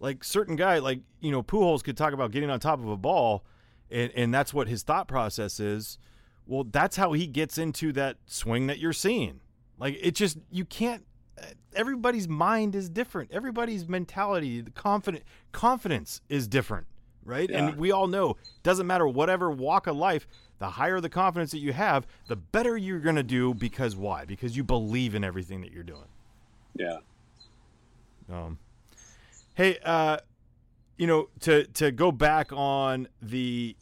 like 0.00 0.22
certain 0.24 0.56
guy 0.56 0.78
like 0.78 1.00
you 1.20 1.30
know 1.30 1.42
Pujols 1.42 1.82
could 1.82 1.96
talk 1.96 2.12
about 2.12 2.30
getting 2.30 2.50
on 2.50 2.60
top 2.60 2.78
of 2.78 2.88
a 2.88 2.96
ball 2.96 3.44
and 3.90 4.12
and 4.14 4.32
that's 4.32 4.52
what 4.54 4.68
his 4.68 4.82
thought 4.82 5.08
process 5.08 5.60
is. 5.60 5.98
Well 6.46 6.64
that's 6.64 6.96
how 6.96 7.12
he 7.12 7.26
gets 7.26 7.58
into 7.58 7.92
that 7.92 8.16
swing 8.26 8.66
that 8.66 8.78
you're 8.78 8.92
seeing. 8.92 9.40
Like 9.78 9.98
it 10.00 10.14
just 10.14 10.38
you 10.50 10.64
can't 10.64 11.04
everybody's 11.74 12.28
mind 12.28 12.74
is 12.74 12.88
different. 12.88 13.30
Everybody's 13.32 13.88
mentality 13.88 14.60
the 14.60 14.70
confident 14.70 15.24
confidence 15.52 16.20
is 16.28 16.48
different 16.48 16.86
right? 17.28 17.50
Yeah. 17.50 17.68
and 17.68 17.76
we 17.76 17.92
all 17.92 18.06
know 18.06 18.36
doesn't 18.62 18.86
matter 18.86 19.06
whatever 19.06 19.50
walk 19.50 19.86
of 19.86 19.96
life 19.96 20.26
the 20.58 20.70
higher 20.70 21.00
the 21.00 21.08
confidence 21.08 21.52
that 21.52 21.58
you 21.58 21.72
have 21.72 22.06
the 22.26 22.36
better 22.36 22.76
you're 22.76 22.98
going 22.98 23.16
to 23.16 23.22
do 23.22 23.54
because 23.54 23.94
why? 23.94 24.24
Because 24.24 24.56
you 24.56 24.64
believe 24.64 25.14
in 25.14 25.22
everything 25.22 25.60
that 25.60 25.70
you're 25.70 25.84
doing. 25.84 26.08
Yeah. 26.74 26.96
Um, 28.32 28.58
hey, 29.58 29.76
uh, 29.84 30.18
you 30.96 31.06
know, 31.08 31.28
to 31.40 31.64
to 31.66 31.90
go 31.90 32.12
back 32.12 32.52
on 32.52 33.08
the 33.20 33.76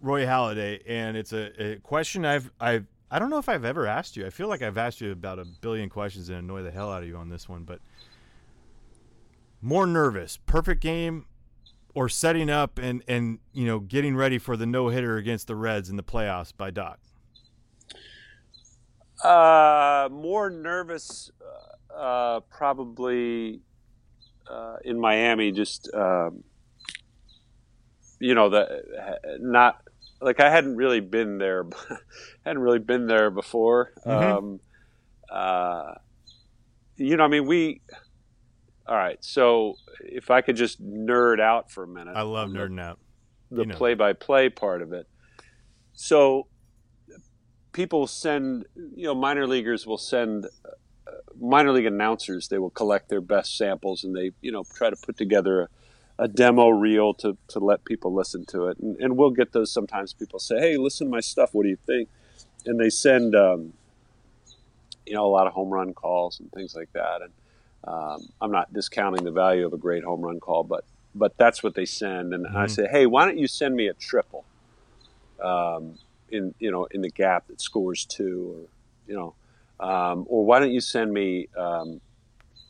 Roy 0.00 0.24
Halladay, 0.24 0.80
and 0.86 1.16
it's 1.16 1.32
a, 1.32 1.72
a 1.72 1.76
question 1.80 2.24
I've 2.24 2.50
I've 2.60 2.86
I 3.10 3.18
don't 3.18 3.28
know 3.28 3.38
if 3.38 3.48
I've 3.48 3.64
ever 3.64 3.86
asked 3.86 4.16
you. 4.16 4.24
I 4.24 4.30
feel 4.30 4.48
like 4.48 4.62
I've 4.62 4.78
asked 4.78 5.00
you 5.00 5.10
about 5.10 5.40
a 5.40 5.44
billion 5.44 5.90
questions 5.90 6.28
and 6.28 6.38
annoy 6.38 6.62
the 6.62 6.70
hell 6.70 6.92
out 6.92 7.02
of 7.02 7.08
you 7.08 7.16
on 7.16 7.28
this 7.28 7.48
one, 7.48 7.64
but 7.64 7.80
more 9.60 9.84
nervous, 9.84 10.38
perfect 10.46 10.80
game, 10.80 11.26
or 11.92 12.08
setting 12.08 12.48
up 12.48 12.78
and 12.78 13.02
and 13.08 13.40
you 13.52 13.66
know 13.66 13.80
getting 13.80 14.14
ready 14.14 14.38
for 14.38 14.56
the 14.56 14.64
no 14.66 14.88
hitter 14.88 15.16
against 15.16 15.48
the 15.48 15.56
Reds 15.56 15.90
in 15.90 15.96
the 15.96 16.04
playoffs 16.04 16.52
by 16.56 16.70
Doc. 16.70 17.00
Uh, 19.24 20.08
more 20.10 20.48
nervous, 20.48 21.32
uh, 21.94 22.40
probably 22.48 23.60
uh, 24.48 24.76
in 24.84 25.00
Miami. 25.00 25.52
Just 25.52 25.92
um, 25.94 26.44
you 28.18 28.34
know, 28.34 28.48
the 28.50 29.38
not 29.40 29.82
like 30.20 30.40
I 30.40 30.50
hadn't 30.50 30.76
really 30.76 31.00
been 31.00 31.38
there, 31.38 31.64
hadn't 32.44 32.62
really 32.62 32.78
been 32.78 33.06
there 33.06 33.30
before. 33.30 33.92
Mhm. 34.06 34.10
Um, 34.38 34.60
uh, 35.30 35.94
you 36.96 37.16
know, 37.16 37.24
I 37.24 37.28
mean, 37.28 37.46
we. 37.46 37.80
All 38.86 38.96
right, 38.96 39.22
so 39.24 39.76
if 40.00 40.32
I 40.32 40.40
could 40.40 40.56
just 40.56 40.82
nerd 40.82 41.38
out 41.40 41.70
for 41.70 41.84
a 41.84 41.86
minute, 41.86 42.16
I 42.16 42.22
love 42.22 42.48
on 42.48 42.52
the- 42.54 42.58
nerding 42.58 42.80
out. 42.80 42.98
the 43.52 43.64
You 43.64 43.72
play-by-play 43.72 44.48
part 44.50 44.82
of 44.82 44.92
it. 44.92 45.06
So 45.92 46.48
people 47.72 48.08
send, 48.08 48.64
you 48.96 49.04
know, 49.04 49.14
minor 49.14 49.46
leaguers 49.46 49.86
will 49.86 49.96
send 49.98 50.46
minor 51.40 51.72
league 51.72 51.86
announcers. 51.86 52.48
They 52.48 52.58
will 52.58 52.70
collect 52.70 53.08
their 53.08 53.20
best 53.20 53.56
samples 53.56 54.04
and 54.04 54.16
they, 54.16 54.32
you 54.40 54.52
know, 54.52 54.64
try 54.74 54.90
to 54.90 54.96
put 54.96 55.16
together 55.16 55.62
a, 56.18 56.24
a 56.24 56.28
demo 56.28 56.68
reel 56.68 57.14
to, 57.14 57.38
to 57.48 57.58
let 57.60 57.84
people 57.84 58.14
listen 58.14 58.46
to 58.46 58.66
it. 58.68 58.78
And, 58.78 58.96
and 59.00 59.16
we'll 59.16 59.30
get 59.30 59.52
those. 59.52 59.72
Sometimes 59.72 60.12
people 60.14 60.38
say, 60.38 60.58
"Hey, 60.60 60.76
listen 60.76 61.08
to 61.08 61.10
my 61.10 61.20
stuff. 61.20 61.50
What 61.54 61.64
do 61.64 61.70
you 61.70 61.78
think?" 61.86 62.08
And 62.66 62.80
they 62.80 62.90
send, 62.90 63.34
um, 63.34 63.74
you 65.06 65.14
know, 65.14 65.26
a 65.26 65.28
lot 65.32 65.46
of 65.46 65.54
home 65.54 65.70
run 65.70 65.94
calls 65.94 66.40
and 66.40 66.50
things 66.52 66.74
like 66.74 66.92
that. 66.94 67.22
And 67.22 67.32
um, 67.84 68.28
I'm 68.40 68.52
not 68.52 68.72
discounting 68.72 69.24
the 69.24 69.32
value 69.32 69.66
of 69.66 69.72
a 69.72 69.78
great 69.78 70.04
home 70.04 70.22
run 70.22 70.40
call, 70.40 70.64
but 70.64 70.84
but 71.14 71.36
that's 71.38 71.62
what 71.62 71.74
they 71.74 71.86
send. 71.86 72.34
And 72.34 72.46
I 72.48 72.66
Mhm. 72.66 72.70
say, 72.70 72.88
hey, 72.90 73.06
why 73.06 73.24
don't 73.24 73.38
you 73.38 73.48
send 73.48 73.74
me 73.76 73.88
a 73.88 73.94
triple 73.94 74.44
um, 75.42 75.98
in 76.28 76.54
you 76.58 76.70
know 76.70 76.86
in 76.92 77.02
the 77.02 77.10
gap 77.10 77.48
that 77.48 77.60
scores 77.60 78.04
two, 78.06 78.52
or 78.54 78.68
you 79.06 79.14
know, 79.16 79.34
um, 79.80 80.24
or 80.28 80.44
why 80.44 80.58
don't 80.60 80.72
you 80.72 80.80
send 80.80 81.12
me 81.12 81.48
um, 81.56 82.00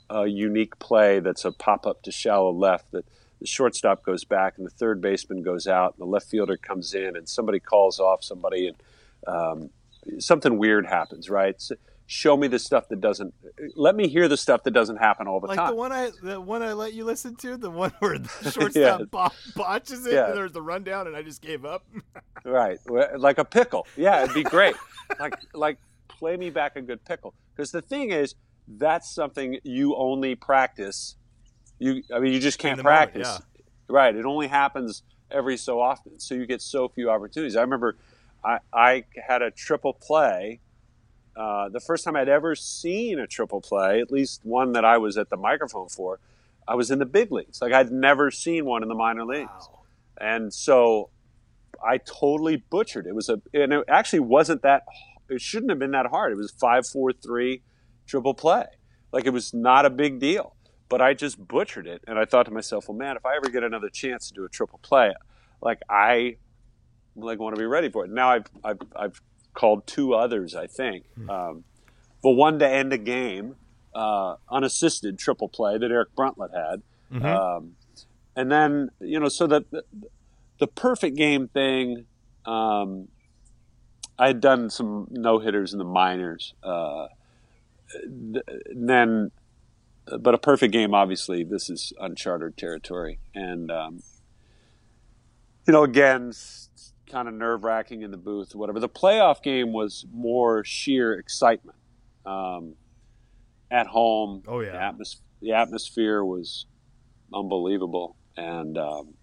a 0.09 0.27
unique 0.27 0.79
play 0.79 1.21
that's 1.21 1.45
a 1.45 1.53
pop 1.53 1.87
up 1.87 2.03
to 2.03 2.11
shallow 2.13 2.51
left 2.53 2.91
that 2.93 3.05
the 3.41 3.47
shortstop 3.47 4.03
goes 4.05 4.25
back 4.25 4.59
and 4.59 4.67
the 4.67 4.71
third 4.71 5.01
baseman 5.01 5.43
goes 5.43 5.67
out 5.67 5.95
and 5.95 6.01
the 6.07 6.11
left 6.11 6.29
fielder 6.29 6.57
comes 6.57 6.95
in 6.95 7.17
and 7.17 7.29
somebody 7.29 7.59
calls 7.61 7.99
off 8.01 8.23
somebody 8.23 8.69
and 8.69 8.77
um, 9.27 9.71
something 10.19 10.59
weird 10.59 10.87
happens, 10.87 11.29
right? 11.31 11.61
So 11.61 11.75
show 12.07 12.37
me 12.37 12.49
the 12.49 12.59
stuff 12.59 12.89
that 12.89 13.01
doesn't. 13.01 13.33
Let 13.77 13.95
me 13.95 14.09
hear 14.09 14.27
the 14.29 14.37
stuff 14.37 14.65
that 14.65 14.73
doesn't 14.73 14.97
happen 14.97 15.27
all 15.29 15.41
the 15.41 15.47
like 15.47 15.59
time. 15.59 15.71
the 15.71 15.77
one 15.77 15.93
I 15.93 16.11
the 16.23 16.41
one 16.41 16.63
I 16.63 16.73
let 16.73 16.93
you 16.93 17.05
listen 17.05 17.37
to, 17.37 17.57
the 17.57 17.71
one 17.71 17.93
where 18.01 18.19
the 18.19 18.29
shortstop 18.51 18.75
Yeah. 18.75 19.05
bo- 19.11 19.29
botches 19.57 20.07
it, 20.07 20.15
Yeah. 20.15 20.27
and 20.29 20.37
there's 20.37 20.53
the 20.53 20.63
rundown, 20.63 21.07
and 21.07 21.15
I 21.17 21.23
just 21.23 21.41
gave 21.43 21.65
up. 21.65 21.85
Right, 22.43 22.79
like 23.19 23.37
a 23.37 23.45
pickle. 23.45 23.87
Yeah, 23.99 24.23
it'd 24.23 24.35
be 24.35 24.43
great. 24.45 24.75
like, 25.21 25.35
like 25.53 25.77
play 26.21 26.37
me 26.37 26.51
back 26.51 26.77
a 26.77 26.83
good 26.83 27.05
pickle. 27.05 27.35
Because 27.57 27.73
the 27.73 27.83
thing 27.83 28.13
is, 28.13 28.37
that's 28.69 29.11
something 29.13 29.59
you 29.65 29.97
only 29.97 30.37
practice. 30.37 31.17
You, 31.81 32.03
I 32.15 32.21
mean, 32.21 32.33
you 32.33 32.39
just 32.39 32.59
can't 32.59 32.77
the 32.77 32.85
moment, 32.85 33.13
practice. 33.15 33.41
Right. 33.89 34.15
It 34.15 34.25
only 34.27 34.47
happens 34.47 35.03
every 35.31 35.57
so 35.57 35.81
often, 35.81 36.21
so 36.21 36.35
you 36.35 36.47
get 36.47 36.61
so 36.63 36.89
few 36.89 37.11
opportunities. 37.11 37.57
I 37.57 37.63
remember, 37.63 37.97
I, 38.45 38.59
I 38.73 39.05
had 39.27 39.43
a 39.43 39.51
triple 39.51 39.95
play. 39.95 40.61
Uh, 41.35 41.69
the 41.71 41.81
first 41.81 42.05
time 42.05 42.17
I'd 42.17 42.29
ever 42.29 42.55
seen 42.55 43.19
a 43.19 43.27
triple 43.27 43.61
play, 43.61 44.01
at 44.01 44.13
least 44.13 44.43
one 44.45 44.73
that 44.73 44.85
I 44.85 44.99
was 44.99 45.17
at 45.17 45.31
the 45.31 45.37
microphone 45.37 45.89
for, 45.89 46.21
I 46.69 46.75
was 46.75 46.91
in 46.91 46.99
the 46.99 47.07
big 47.07 47.33
leagues. 47.33 47.63
Like 47.63 47.73
I'd 47.73 47.91
never 47.91 48.31
seen 48.31 48.67
one 48.67 48.83
in 48.83 48.89
the 48.89 48.95
minor 48.95 49.25
leagues 49.25 49.51
Wow. 49.51 49.81
and 50.21 50.53
so 50.53 51.09
I 51.85 51.99
totally 51.99 52.57
butchered. 52.71 53.07
It 53.07 53.15
was 53.15 53.29
a, 53.31 53.41
and 53.55 53.73
it 53.73 53.85
actually 53.89 54.21
wasn't 54.21 54.63
that. 54.63 54.83
It 55.31 55.41
shouldn't 55.41 55.71
have 55.71 55.79
been 55.79 55.93
that 55.93 56.07
hard. 56.07 56.33
It 56.33 56.37
was 56.37 56.51
five, 56.51 56.87
four, 56.87 57.13
three, 57.13 57.63
triple 58.07 58.35
play. 58.35 58.67
Like 59.13 59.27
it 59.27 59.31
was 59.31 59.55
not 59.55 59.87
a 59.87 59.91
big 59.91 60.19
deal. 60.19 60.55
But 60.89 61.01
I 61.01 61.15
just 61.15 61.47
butchered 61.47 61.87
it, 61.87 62.03
and 62.09 62.19
I 62.19 62.25
thought 62.25 62.47
to 62.47 62.51
myself, 62.51 62.89
well, 62.89 62.99
man, 62.99 63.17
if 63.17 63.25
I 63.25 63.37
ever 63.37 63.49
get 63.49 63.63
another 63.63 63.89
chance 63.89 64.27
to 64.27 64.35
do 64.35 64.45
a 64.45 64.49
triple 64.49 64.81
play, 64.83 65.15
like 65.63 65.79
I, 65.89 66.37
like 67.15 67.39
want 67.39 67.55
to 67.55 67.61
be 67.61 67.67
ready 67.67 67.89
for 67.89 68.05
it. 68.05 68.11
Now 68.11 68.31
I've 68.31 68.47
I've, 68.65 68.79
I've 68.97 69.23
called 69.55 69.87
two 69.87 70.15
others, 70.15 70.57
I 70.57 70.67
think. 70.67 71.05
Um, 71.31 71.63
but 72.25 72.31
one 72.31 72.59
to 72.59 72.69
end 72.69 72.93
a 72.93 72.99
game, 72.99 73.55
uh, 73.95 74.35
unassisted 74.51 75.17
triple 75.17 75.49
play 75.49 75.79
that 75.79 75.91
Eric 75.93 76.09
Bruntlett 76.17 76.51
had. 76.53 76.83
Um, 77.25 77.77
and 78.35 78.51
then 78.51 78.91
you 79.01 79.21
know, 79.21 79.29
so 79.29 79.47
the 79.47 79.65
the, 79.71 79.85
the 80.59 80.67
perfect 80.67 81.17
game 81.17 81.47
thing. 81.47 82.07
Um, 82.47 83.07
I 84.21 84.27
had 84.27 84.41
done 84.41 84.69
some 84.69 85.07
no 85.11 85.39
hitters 85.39 85.73
in 85.73 85.79
the 85.79 85.85
minors, 85.85 86.53
uh, 86.63 87.07
th- 88.33 88.45
then, 88.77 89.31
but 90.21 90.35
a 90.35 90.39
perfect 90.39 90.73
game. 90.75 90.95
Obviously, 90.95 91.43
this 91.43 91.71
is 91.71 91.93
uncharted 91.99 92.57
territory, 92.59 93.19
and 93.35 93.71
um, 93.71 94.03
you 95.67 95.73
know, 95.73 95.85
again, 95.85 96.33
kind 97.11 97.29
of 97.29 97.35
nerve 97.35 97.65
wracking 97.65 98.03
in 98.03 98.11
the 98.11 98.17
booth, 98.19 98.55
whatever. 98.55 98.79
The 98.79 98.89
playoff 98.91 99.43
game 99.43 99.73
was 99.73 100.05
more 100.13 100.65
sheer 100.65 101.15
excitement. 101.15 101.79
Um, 102.27 102.75
at 103.71 103.87
home, 103.87 104.43
Oh, 104.47 104.61
yeah. 104.61 104.73
the, 104.73 104.79
atmos- 105.05 105.21
the 105.41 105.53
atmosphere 105.53 106.23
was 106.25 106.67
unbelievable, 107.33 108.17
and 108.37 108.77
um, 108.77 109.15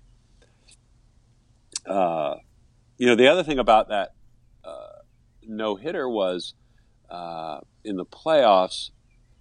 uh, 1.86 2.36
you 2.98 3.06
know, 3.06 3.16
the 3.16 3.28
other 3.28 3.44
thing 3.44 3.60
about 3.60 3.90
that 3.90 4.14
no 5.48 5.76
hitter 5.76 6.08
was 6.10 6.54
uh, 7.10 7.60
in 7.84 7.96
the 7.98 8.06
playoffs. 8.06 8.90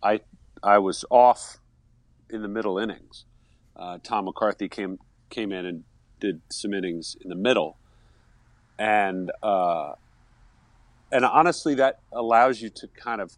I 0.02 0.20
I 0.62 0.78
was 0.78 1.04
off 1.11 1.59
in 2.30 2.42
the 2.42 2.48
middle 2.48 2.78
innings. 2.78 3.24
Uh, 3.74 3.98
Tom 4.02 4.24
McCarthy 4.26 4.68
came 4.68 4.98
came 5.30 5.52
in 5.52 5.66
and 5.66 5.84
did 6.20 6.40
some 6.50 6.72
innings 6.72 7.16
in 7.20 7.28
the 7.28 7.36
middle, 7.36 7.76
and 8.78 9.30
uh, 9.42 9.92
and 11.12 11.24
honestly, 11.24 11.74
that 11.74 11.96
allows 12.12 12.61
you 12.61 12.70
to 12.70 12.88
kind 12.88 13.20
of 13.20 13.32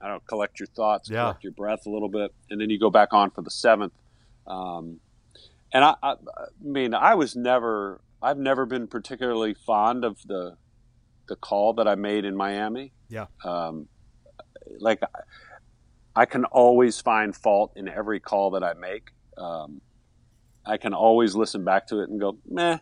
I 0.00 0.08
don't 0.08 0.16
know, 0.16 0.22
collect 0.28 0.60
your 0.60 0.66
thoughts, 0.66 1.08
Yeah. 1.08 1.22
collect 1.22 1.44
your 1.44 1.52
breath 1.52 1.86
a 1.86 1.90
little 1.90 2.08
bit, 2.10 2.32
and 2.50 2.60
then 2.60 2.70
you 2.70 2.78
go 2.78 2.90
back 2.90 3.12
on 3.12 3.30
for 3.30 3.42
the 3.42 3.50
seventh. 3.50 3.94
Um, 4.46 5.00
and 5.72 5.84
I, 5.84 5.94
I, 6.02 6.10
I 6.12 6.16
mean, 6.60 6.94
I 6.94 7.14
was 7.14 7.34
never, 7.34 8.00
I've 8.22 8.38
never 8.38 8.66
been 8.66 8.86
particularly 8.86 9.54
fond 9.54 10.04
of 10.04 10.18
the 10.26 10.56
the 11.28 11.36
call 11.36 11.74
that 11.74 11.88
I 11.88 11.94
made 11.94 12.24
in 12.24 12.36
Miami. 12.36 12.92
Yeah. 13.08 13.26
Um, 13.44 13.88
like, 14.78 15.00
I- 16.14 16.24
can 16.26 16.44
always 16.46 17.00
find 17.00 17.36
fault 17.36 17.72
in 17.76 17.88
every 17.88 18.20
call 18.20 18.52
that 18.52 18.64
I 18.64 18.74
make. 18.74 19.10
Um, 19.36 19.80
I 20.64 20.78
can 20.78 20.94
always 20.94 21.34
listen 21.34 21.64
back 21.64 21.86
to 21.88 22.00
it 22.00 22.08
and 22.08 22.18
go, 22.18 22.38
meh. 22.48 22.78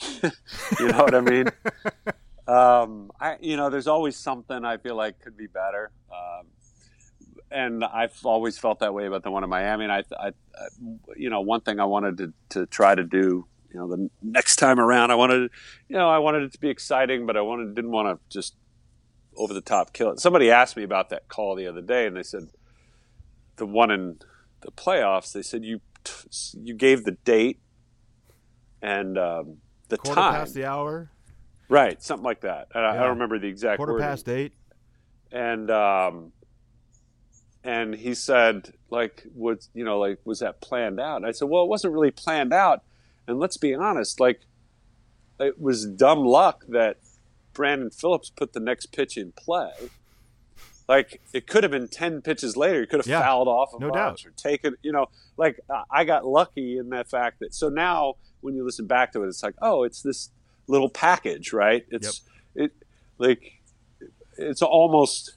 you 0.22 0.88
know 0.88 1.04
what 1.04 1.14
I 1.14 1.20
mean? 1.20 1.46
um, 2.48 3.10
I, 3.20 3.36
you 3.40 3.56
know, 3.56 3.70
there's 3.70 3.86
always 3.86 4.16
something 4.16 4.64
I 4.64 4.78
feel 4.78 4.96
like 4.96 5.20
could 5.20 5.36
be 5.36 5.46
better. 5.46 5.92
Um, 6.10 6.46
and 7.50 7.84
I've 7.84 8.18
always 8.24 8.58
felt 8.58 8.80
that 8.80 8.94
way 8.94 9.06
about 9.06 9.22
the 9.22 9.30
one 9.30 9.44
in 9.44 9.50
Miami. 9.50 9.84
And 9.84 9.92
I, 9.92 10.02
I, 10.18 10.28
I 10.28 10.32
you 11.16 11.30
know, 11.30 11.42
one 11.42 11.60
thing 11.60 11.78
I 11.78 11.84
wanted 11.84 12.16
to, 12.18 12.32
to 12.50 12.66
try 12.66 12.94
to 12.94 13.04
do, 13.04 13.46
you 13.72 13.80
know, 13.80 13.88
the 13.88 14.10
next 14.22 14.56
time 14.56 14.78
around, 14.78 15.10
I 15.10 15.14
wanted, 15.14 15.50
you 15.88 15.96
know, 15.96 16.08
I 16.08 16.18
wanted 16.18 16.42
it 16.42 16.52
to 16.52 16.60
be 16.60 16.68
exciting, 16.68 17.26
but 17.26 17.36
I 17.36 17.40
wanted, 17.40 17.74
didn't 17.74 17.90
want 17.90 18.08
to 18.18 18.20
just 18.28 18.54
over 19.36 19.54
the 19.54 19.60
top 19.62 19.92
kill 19.92 20.10
it. 20.10 20.20
Somebody 20.20 20.50
asked 20.50 20.76
me 20.76 20.82
about 20.82 21.08
that 21.10 21.28
call 21.28 21.54
the 21.54 21.66
other 21.66 21.80
day, 21.80 22.06
and 22.06 22.16
they 22.16 22.22
said 22.22 22.48
the 23.56 23.66
one 23.66 23.90
in 23.90 24.18
the 24.60 24.70
playoffs. 24.70 25.32
They 25.32 25.42
said 25.42 25.64
you 25.64 25.80
you 26.60 26.74
gave 26.74 27.04
the 27.04 27.12
date 27.12 27.60
and 28.82 29.16
um, 29.16 29.58
the 29.88 29.96
Quarter 29.98 30.20
time, 30.20 30.34
past 30.34 30.54
the 30.54 30.64
hour, 30.66 31.10
right? 31.68 32.02
Something 32.02 32.24
like 32.24 32.40
that. 32.42 32.68
And 32.74 32.84
I, 32.84 32.94
I 32.94 33.00
don't 33.00 33.10
remember 33.10 33.38
the 33.38 33.46
exact 33.48 33.76
quarter 33.78 33.92
wording 33.92 34.06
past 34.08 34.28
eight. 34.28 34.52
and 35.30 35.70
um, 35.70 36.32
and 37.64 37.94
he 37.94 38.14
said 38.14 38.72
like 38.90 39.24
was 39.34 39.68
you 39.74 39.84
know 39.84 39.98
like 39.98 40.18
was 40.24 40.40
that 40.40 40.60
planned 40.60 40.98
out 41.00 41.16
and 41.16 41.26
i 41.26 41.30
said 41.30 41.48
well 41.48 41.62
it 41.62 41.68
wasn't 41.68 41.92
really 41.92 42.10
planned 42.10 42.52
out 42.52 42.82
and 43.26 43.38
let's 43.38 43.56
be 43.56 43.74
honest 43.74 44.18
like 44.20 44.40
it 45.40 45.60
was 45.60 45.86
dumb 45.86 46.24
luck 46.24 46.64
that 46.68 46.98
brandon 47.52 47.90
phillips 47.90 48.30
put 48.30 48.52
the 48.52 48.60
next 48.60 48.86
pitch 48.86 49.16
in 49.16 49.32
play 49.32 49.72
like 50.88 51.20
it 51.32 51.46
could 51.46 51.62
have 51.62 51.70
been 51.70 51.88
10 51.88 52.22
pitches 52.22 52.56
later 52.56 52.80
he 52.80 52.86
could 52.86 53.00
have 53.00 53.06
Yeah, 53.06 53.20
fouled 53.22 53.48
off 53.48 53.72
a 53.74 53.78
no 53.78 53.90
bunch 53.90 54.24
doubt. 54.24 54.26
or 54.28 54.30
taken 54.36 54.74
you 54.82 54.92
know 54.92 55.06
like 55.36 55.60
I- 55.90 56.04
got 56.04 56.26
lucky 56.26 56.78
in 56.78 56.90
that 56.90 57.08
fact 57.08 57.40
that 57.40 57.54
so 57.54 57.68
now 57.68 58.14
when 58.40 58.54
you 58.54 58.64
listen 58.64 58.86
back 58.86 59.12
to 59.12 59.22
it 59.22 59.28
it's 59.28 59.42
like 59.42 59.54
oh 59.62 59.84
it's 59.84 60.02
this 60.02 60.30
little 60.66 60.88
package 60.88 61.52
right 61.52 61.84
it's 61.90 62.22
it 62.54 62.72
like 63.18 63.60
it's 64.38 64.62
almost 64.62 65.36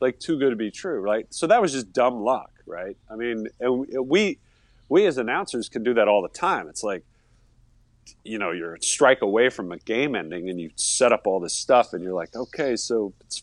like 0.00 0.18
too 0.18 0.36
good 0.36 0.50
to 0.50 0.56
be 0.56 0.68
true, 0.72 0.98
right? 1.00 1.26
So 1.30 1.46
that 1.46 1.62
was 1.62 1.70
just 1.70 1.92
dumb 1.92 2.22
luck, 2.24 2.50
right? 2.66 2.96
I 3.08 3.14
mean, 3.14 3.46
and 3.60 3.86
we 4.04 4.38
we 4.88 5.06
as 5.06 5.16
announcers 5.16 5.68
can 5.68 5.84
do 5.84 5.94
that 5.94 6.08
all 6.08 6.22
the 6.22 6.28
time. 6.28 6.66
It's 6.68 6.82
like 6.82 7.04
you 8.24 8.38
know, 8.38 8.50
you're 8.50 8.74
a 8.74 8.82
strike 8.82 9.22
away 9.22 9.48
from 9.48 9.72
a 9.72 9.78
game 9.78 10.14
ending 10.14 10.48
and 10.48 10.60
you 10.60 10.70
set 10.76 11.12
up 11.12 11.26
all 11.26 11.40
this 11.40 11.56
stuff 11.56 11.92
and 11.92 12.02
you're 12.02 12.12
like, 12.14 12.34
okay, 12.34 12.76
so 12.76 13.12
it's 13.22 13.42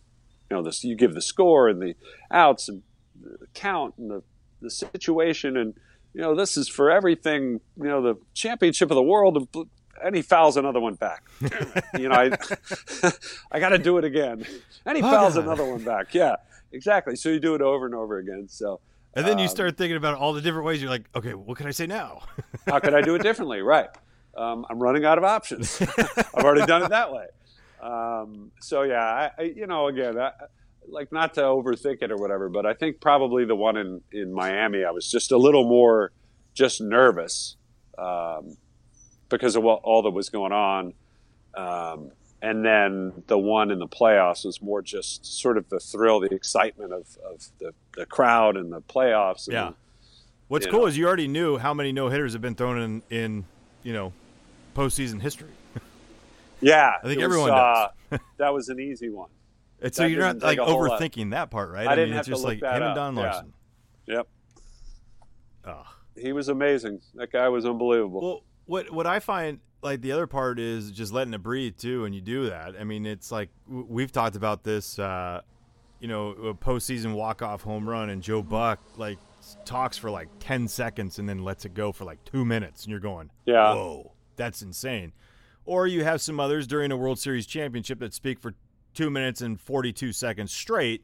you 0.50 0.58
know, 0.58 0.64
this 0.64 0.84
you 0.84 0.96
give 0.96 1.14
the 1.14 1.22
score 1.22 1.70
and 1.70 1.82
the 1.82 1.96
outs 2.32 2.70
and 2.70 2.82
the 3.22 3.48
count 3.54 3.94
and 3.98 4.10
the 4.10 4.24
the 4.62 4.70
situation 4.70 5.56
and 5.58 5.74
you 6.14 6.22
know, 6.22 6.34
this 6.36 6.58
is 6.58 6.68
for 6.68 6.90
everything, 6.90 7.60
you 7.78 7.84
know, 7.84 8.02
the 8.02 8.16
championship 8.34 8.90
of 8.90 8.96
the 8.96 9.04
world 9.04 9.48
and 10.04 10.16
he 10.16 10.22
fouls 10.22 10.58
another 10.58 10.80
one 10.80 10.96
back. 10.96 11.24
you 11.98 12.10
know, 12.10 12.16
I 12.16 12.32
I 13.52 13.60
got 13.60 13.70
to 13.70 13.78
do 13.78 13.98
it 13.98 14.06
again. 14.06 14.46
And 14.86 14.98
he 14.98 15.04
Oh, 15.04 15.12
fouls 15.12 15.36
God. 15.36 15.44
another 15.44 15.66
one 15.66 15.84
back. 15.84 16.14
Yeah, 16.14 16.38
exactly. 16.72 17.16
So 17.16 17.30
you 17.30 17.40
do 17.40 17.54
it 17.56 17.62
over 17.62 17.86
and 17.86 17.94
over 17.94 18.18
again. 18.18 18.48
So 18.50 18.80
And 19.14 19.26
then 19.26 19.38
you 19.38 19.44
um, 19.46 19.50
start 19.50 19.78
thinking 19.78 19.98
about 19.98 20.16
all 20.18 20.34
the 20.34 20.42
different 20.42 20.66
ways. 20.66 20.82
You're 20.82 20.90
like, 20.92 21.06
okay, 21.16 21.34
what 21.34 21.58
can 21.58 21.68
I 21.68 21.72
say 21.72 21.86
now? 21.86 22.24
how 22.66 22.80
could 22.80 22.94
I 22.94 23.02
do 23.02 23.16
it 23.16 23.22
differently? 23.22 23.62
Right. 23.62 23.90
Um, 24.40 24.66
I'm 24.70 24.80
running 24.80 25.04
out 25.04 25.18
of 25.18 25.26
options. 25.26 25.82
I've 25.98 26.46
already 26.46 26.66
done 26.66 26.84
it 26.84 26.90
that 26.90 27.12
way. 27.12 27.26
Um, 27.82 28.52
so 28.62 28.84
yeah, 28.84 29.04
I, 29.04 29.32
I, 29.38 29.42
you 29.44 29.68
know, 29.68 29.88
again, 29.88 30.18
I, 30.18 30.32
like 30.88 31.12
not 31.12 31.34
to 31.34 31.42
overthink 31.42 32.02
it 32.02 32.12
or 32.12 32.16
whatever, 32.16 32.48
but 32.48 32.66
I 32.66 32.74
think 32.74 33.02
probably 33.02 33.46
the 33.46 33.56
one 33.56 33.76
in 33.76 34.02
in 34.12 34.34
Miami, 34.34 34.86
I 34.86 34.92
was 34.92 35.10
just 35.10 35.32
a 35.32 35.38
little 35.38 35.68
more 35.68 36.12
just 36.54 36.80
nervous 36.82 37.58
um, 37.98 38.56
because 39.28 39.56
of 39.56 39.64
what, 39.64 39.82
all 39.84 40.02
that 40.04 40.12
was 40.12 40.30
going 40.30 40.54
on. 40.54 40.94
Um, 41.56 42.12
and 42.42 42.64
then 42.66 43.24
the 43.28 43.38
one 43.38 43.70
in 43.72 43.80
the 43.80 43.88
playoffs 43.88 44.46
was 44.46 44.62
more 44.62 44.82
just 44.82 45.26
sort 45.26 45.58
of 45.58 45.68
the 45.70 45.80
thrill, 45.80 46.22
the 46.22 46.34
excitement 46.34 46.94
of, 46.94 47.06
of 47.26 47.46
the, 47.60 47.74
the 47.98 48.06
crowd 48.06 48.56
and 48.56 48.72
the 48.72 48.82
playoffs. 48.82 49.48
And 49.48 49.54
Yeah. 49.54 49.72
What's 50.48 50.66
cool 50.66 50.82
know. 50.82 50.86
is 50.88 50.98
you 50.98 51.06
already 51.06 51.28
knew 51.28 51.58
how 51.58 51.74
many 51.74 51.92
no 51.92 52.08
hitters 52.08 52.34
have 52.34 52.42
been 52.42 52.56
thrown 52.56 52.80
in, 52.80 53.04
in 53.10 53.46
you 53.84 53.94
know, 53.94 54.14
postseason 54.80 55.22
history. 55.22 55.52
Yeah, 56.62 56.94
I 57.04 57.08
think 57.08 57.20
it 57.20 57.28
was, 57.28 57.36
everyone 57.38 57.52
uh, 57.52 57.88
that 58.38 58.54
was 58.54 58.70
an 58.70 58.80
easy 58.80 59.10
one. 59.10 59.30
And 59.82 59.94
so 59.94 60.04
That 60.04 60.10
you're 60.12 60.22
not 60.22 60.42
like 60.42 60.60
overthinking 60.60 61.32
that 61.32 61.52
part, 61.52 61.72
right? 61.72 61.88
I 61.88 61.96
didn't 61.96 62.10
mean, 62.10 62.14
have 62.18 62.20
it's 62.22 62.28
to 62.28 62.32
just 62.34 62.44
look 62.44 62.50
like 62.54 62.60
that 62.62 62.78
him 62.78 62.84
and 62.84 62.92
up. 62.92 62.96
Don 62.96 63.16
Yeah. 63.18 63.42
Yep, 64.08 64.28
Ugh. 65.66 65.86
he 66.18 66.34
was 66.34 66.50
amazing. 66.50 67.00
That 67.16 67.32
guy 67.32 67.48
was 67.50 67.66
unbelievable. 67.66 68.22
Well, 68.22 68.44
what 68.66 68.92
what 68.92 69.08
I 69.08 69.20
find 69.20 69.60
like 69.82 70.02
the 70.02 70.12
other 70.12 70.28
part 70.28 70.60
is 70.60 70.92
just 70.92 71.14
letting 71.14 71.34
it 71.34 71.44
breathe 71.44 71.78
too, 71.78 72.06
and 72.06 72.14
you 72.16 72.22
do 72.22 72.50
that. 72.50 72.76
I 72.80 72.84
mean, 72.84 73.06
it's 73.06 73.32
like 73.32 73.50
we've 73.68 74.12
talked 74.12 74.36
about 74.36 74.64
this 74.64 74.98
uh, 75.00 75.42
you 76.00 76.08
know, 76.08 76.30
a 76.32 76.54
postseason 76.54 77.14
walk 77.14 77.42
off 77.42 77.62
home 77.62 77.88
run, 77.88 78.10
and 78.10 78.22
Joe 78.22 78.42
Buck 78.42 78.80
like 78.98 79.18
talks 79.66 79.98
for 79.98 80.10
like 80.10 80.28
ten 80.40 80.68
seconds 80.68 81.20
and 81.20 81.30
then 81.30 81.44
lets 81.44 81.66
it 81.66 81.74
go 81.74 81.92
for 81.92 82.04
like 82.06 82.24
two 82.26 82.44
minutes, 82.46 82.84
and 82.84 82.92
you're 82.92 83.00
going, 83.00 83.30
Yeah. 83.46 83.74
whoa, 83.74 84.12
that's 84.40 84.64
insane. 84.64 85.12
Or 85.66 85.86
you 85.86 86.04
have 86.04 86.22
some 86.22 86.40
others 86.40 86.66
during 86.66 86.92
a 86.92 86.98
World 86.98 87.20
Series 87.20 87.46
championship 87.46 88.00
that 88.00 88.16
speak 88.16 88.40
for 88.40 88.56
two 88.96 89.12
minutes 89.12 89.42
and 89.42 89.60
42 89.62 90.14
seconds 90.14 90.52
straight 90.52 91.04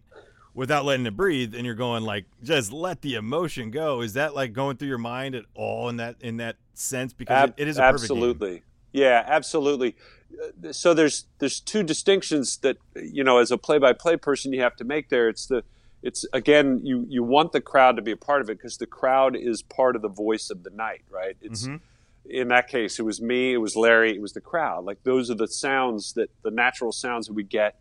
without 0.55 0.85
letting 0.85 1.05
it 1.05 1.15
breathe, 1.15 1.53
and 1.53 1.65
you're 1.65 1.75
going 1.75 2.03
like, 2.03 2.25
just 2.41 2.71
let 2.71 3.01
the 3.01 3.13
emotion 3.15 3.69
go. 3.69 4.01
Is 4.01 4.13
that 4.13 4.33
like 4.33 4.53
going 4.53 4.77
through 4.77 4.87
your 4.87 4.97
mind 4.97 5.35
at 5.35 5.43
all 5.53 5.89
in 5.89 5.97
that 5.97 6.15
in 6.21 6.37
that 6.37 6.55
sense? 6.73 7.13
Because 7.13 7.49
Ab- 7.49 7.53
it, 7.57 7.67
is 7.67 7.77
a 7.77 7.81
perfect 7.81 8.03
absolutely. 8.03 8.63
Yeah, 8.91 9.23
absolutely. 9.27 9.95
Uh, 10.41 10.71
So 10.71 10.95
there's 10.95 11.25
there's 11.37 11.59
two 11.59 11.83
distinctions 11.83 12.57
that 12.57 12.77
you 12.95 13.23
know 13.23 13.37
as 13.37 13.51
a 13.51 13.57
play-by-play 13.57 14.17
person 14.17 14.53
you 14.53 14.61
have 14.61 14.77
to 14.77 14.83
make 14.85 15.09
there. 15.09 15.29
It's 15.29 15.45
the 15.45 15.63
it's 16.01 16.25
again 16.33 16.79
you 16.83 17.05
you 17.09 17.21
want 17.21 17.51
the 17.51 17.61
crowd 17.61 17.97
to 17.97 18.01
be 18.01 18.11
a 18.11 18.17
part 18.17 18.41
of 18.41 18.49
it 18.49 18.57
because 18.57 18.77
the 18.77 18.87
crowd 18.87 19.35
is 19.35 19.61
part 19.61 19.95
of 19.95 20.01
the 20.01 20.07
voice 20.09 20.49
of 20.49 20.63
the 20.63 20.69
night, 20.71 21.03
right? 21.11 21.35
It's 21.41 21.67
Mm-hmm. 21.67 21.75
In 22.29 22.49
that 22.49 22.67
case 22.67 22.99
it 22.99 23.03
was 23.03 23.21
me, 23.21 23.53
it 23.53 23.57
was 23.57 23.75
Larry, 23.75 24.15
it 24.15 24.21
was 24.21 24.33
the 24.33 24.41
crowd. 24.41 24.85
Like 24.85 25.03
those 25.03 25.29
are 25.29 25.35
the 25.35 25.47
sounds 25.47 26.13
that 26.13 26.29
the 26.43 26.51
natural 26.51 26.91
sounds 26.91 27.27
that 27.27 27.33
we 27.33 27.43
get 27.43 27.79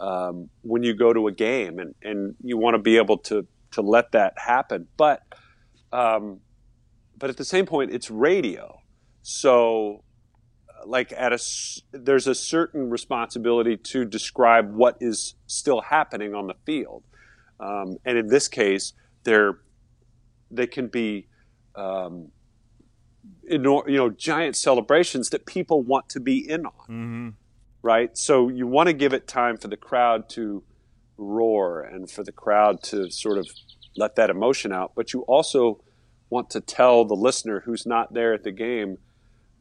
um, 0.00 0.48
when 0.62 0.82
you 0.82 0.94
go 0.94 1.12
to 1.12 1.28
a 1.28 1.32
game, 1.32 1.78
and 1.78 1.94
and 2.02 2.34
you 2.42 2.56
want 2.56 2.74
to 2.74 2.78
be 2.78 2.96
able 2.96 3.18
to 3.18 3.46
to 3.72 3.82
let 3.82 4.12
that 4.12 4.34
happen, 4.38 4.88
but 4.96 5.22
um, 5.92 6.40
but 7.18 7.30
at 7.30 7.36
the 7.36 7.44
same 7.44 7.66
point, 7.66 7.92
it's 7.92 8.10
radio, 8.10 8.80
so 9.22 10.02
like 10.86 11.12
at 11.12 11.32
a 11.32 11.38
there's 11.92 12.26
a 12.26 12.34
certain 12.34 12.88
responsibility 12.88 13.76
to 13.76 14.04
describe 14.04 14.72
what 14.72 14.96
is 15.00 15.34
still 15.46 15.82
happening 15.82 16.34
on 16.34 16.46
the 16.46 16.54
field, 16.64 17.02
um, 17.60 17.98
and 18.04 18.16
in 18.16 18.28
this 18.28 18.48
case, 18.48 18.94
there 19.24 19.58
they 20.50 20.66
can 20.66 20.88
be. 20.88 21.26
Um, 21.76 22.32
you 23.50 23.96
know, 23.96 24.10
giant 24.10 24.56
celebrations 24.56 25.30
that 25.30 25.44
people 25.46 25.82
want 25.82 26.08
to 26.10 26.20
be 26.20 26.38
in 26.48 26.66
on 26.66 26.72
Mm-hmm. 26.88 27.28
right? 27.82 28.16
So 28.16 28.48
you 28.48 28.66
want 28.66 28.86
to 28.88 28.92
give 28.92 29.12
it 29.12 29.26
time 29.26 29.56
for 29.56 29.68
the 29.68 29.76
crowd 29.76 30.28
to 30.30 30.62
roar 31.16 31.82
and 31.82 32.10
for 32.10 32.22
the 32.24 32.32
crowd 32.32 32.82
to 32.84 33.10
sort 33.10 33.38
of 33.38 33.48
let 33.96 34.14
that 34.16 34.30
emotion 34.30 34.72
out, 34.72 34.92
but 34.94 35.12
you 35.12 35.22
also 35.22 35.80
want 36.30 36.48
to 36.50 36.60
tell 36.60 37.04
the 37.04 37.16
listener 37.16 37.60
who's 37.60 37.84
not 37.84 38.14
there 38.14 38.32
at 38.32 38.44
the 38.44 38.52
game 38.52 38.98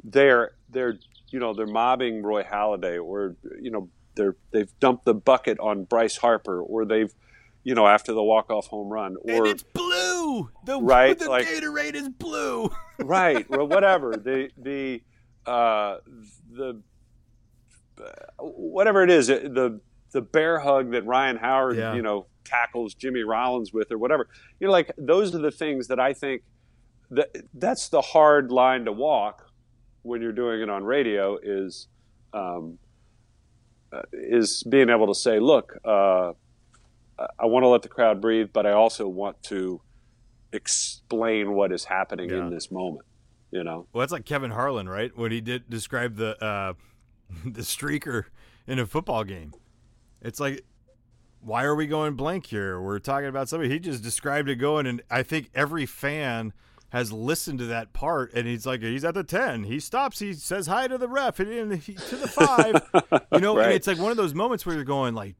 they're 0.04 0.52
they're 0.70 0.98
you 1.30 1.40
know 1.40 1.54
they're 1.54 1.68
mobbing 1.68 2.22
Roy 2.24 2.44
Halladay 2.44 3.04
or 3.04 3.36
you 3.60 3.72
know 3.72 3.90
they're 4.16 4.36
they've 4.52 4.72
dumped 4.80 5.06
the 5.06 5.14
bucket 5.14 5.60
on 5.60 5.84
Bryce 5.84 6.18
Harper 6.18 6.62
or 6.62 6.86
they've 6.86 7.14
you 7.64 7.76
know 7.76 7.88
after 7.88 8.14
the 8.14 8.24
walk 8.24 8.50
off 8.50 8.68
home 8.68 8.90
run 8.90 9.16
And 9.28 9.40
or 9.40 9.48
it's 9.48 9.64
blue. 9.64 10.50
The 10.66 10.80
Right, 10.82 11.18
the 11.18 11.30
like- 11.30 11.48
Gatorade 11.48 11.96
is 11.96 12.10
blue. 12.10 12.70
right 13.00 13.46
or 13.50 13.66
whatever 13.66 14.12
the 14.16 14.50
the 14.58 15.02
uh, 15.46 15.98
the 16.52 16.82
uh, 18.00 18.04
whatever 18.44 19.04
it 19.04 19.10
is 19.10 19.28
the 19.28 19.80
the 20.12 20.22
bear 20.22 20.60
hug 20.60 20.92
that 20.92 21.06
Ryan 21.06 21.38
Howard 21.38 21.78
Yeah. 21.78 21.94
you 21.96 22.02
know 22.02 22.28
tackles 22.46 22.94
Jimmy 22.96 23.22
Rollins 23.22 23.72
with 23.74 23.92
or 23.92 23.98
whatever 23.98 24.28
you 24.60 24.68
know 24.68 24.74
like 24.74 24.92
those 24.98 25.36
are 25.36 25.40
the 25.40 25.52
things 25.52 25.88
that 25.88 26.00
I 26.00 26.14
think 26.14 26.42
that 27.12 27.30
that's 27.54 27.90
the 27.90 28.02
hard 28.02 28.52
line 28.52 28.86
to 28.86 28.92
walk 28.92 29.48
when 30.04 30.22
you're 30.22 30.32
doing 30.32 30.62
it 30.62 30.70
on 30.70 30.84
radio 30.84 31.38
is 31.42 31.88
um, 32.34 32.78
uh, 33.92 34.02
is 34.14 34.64
being 34.70 34.90
able 34.90 35.08
to 35.08 35.16
say 35.16 35.40
look 35.40 35.78
uh, 35.84 36.34
I 37.40 37.46
want 37.46 37.64
to 37.64 37.68
let 37.68 37.82
the 37.82 37.90
crowd 37.90 38.22
breathe 38.22 38.50
but 38.54 38.66
I 38.66 38.72
also 38.72 39.08
want 39.08 39.42
to 39.44 39.82
explain 40.54 41.54
what 41.54 41.72
is 41.72 41.86
happening 41.86 42.30
Yeah. 42.30 42.38
in 42.48 42.50
this 42.50 42.72
moment 42.72 43.06
you 43.52 43.64
know 43.64 43.88
Well, 43.94 44.02
that's 44.02 44.12
like 44.12 44.26
Kevin 44.26 44.52
Harlan, 44.52 44.88
right? 44.88 45.16
When 45.18 45.32
he 45.32 45.42
did 45.42 45.70
describe 45.70 46.16
the 46.18 46.42
uh, 46.44 46.74
the 47.46 47.62
streaker 47.62 48.26
in 48.68 48.78
a 48.80 48.86
football 48.86 49.24
game. 49.24 49.54
It's 50.22 50.40
like, 50.40 50.64
why 51.42 51.64
are 51.64 51.74
we 51.76 51.88
going 51.88 52.16
blank 52.16 52.48
here? 52.48 52.80
We're 52.82 53.00
talking 53.00 53.28
about 53.30 53.48
somebody. 53.50 53.70
He 53.72 53.80
just 53.80 54.04
described 54.04 54.50
it 54.50 54.56
going, 54.58 54.86
and 54.86 55.02
I 55.10 55.24
think 55.24 55.50
every 55.56 55.86
fan 55.86 56.54
has 56.90 57.12
listened 57.12 57.60
to 57.60 57.66
that 57.68 57.94
part, 57.94 58.34
and 58.34 58.46
he's 58.48 58.66
like, 58.66 58.82
he's 58.82 59.06
at 59.06 59.14
the 59.14 59.24
ten. 59.24 59.64
He 59.64 59.80
stops. 59.80 60.20
He 60.20 60.34
says 60.34 60.68
hi 60.68 60.88
to 60.88 60.98
the 60.98 61.08
ref, 61.08 61.40
and 61.40 61.72
then 61.72 61.80
he, 61.80 61.94
to 61.94 62.16
the 62.18 62.28
five. 62.28 62.82
you 63.32 63.40
know, 63.40 63.58
and 63.58 63.72
it's 63.74 63.88
like 63.88 63.98
one 63.98 64.12
of 64.12 64.18
those 64.18 64.34
moments 64.36 64.66
where 64.66 64.76
you're 64.76 64.84
going 64.84 65.16
like, 65.16 65.36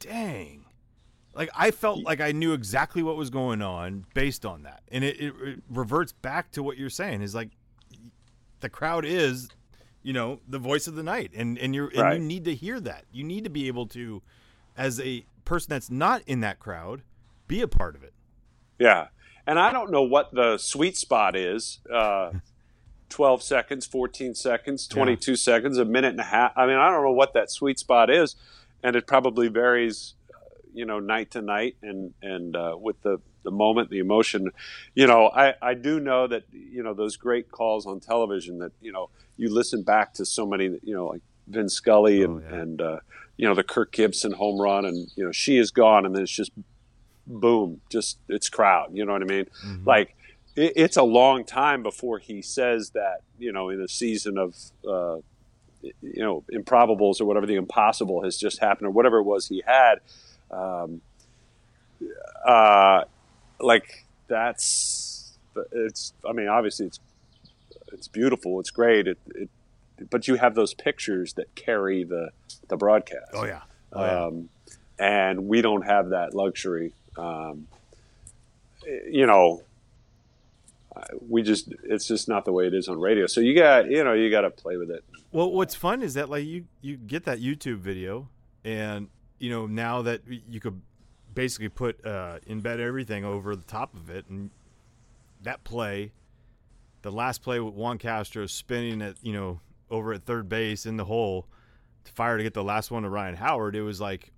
dang. 0.00 0.63
Like 1.34 1.50
I 1.54 1.70
felt 1.70 2.02
like 2.04 2.20
I 2.20 2.32
knew 2.32 2.52
exactly 2.52 3.02
what 3.02 3.16
was 3.16 3.30
going 3.30 3.62
on 3.62 4.06
based 4.14 4.46
on 4.46 4.62
that, 4.62 4.82
and 4.88 5.02
it, 5.02 5.20
it, 5.20 5.34
it 5.42 5.62
reverts 5.68 6.12
back 6.12 6.52
to 6.52 6.62
what 6.62 6.76
you're 6.76 6.90
saying. 6.90 7.22
Is 7.22 7.34
like 7.34 7.50
the 8.60 8.68
crowd 8.68 9.04
is, 9.04 9.48
you 10.02 10.12
know, 10.12 10.40
the 10.48 10.58
voice 10.58 10.86
of 10.86 10.94
the 10.94 11.02
night, 11.02 11.32
and 11.34 11.58
and 11.58 11.74
you're 11.74 11.90
and 11.94 12.14
you 12.14 12.26
need 12.26 12.44
to 12.44 12.54
hear 12.54 12.80
that. 12.80 13.04
You 13.12 13.24
need 13.24 13.44
to 13.44 13.50
be 13.50 13.66
able 13.66 13.86
to, 13.88 14.22
as 14.76 15.00
a 15.00 15.26
person 15.44 15.70
that's 15.70 15.90
not 15.90 16.22
in 16.26 16.40
that 16.40 16.58
crowd, 16.60 17.02
be 17.48 17.60
a 17.60 17.68
part 17.68 17.96
of 17.96 18.02
it. 18.02 18.12
Yeah. 18.78 19.08
And 19.46 19.58
I 19.58 19.72
don't 19.72 19.90
know 19.90 20.02
what 20.02 20.32
the 20.32 20.56
sweet 20.56 20.96
spot 20.96 21.36
is. 21.36 21.80
Uh, 21.92 22.32
12 23.10 23.44
seconds, 23.44 23.86
14 23.86 24.34
seconds, 24.34 24.88
22 24.88 25.36
seconds, 25.36 25.78
a 25.78 25.84
minute 25.84 26.10
and 26.10 26.20
a 26.20 26.24
half. 26.24 26.52
I 26.56 26.66
mean, 26.66 26.76
I 26.76 26.90
don't 26.90 27.04
know 27.04 27.12
what 27.12 27.32
that 27.34 27.48
sweet 27.48 27.78
spot 27.78 28.10
is. 28.10 28.34
And 28.82 28.96
it 28.96 29.06
probably 29.06 29.46
varies, 29.46 30.13
you 30.74 30.84
know, 30.84 31.00
night 31.00 31.30
to 31.30 31.42
night 31.42 31.76
and, 31.82 32.12
and 32.22 32.54
uh, 32.56 32.76
with 32.78 33.00
the, 33.02 33.18
the 33.44 33.50
moment, 33.50 33.90
the 33.90 34.00
emotion. 34.00 34.50
You 34.94 35.06
know, 35.06 35.28
I, 35.28 35.54
I 35.62 35.74
do 35.74 36.00
know 36.00 36.26
that, 36.26 36.44
you 36.52 36.82
know, 36.82 36.94
those 36.94 37.16
great 37.16 37.50
calls 37.50 37.86
on 37.86 38.00
television 38.00 38.58
that, 38.58 38.72
you 38.80 38.92
know, 38.92 39.08
you 39.36 39.52
listen 39.52 39.82
back 39.82 40.14
to 40.14 40.26
so 40.26 40.46
many, 40.46 40.64
you 40.82 40.94
know, 40.94 41.06
like 41.06 41.22
Vin 41.46 41.68
Scully 41.68 42.22
and, 42.22 42.42
yeah. 42.42 42.56
and 42.56 42.80
uh, 42.80 42.98
you 43.36 43.46
know, 43.48 43.54
the 43.54 43.64
Kirk 43.64 43.92
Gibson 43.92 44.32
home 44.32 44.60
run 44.60 44.84
and, 44.84 45.08
you 45.16 45.24
know, 45.24 45.32
she 45.32 45.56
is 45.56 45.70
gone. 45.70 46.04
And 46.06 46.14
then 46.14 46.22
it's 46.22 46.32
just 46.32 46.52
boom, 47.26 47.80
just 47.90 48.18
it's 48.28 48.48
crowd. 48.48 48.90
You 48.92 49.04
know 49.04 49.12
what 49.12 49.22
I 49.22 49.26
mean? 49.26 49.46
Like 49.86 50.16
it, 50.56 50.72
it's 50.76 50.96
a 50.96 51.02
long 51.02 51.44
time 51.44 51.82
before 51.82 52.18
he 52.18 52.42
says 52.42 52.90
that. 52.90 53.20
You 53.38 53.52
know, 53.52 53.68
in 53.68 53.80
a 53.80 53.88
season 53.88 54.38
of 54.38 54.54
uh, 54.88 55.16
you 55.82 56.22
know 56.22 56.44
improbables 56.52 57.20
or 57.20 57.24
whatever, 57.24 57.46
the 57.46 57.56
impossible 57.56 58.22
has 58.22 58.36
just 58.36 58.60
happened 58.60 58.86
or 58.86 58.90
whatever 58.90 59.18
it 59.18 59.24
was 59.24 59.48
he 59.48 59.62
had. 59.66 59.96
Um, 60.54 61.00
uh, 62.46 63.04
like 63.60 64.04
that's 64.28 65.36
it's. 65.72 66.12
I 66.28 66.32
mean, 66.32 66.48
obviously 66.48 66.86
it's 66.86 67.00
it's 67.92 68.08
beautiful. 68.08 68.60
It's 68.60 68.70
great. 68.70 69.06
It, 69.06 69.18
it 69.34 69.48
but 70.10 70.26
you 70.28 70.34
have 70.36 70.54
those 70.54 70.74
pictures 70.74 71.34
that 71.34 71.54
carry 71.54 72.04
the 72.04 72.30
the 72.68 72.76
broadcast 72.76 73.30
Oh 73.32 73.44
yeah. 73.44 73.62
Oh, 73.92 74.04
yeah. 74.04 74.24
um, 74.24 74.48
and 74.98 75.48
we 75.48 75.62
don't 75.62 75.82
have 75.82 76.10
that 76.10 76.34
luxury. 76.34 76.92
Um, 77.16 77.68
you 78.86 79.26
know, 79.26 79.62
we 81.28 81.42
just 81.42 81.72
it's 81.84 82.06
just 82.06 82.28
not 82.28 82.44
the 82.44 82.52
way 82.52 82.66
it 82.66 82.74
is 82.74 82.88
on 82.88 83.00
radio. 83.00 83.26
So 83.26 83.40
you 83.40 83.54
got 83.54 83.90
you 83.90 84.04
know 84.04 84.12
you 84.12 84.30
got 84.30 84.42
to 84.42 84.50
play 84.50 84.76
with 84.76 84.90
it. 84.90 85.04
Well, 85.32 85.50
what's 85.50 85.74
fun 85.74 86.02
is 86.02 86.14
that 86.14 86.28
like 86.28 86.44
you 86.44 86.66
you 86.80 86.96
get 86.96 87.24
that 87.24 87.40
YouTube 87.40 87.78
video, 87.78 88.28
and 88.64 89.08
you 89.38 89.50
know 89.50 89.66
now 89.66 90.02
that 90.02 90.22
you 90.26 90.60
could 90.60 90.80
basically 91.34 91.68
put 91.68 92.04
uh, 92.04 92.38
embed 92.48 92.78
everything 92.78 93.24
over 93.24 93.56
the 93.56 93.64
top 93.64 93.94
of 93.94 94.10
it, 94.10 94.26
and 94.28 94.50
that 95.42 95.64
play, 95.64 96.12
the 97.02 97.12
last 97.12 97.42
play 97.42 97.60
with 97.60 97.74
Juan 97.74 97.98
Castro 97.98 98.46
spinning 98.46 99.02
at 99.02 99.16
you 99.22 99.32
know 99.32 99.60
over 99.90 100.12
at 100.12 100.24
third 100.24 100.48
base 100.48 100.86
in 100.86 100.96
the 100.96 101.04
hole 101.04 101.46
to 102.04 102.12
fire 102.12 102.36
to 102.36 102.42
get 102.42 102.54
the 102.54 102.64
last 102.64 102.90
one 102.90 103.02
to 103.02 103.08
Ryan 103.08 103.36
Howard. 103.36 103.76
It 103.76 103.82
was 103.82 104.00
like, 104.00 104.32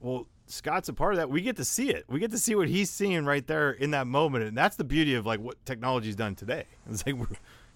well, 0.00 0.26
Scott's 0.46 0.88
a 0.88 0.92
part 0.92 1.14
of 1.14 1.18
that. 1.18 1.30
We 1.30 1.42
get 1.42 1.56
to 1.56 1.64
see 1.64 1.90
it. 1.90 2.04
We 2.08 2.20
get 2.20 2.30
to 2.32 2.38
see 2.38 2.54
what 2.54 2.68
he's 2.68 2.90
seeing 2.90 3.24
right 3.24 3.46
there 3.46 3.72
in 3.72 3.92
that 3.92 4.06
moment, 4.06 4.44
and 4.44 4.56
that's 4.56 4.76
the 4.76 4.84
beauty 4.84 5.14
of 5.14 5.26
like 5.26 5.40
what 5.40 5.64
technology's 5.64 6.16
done 6.16 6.34
today. 6.34 6.66
It's 6.90 7.06
like 7.06 7.14
we're, 7.14 7.26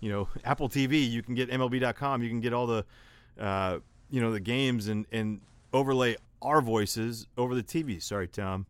you 0.00 0.10
know, 0.10 0.28
Apple 0.44 0.68
TV. 0.68 1.08
You 1.08 1.22
can 1.22 1.34
get 1.34 1.50
MLB.com. 1.50 2.22
You 2.22 2.28
can 2.28 2.40
get 2.40 2.52
all 2.52 2.66
the, 2.66 2.84
uh, 3.40 3.78
you 4.10 4.20
know, 4.20 4.32
the 4.32 4.40
games 4.40 4.88
and 4.88 5.06
and 5.10 5.40
overlay 5.72 6.16
our 6.42 6.60
voices 6.60 7.26
over 7.36 7.54
the 7.54 7.62
TV. 7.62 8.02
Sorry, 8.02 8.28
Tom, 8.28 8.66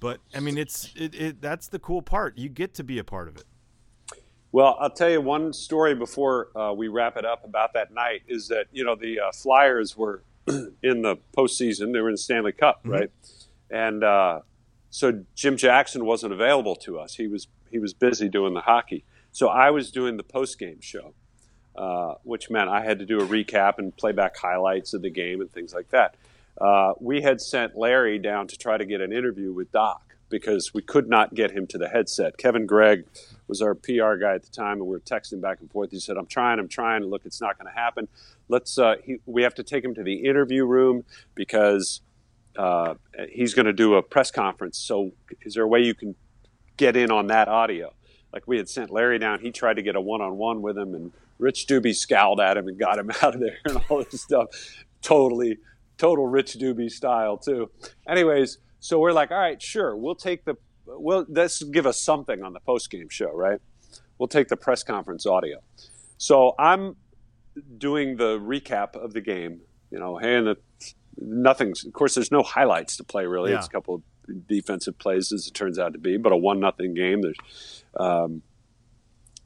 but 0.00 0.20
I 0.34 0.40
mean, 0.40 0.58
it's 0.58 0.92
it, 0.96 1.14
it 1.14 1.40
that's 1.40 1.68
the 1.68 1.78
cool 1.78 2.02
part. 2.02 2.36
You 2.38 2.48
get 2.48 2.74
to 2.74 2.84
be 2.84 2.98
a 2.98 3.04
part 3.04 3.28
of 3.28 3.36
it. 3.36 3.44
Well, 4.52 4.76
I'll 4.80 4.90
tell 4.90 5.10
you 5.10 5.20
one 5.20 5.52
story 5.52 5.94
before 5.94 6.48
uh, 6.56 6.72
we 6.72 6.88
wrap 6.88 7.16
it 7.16 7.24
up 7.24 7.44
about 7.44 7.74
that 7.74 7.92
night 7.92 8.22
is 8.26 8.48
that 8.48 8.66
you 8.72 8.84
know 8.84 8.94
the 8.94 9.20
uh, 9.20 9.32
Flyers 9.32 9.96
were 9.96 10.22
in 10.46 11.02
the 11.02 11.16
postseason; 11.36 11.92
they 11.92 12.00
were 12.00 12.08
in 12.08 12.14
the 12.14 12.18
Stanley 12.18 12.52
Cup, 12.52 12.80
right? 12.84 13.10
And 13.70 14.04
uh, 14.04 14.40
so 14.90 15.24
Jim 15.34 15.56
Jackson 15.56 16.04
wasn't 16.04 16.32
available 16.32 16.76
to 16.76 16.98
us; 16.98 17.14
he 17.14 17.26
was 17.26 17.48
he 17.70 17.78
was 17.78 17.92
busy 17.92 18.28
doing 18.28 18.54
the 18.54 18.60
hockey. 18.60 19.04
So 19.32 19.48
I 19.48 19.70
was 19.70 19.90
doing 19.90 20.16
the 20.16 20.22
post 20.22 20.58
game 20.58 20.80
show, 20.80 21.12
uh, 21.76 22.14
which 22.22 22.48
meant 22.48 22.70
I 22.70 22.82
had 22.82 22.98
to 23.00 23.04
do 23.04 23.18
a 23.18 23.26
recap 23.26 23.78
and 23.78 23.94
play 23.94 24.12
back 24.12 24.36
highlights 24.36 24.94
of 24.94 25.02
the 25.02 25.10
game 25.10 25.40
and 25.40 25.52
things 25.52 25.74
like 25.74 25.90
that. 25.90 26.14
Uh, 26.60 26.94
we 27.00 27.22
had 27.22 27.40
sent 27.40 27.76
Larry 27.76 28.18
down 28.18 28.46
to 28.48 28.56
try 28.56 28.76
to 28.76 28.84
get 28.84 29.00
an 29.00 29.12
interview 29.12 29.52
with 29.52 29.70
Doc 29.72 30.02
because 30.28 30.72
we 30.74 30.82
could 30.82 31.08
not 31.08 31.34
get 31.34 31.50
him 31.52 31.66
to 31.68 31.78
the 31.78 31.88
headset. 31.88 32.36
Kevin 32.36 32.66
Gregg 32.66 33.04
was 33.46 33.62
our 33.62 33.74
PR 33.74 34.16
guy 34.16 34.34
at 34.34 34.42
the 34.42 34.50
time, 34.50 34.78
and 34.78 34.86
we 34.86 34.88
were 34.88 35.00
texting 35.00 35.40
back 35.40 35.60
and 35.60 35.70
forth. 35.70 35.90
He 35.90 36.00
said, 36.00 36.16
"I'm 36.16 36.26
trying, 36.26 36.58
I'm 36.58 36.68
trying. 36.68 37.04
Look, 37.04 37.22
it's 37.24 37.40
not 37.40 37.58
going 37.58 37.72
to 37.72 37.78
happen. 37.78 38.08
Let's. 38.48 38.78
Uh, 38.78 38.96
he, 39.04 39.18
we 39.26 39.42
have 39.42 39.54
to 39.56 39.62
take 39.62 39.84
him 39.84 39.94
to 39.94 40.02
the 40.02 40.24
interview 40.24 40.64
room 40.64 41.04
because 41.34 42.00
uh, 42.56 42.94
he's 43.30 43.54
going 43.54 43.66
to 43.66 43.72
do 43.72 43.94
a 43.94 44.02
press 44.02 44.30
conference. 44.30 44.78
So, 44.78 45.12
is 45.42 45.54
there 45.54 45.64
a 45.64 45.68
way 45.68 45.80
you 45.80 45.94
can 45.94 46.14
get 46.76 46.96
in 46.96 47.10
on 47.10 47.28
that 47.28 47.48
audio?" 47.48 47.92
Like 48.32 48.46
we 48.46 48.56
had 48.56 48.68
sent 48.68 48.90
Larry 48.90 49.18
down. 49.18 49.40
He 49.40 49.50
tried 49.50 49.74
to 49.74 49.82
get 49.82 49.96
a 49.96 50.00
one-on-one 50.00 50.60
with 50.60 50.76
him, 50.76 50.94
and 50.94 51.12
Rich 51.38 51.66
Dubee 51.68 51.94
scowled 51.94 52.40
at 52.40 52.56
him 52.56 52.68
and 52.68 52.78
got 52.78 52.98
him 52.98 53.10
out 53.22 53.34
of 53.34 53.40
there 53.40 53.58
and 53.64 53.80
all 53.88 54.04
this 54.10 54.22
stuff. 54.22 54.48
Totally, 55.02 55.58
total 55.98 56.26
Rich 56.26 56.58
Dubee 56.58 56.90
style 56.90 57.36
too. 57.36 57.70
Anyways, 58.08 58.58
so 58.80 58.98
we're 58.98 59.12
like, 59.12 59.30
all 59.30 59.38
right, 59.38 59.60
sure, 59.60 59.96
we'll 59.96 60.14
take 60.14 60.44
the, 60.44 60.56
well, 60.86 61.26
let's 61.28 61.62
give 61.62 61.86
us 61.86 62.00
something 62.00 62.42
on 62.42 62.52
the 62.52 62.60
post 62.60 62.90
game 62.90 63.08
show, 63.08 63.32
right? 63.32 63.60
We'll 64.18 64.28
take 64.28 64.48
the 64.48 64.56
press 64.56 64.82
conference 64.82 65.26
audio. 65.26 65.58
So 66.18 66.54
I'm 66.58 66.96
doing 67.78 68.16
the 68.16 68.38
recap 68.38 68.96
of 68.96 69.12
the 69.12 69.20
game. 69.20 69.60
You 69.90 69.98
know, 69.98 70.16
hey, 70.18 70.36
and 70.36 70.46
the 70.46 70.56
nothing's. 71.18 71.84
Of 71.84 71.92
course, 71.92 72.14
there's 72.14 72.32
no 72.32 72.42
highlights 72.42 72.96
to 72.96 73.04
play 73.04 73.26
really. 73.26 73.50
Yeah. 73.50 73.58
It's 73.58 73.66
a 73.66 73.70
couple 73.70 73.94
of 73.94 74.46
defensive 74.48 74.98
plays 74.98 75.32
as 75.32 75.46
it 75.46 75.54
turns 75.54 75.78
out 75.78 75.92
to 75.92 75.98
be, 75.98 76.16
but 76.16 76.32
a 76.32 76.36
one 76.36 76.60
nothing 76.60 76.94
game. 76.94 77.22
There's 77.22 77.84
um, 77.98 78.42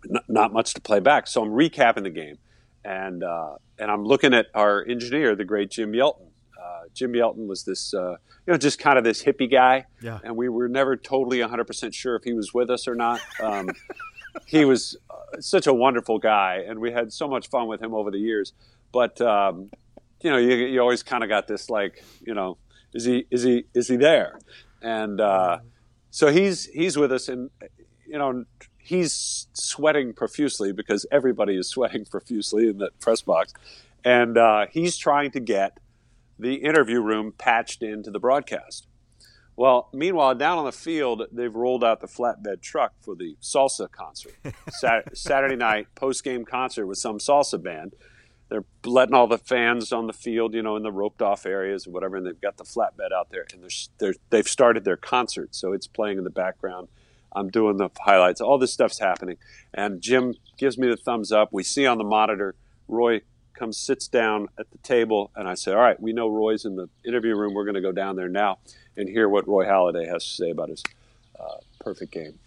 n- 0.08 0.22
not 0.28 0.52
much 0.52 0.74
to 0.74 0.80
play 0.80 1.00
back. 1.00 1.26
So 1.26 1.42
I'm 1.42 1.50
recapping 1.50 2.04
the 2.04 2.10
game, 2.10 2.38
and 2.84 3.22
uh, 3.22 3.56
and 3.78 3.90
I'm 3.90 4.04
looking 4.04 4.32
at 4.34 4.46
our 4.54 4.84
engineer, 4.84 5.36
the 5.36 5.44
great 5.44 5.70
Jim 5.70 5.92
Yelton. 5.92 6.29
Uh, 6.62 6.82
Jim 6.94 7.12
Yelton 7.12 7.46
was 7.46 7.64
this, 7.64 7.94
uh, 7.94 8.16
you 8.46 8.52
know, 8.52 8.56
just 8.58 8.78
kind 8.78 8.98
of 8.98 9.04
this 9.04 9.22
hippie 9.22 9.50
guy, 9.50 9.86
Yeah. 10.02 10.18
and 10.24 10.36
we 10.36 10.48
were 10.48 10.68
never 10.68 10.96
totally 10.96 11.38
100% 11.38 11.94
sure 11.94 12.16
if 12.16 12.24
he 12.24 12.32
was 12.32 12.52
with 12.52 12.68
us 12.70 12.86
or 12.86 12.94
not. 12.94 13.20
Um, 13.42 13.70
he 14.46 14.64
was 14.64 14.96
uh, 15.08 15.40
such 15.40 15.66
a 15.66 15.72
wonderful 15.74 16.18
guy, 16.18 16.64
and 16.68 16.78
we 16.78 16.92
had 16.92 17.12
so 17.12 17.26
much 17.28 17.48
fun 17.48 17.66
with 17.68 17.80
him 17.82 17.94
over 17.94 18.10
the 18.10 18.18
years. 18.18 18.52
But 18.92 19.20
um, 19.20 19.70
you 20.22 20.30
know, 20.30 20.36
you, 20.36 20.54
you 20.54 20.80
always 20.80 21.02
kind 21.02 21.22
of 21.22 21.28
got 21.30 21.46
this 21.48 21.70
like, 21.70 22.04
you 22.20 22.34
know, 22.34 22.58
is 22.92 23.04
he 23.04 23.26
is 23.30 23.42
he 23.42 23.64
is 23.74 23.88
he 23.88 23.96
there? 23.96 24.38
And 24.82 25.20
uh, 25.20 25.58
so 26.10 26.30
he's 26.32 26.66
he's 26.66 26.96
with 26.96 27.12
us, 27.12 27.28
and 27.28 27.50
you 28.06 28.18
know, 28.18 28.44
he's 28.78 29.46
sweating 29.52 30.12
profusely 30.12 30.72
because 30.72 31.06
everybody 31.12 31.56
is 31.56 31.68
sweating 31.74 32.04
profusely 32.04 32.68
in 32.68 32.78
that 32.78 32.98
press 33.00 33.22
box, 33.22 33.52
and 34.04 34.36
uh, 34.36 34.66
he's 34.70 34.96
trying 34.96 35.30
to 35.30 35.40
get 35.40 35.78
the 36.40 36.54
interview 36.56 37.00
room 37.00 37.32
patched 37.36 37.82
into 37.82 38.10
the 38.10 38.18
broadcast. 38.18 38.86
Well, 39.56 39.90
meanwhile, 39.92 40.34
down 40.34 40.56
on 40.56 40.64
the 40.64 40.72
field, 40.72 41.24
they've 41.30 41.54
rolled 41.54 41.84
out 41.84 42.00
the 42.00 42.06
flatbed 42.06 42.62
truck 42.62 42.94
for 43.00 43.14
the 43.14 43.36
salsa 43.42 43.90
concert. 43.90 44.34
Sat- 44.70 45.16
Saturday 45.16 45.56
night 45.56 45.88
post 45.94 46.24
game 46.24 46.46
concert 46.46 46.86
with 46.86 46.96
some 46.96 47.18
salsa 47.18 47.62
band. 47.62 47.94
They're 48.48 48.64
letting 48.84 49.14
all 49.14 49.26
the 49.26 49.38
fans 49.38 49.92
on 49.92 50.06
the 50.06 50.12
field, 50.12 50.54
you 50.54 50.62
know, 50.62 50.76
in 50.76 50.82
the 50.82 50.90
roped 50.90 51.22
off 51.22 51.44
areas 51.44 51.86
or 51.86 51.90
whatever, 51.90 52.16
and 52.16 52.26
they've 52.26 52.40
got 52.40 52.56
the 52.56 52.64
flatbed 52.64 53.12
out 53.14 53.30
there, 53.30 53.44
and 53.52 53.62
they're, 53.62 53.70
they're, 53.98 54.14
they've 54.30 54.48
started 54.48 54.84
their 54.84 54.96
concert, 54.96 55.54
so 55.54 55.72
it's 55.72 55.86
playing 55.86 56.18
in 56.18 56.24
the 56.24 56.30
background. 56.30 56.88
I'm 57.32 57.48
doing 57.50 57.76
the 57.76 57.90
highlights. 58.00 58.40
All 58.40 58.58
this 58.58 58.72
stuff's 58.72 58.98
happening, 58.98 59.36
and 59.72 60.00
Jim 60.00 60.34
gives 60.56 60.78
me 60.78 60.88
the 60.88 60.96
thumbs 60.96 61.30
up. 61.30 61.50
We 61.52 61.62
see 61.62 61.86
on 61.86 61.98
the 61.98 62.04
monitor 62.04 62.56
Roy 62.88 63.20
comes, 63.60 63.76
sits 63.76 64.08
down 64.08 64.48
at 64.58 64.68
the 64.72 64.78
table, 64.78 65.30
and 65.36 65.46
I 65.46 65.54
say, 65.54 65.70
"All 65.72 65.78
right, 65.78 66.00
we 66.00 66.12
know 66.12 66.28
Roy's 66.28 66.64
in 66.64 66.74
the 66.74 66.88
interview 67.06 67.36
room. 67.36 67.54
We're 67.54 67.64
going 67.64 67.74
to 67.76 67.80
go 67.80 67.92
down 67.92 68.16
there 68.16 68.28
now 68.28 68.58
and 68.96 69.08
hear 69.08 69.28
what 69.28 69.46
Roy 69.46 69.64
Halladay 69.66 70.08
has 70.08 70.24
to 70.24 70.30
say 70.30 70.50
about 70.50 70.70
his 70.70 70.82
uh, 71.38 71.58
perfect 71.78 72.10
game." 72.12 72.38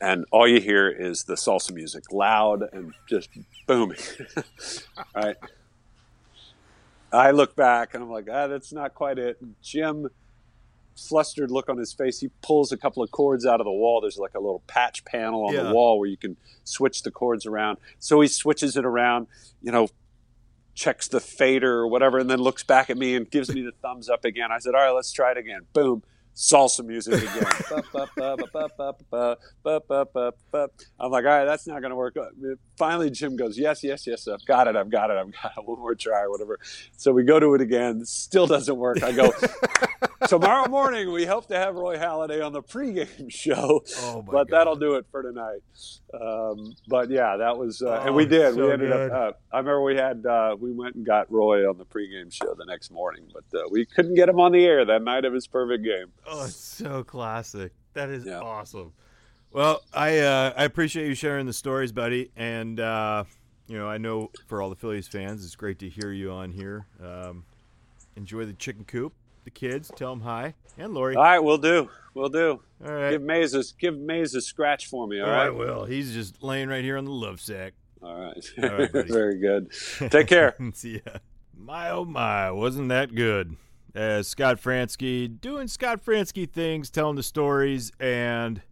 And 0.00 0.24
all 0.30 0.46
you 0.48 0.60
hear 0.60 0.88
is 0.88 1.24
the 1.24 1.34
salsa 1.34 1.72
music, 1.72 2.12
loud 2.12 2.62
and 2.72 2.94
just 3.08 3.28
booming. 3.66 3.98
All 4.36 4.44
right. 5.16 5.36
I 7.12 7.32
look 7.32 7.56
back 7.56 7.94
and 7.94 8.02
I'm 8.02 8.10
like, 8.10 8.28
ah, 8.32 8.46
that's 8.46 8.72
not 8.72 8.94
quite 8.94 9.18
it. 9.18 9.36
Jim, 9.62 10.08
flustered 10.96 11.50
look 11.50 11.68
on 11.68 11.76
his 11.76 11.92
face, 11.92 12.20
he 12.20 12.30
pulls 12.40 12.72
a 12.72 12.76
couple 12.76 13.02
of 13.02 13.10
cords 13.10 13.44
out 13.44 13.60
of 13.60 13.64
the 13.64 13.70
wall. 13.72 14.00
There's 14.00 14.16
like 14.18 14.34
a 14.34 14.40
little 14.40 14.62
patch 14.68 15.04
panel 15.04 15.46
on 15.46 15.54
Yeah. 15.54 15.64
the 15.64 15.74
wall 15.74 15.98
where 15.98 16.08
you 16.08 16.16
can 16.16 16.36
switch 16.64 17.02
the 17.02 17.10
cords 17.10 17.46
around. 17.46 17.78
So 17.98 18.20
he 18.20 18.28
switches 18.28 18.76
it 18.76 18.84
around, 18.84 19.26
you 19.60 19.72
know, 19.72 19.88
checks 20.80 21.08
the 21.08 21.20
fader 21.20 21.76
or 21.76 21.86
whatever, 21.86 22.18
and 22.18 22.30
then 22.30 22.38
looks 22.38 22.62
back 22.62 22.88
at 22.88 22.96
me 22.96 23.14
and 23.14 23.30
gives 23.30 23.54
me 23.54 23.60
the 23.60 23.72
thumbs 23.82 24.08
up 24.08 24.24
again. 24.24 24.50
I 24.50 24.58
said, 24.58 24.74
"All 24.74 24.80
right, 24.80 24.90
let's 24.90 25.12
try 25.12 25.30
it 25.30 25.36
again." 25.36 25.60
Boom, 25.74 26.02
salsa 26.34 26.82
music 26.84 27.14
again. 27.14 27.44
I'm 30.98 31.10
like, 31.10 31.24
"All 31.24 31.30
right, 31.30 31.44
that's 31.44 31.66
not 31.66 31.80
going 31.80 31.90
to 31.90 31.96
work." 31.96 32.16
Finally, 32.78 33.10
Jim 33.10 33.36
goes, 33.36 33.58
"Yes, 33.58 33.84
yes, 33.84 34.06
yes, 34.06 34.26
I've 34.26 34.44
got 34.46 34.68
it, 34.68 34.76
I've 34.76 34.90
got 34.90 35.10
it, 35.10 35.18
I've 35.18 35.32
got 35.32 35.52
it. 35.56 35.64
One 35.64 35.78
more 35.78 35.94
try, 35.94 36.22
or 36.22 36.30
whatever." 36.30 36.58
So 36.96 37.12
we 37.12 37.24
go 37.24 37.38
to 37.38 37.54
it 37.54 37.60
again. 37.60 38.06
Still 38.06 38.46
doesn't 38.46 38.76
work. 38.76 39.02
I 39.02 39.12
go. 39.12 39.30
tomorrow 40.28 40.68
morning 40.68 41.12
we 41.12 41.24
hope 41.26 41.46
to 41.48 41.56
have 41.56 41.74
Roy 41.74 41.96
Halladay 41.96 42.44
on 42.44 42.52
the 42.52 42.62
pregame 42.62 43.30
show, 43.32 43.82
Oh 44.00 44.22
my 44.22 44.32
but 44.32 44.48
God. 44.48 44.56
that'll 44.58 44.76
do 44.76 44.94
it 44.94 45.06
for 45.10 45.22
tonight. 45.22 45.60
Um, 46.14 46.74
but 46.88 47.10
yeah, 47.10 47.36
that 47.38 47.56
was, 47.58 47.82
uh, 47.82 48.00
and 48.00 48.10
Oh, 48.10 48.12
we 48.12 48.26
did. 48.26 48.54
so 48.54 48.66
we 48.66 48.72
ended 48.72 48.90
good. 48.90 49.10
up. 49.12 49.34
Uh, 49.52 49.56
I 49.56 49.58
remember 49.58 49.82
we 49.82 49.96
had 49.96 50.24
uh, 50.26 50.56
we 50.58 50.72
went 50.72 50.94
and 50.96 51.04
got 51.06 51.30
Roy 51.30 51.68
on 51.68 51.78
the 51.78 51.84
pregame 51.84 52.32
show 52.32 52.54
the 52.54 52.64
next 52.66 52.90
morning, 52.90 53.28
but 53.32 53.58
uh, 53.58 53.62
we 53.70 53.86
couldn't 53.86 54.14
get 54.14 54.28
him 54.28 54.40
on 54.40 54.52
the 54.52 54.64
air 54.64 54.84
that 54.84 55.02
night 55.02 55.24
of 55.24 55.32
his 55.32 55.46
perfect 55.46 55.84
game. 55.84 56.06
Oh, 56.26 56.44
it's 56.44 56.54
so 56.56 57.02
classic. 57.04 57.72
That 57.94 58.08
is 58.10 58.24
Yeah. 58.24 58.40
awesome. 58.40 58.92
Well, 59.52 59.82
I 59.92 60.18
uh, 60.18 60.52
I 60.56 60.64
appreciate 60.64 61.08
you 61.08 61.14
sharing 61.14 61.46
the 61.46 61.52
stories, 61.52 61.90
buddy. 61.92 62.30
And 62.36 62.78
uh, 62.78 63.24
you 63.66 63.78
know, 63.78 63.88
I 63.88 63.98
know 63.98 64.30
for 64.46 64.62
all 64.62 64.68
the 64.70 64.76
Phillies 64.76 65.08
fans, 65.08 65.44
it's 65.44 65.56
great 65.56 65.78
to 65.80 65.88
hear 65.88 66.12
you 66.12 66.30
on 66.30 66.52
here. 66.52 66.86
Um, 67.02 67.44
enjoy 68.16 68.44
the 68.44 68.52
chicken 68.52 68.84
coop, 68.84 69.12
the 69.44 69.50
kids. 69.50 69.90
Tell 69.96 70.10
them 70.10 70.20
hi, 70.22 70.54
and 70.78 70.94
Lori. 70.94 71.16
All 71.16 71.22
right, 71.22 71.38
we'll 71.38 71.58
do. 71.58 71.88
We'll 72.14 72.28
do. 72.28 72.60
all 72.84 72.92
right. 72.92 73.10
Give 73.12 73.22
Mays 73.22 73.54
a 73.54 73.62
give 73.78 73.96
Mays 73.96 74.34
a 74.34 74.40
scratch 74.40 74.86
for 74.88 75.06
me. 75.06 75.20
All 75.20 75.28
Oh, 75.28 75.32
right. 75.32 75.46
I 75.46 75.50
will. 75.50 75.84
He's 75.84 76.12
just 76.12 76.42
laying 76.42 76.68
right 76.68 76.82
here 76.84 76.96
on 76.98 77.04
the 77.04 77.10
love 77.12 77.40
sack. 77.40 77.74
All 78.02 78.14
right. 78.20 78.50
All 78.62 78.78
right. 78.78 78.90
Very 79.08 79.38
good. 79.38 79.70
Take 80.10 80.26
care. 80.26 80.56
See 80.74 81.02
ya. 81.06 81.18
My 81.56 81.90
oh 81.90 82.04
my, 82.04 82.50
wasn't 82.50 82.88
that 82.88 83.14
good? 83.14 83.56
As 83.94 84.28
Scott 84.28 84.60
Franzke 84.60 85.40
doing 85.40 85.66
Scott 85.68 86.04
Franzke 86.04 86.48
things, 86.50 86.90
telling 86.90 87.16
the 87.16 87.22
stories, 87.22 87.90
and 88.00 88.62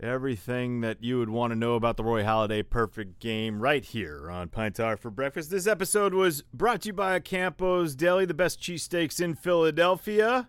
everything 0.00 0.80
that 0.80 1.02
you 1.02 1.18
would 1.18 1.28
want 1.28 1.52
to 1.52 1.58
know 1.58 1.74
about 1.74 1.96
the 1.96 2.04
Roy 2.04 2.22
Halladay 2.22 2.68
perfect 2.68 3.18
game 3.20 3.60
right 3.60 3.84
here 3.84 4.30
on 4.30 4.48
Pine 4.48 4.72
Tar 4.72 4.96
for 4.96 5.10
Breakfast. 5.10 5.50
This 5.50 5.66
episode 5.66 6.14
was 6.14 6.42
brought 6.54 6.82
to 6.82 6.88
you 6.88 6.92
by 6.92 7.18
Campos 7.20 7.94
Deli, 7.94 8.24
the 8.24 8.34
best 8.34 8.60
cheesesteaks 8.60 9.20
in 9.20 9.34
Philadelphia. 9.34 10.48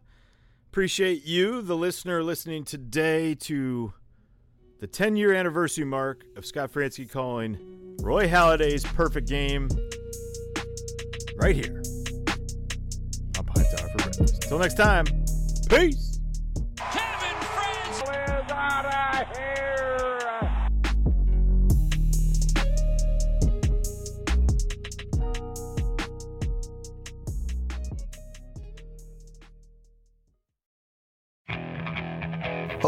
Appreciate 0.71 1.25
you, 1.25 1.61
the 1.61 1.75
listener, 1.75 2.23
listening 2.23 2.63
today 2.63 3.33
to 3.35 3.93
the 4.79 4.87
10 4.87 5.15
year 5.15 5.33
anniversary 5.33 5.85
mark 5.85 6.23
of 6.35 6.45
Scott 6.45 6.71
Franzke 6.71 7.09
calling 7.09 7.95
Roy 8.01 8.27
Halladay's 8.27 8.83
perfect 8.83 9.27
game 9.27 9.67
right 11.37 11.55
here 11.55 11.81
on 13.37 13.45
Pine 13.45 13.65
Tar 13.75 13.89
for 13.89 13.97
Breakfast. 13.97 14.43
Until 14.43 14.59
next 14.59 14.75
time, 14.75 15.05
peace. 15.69 16.08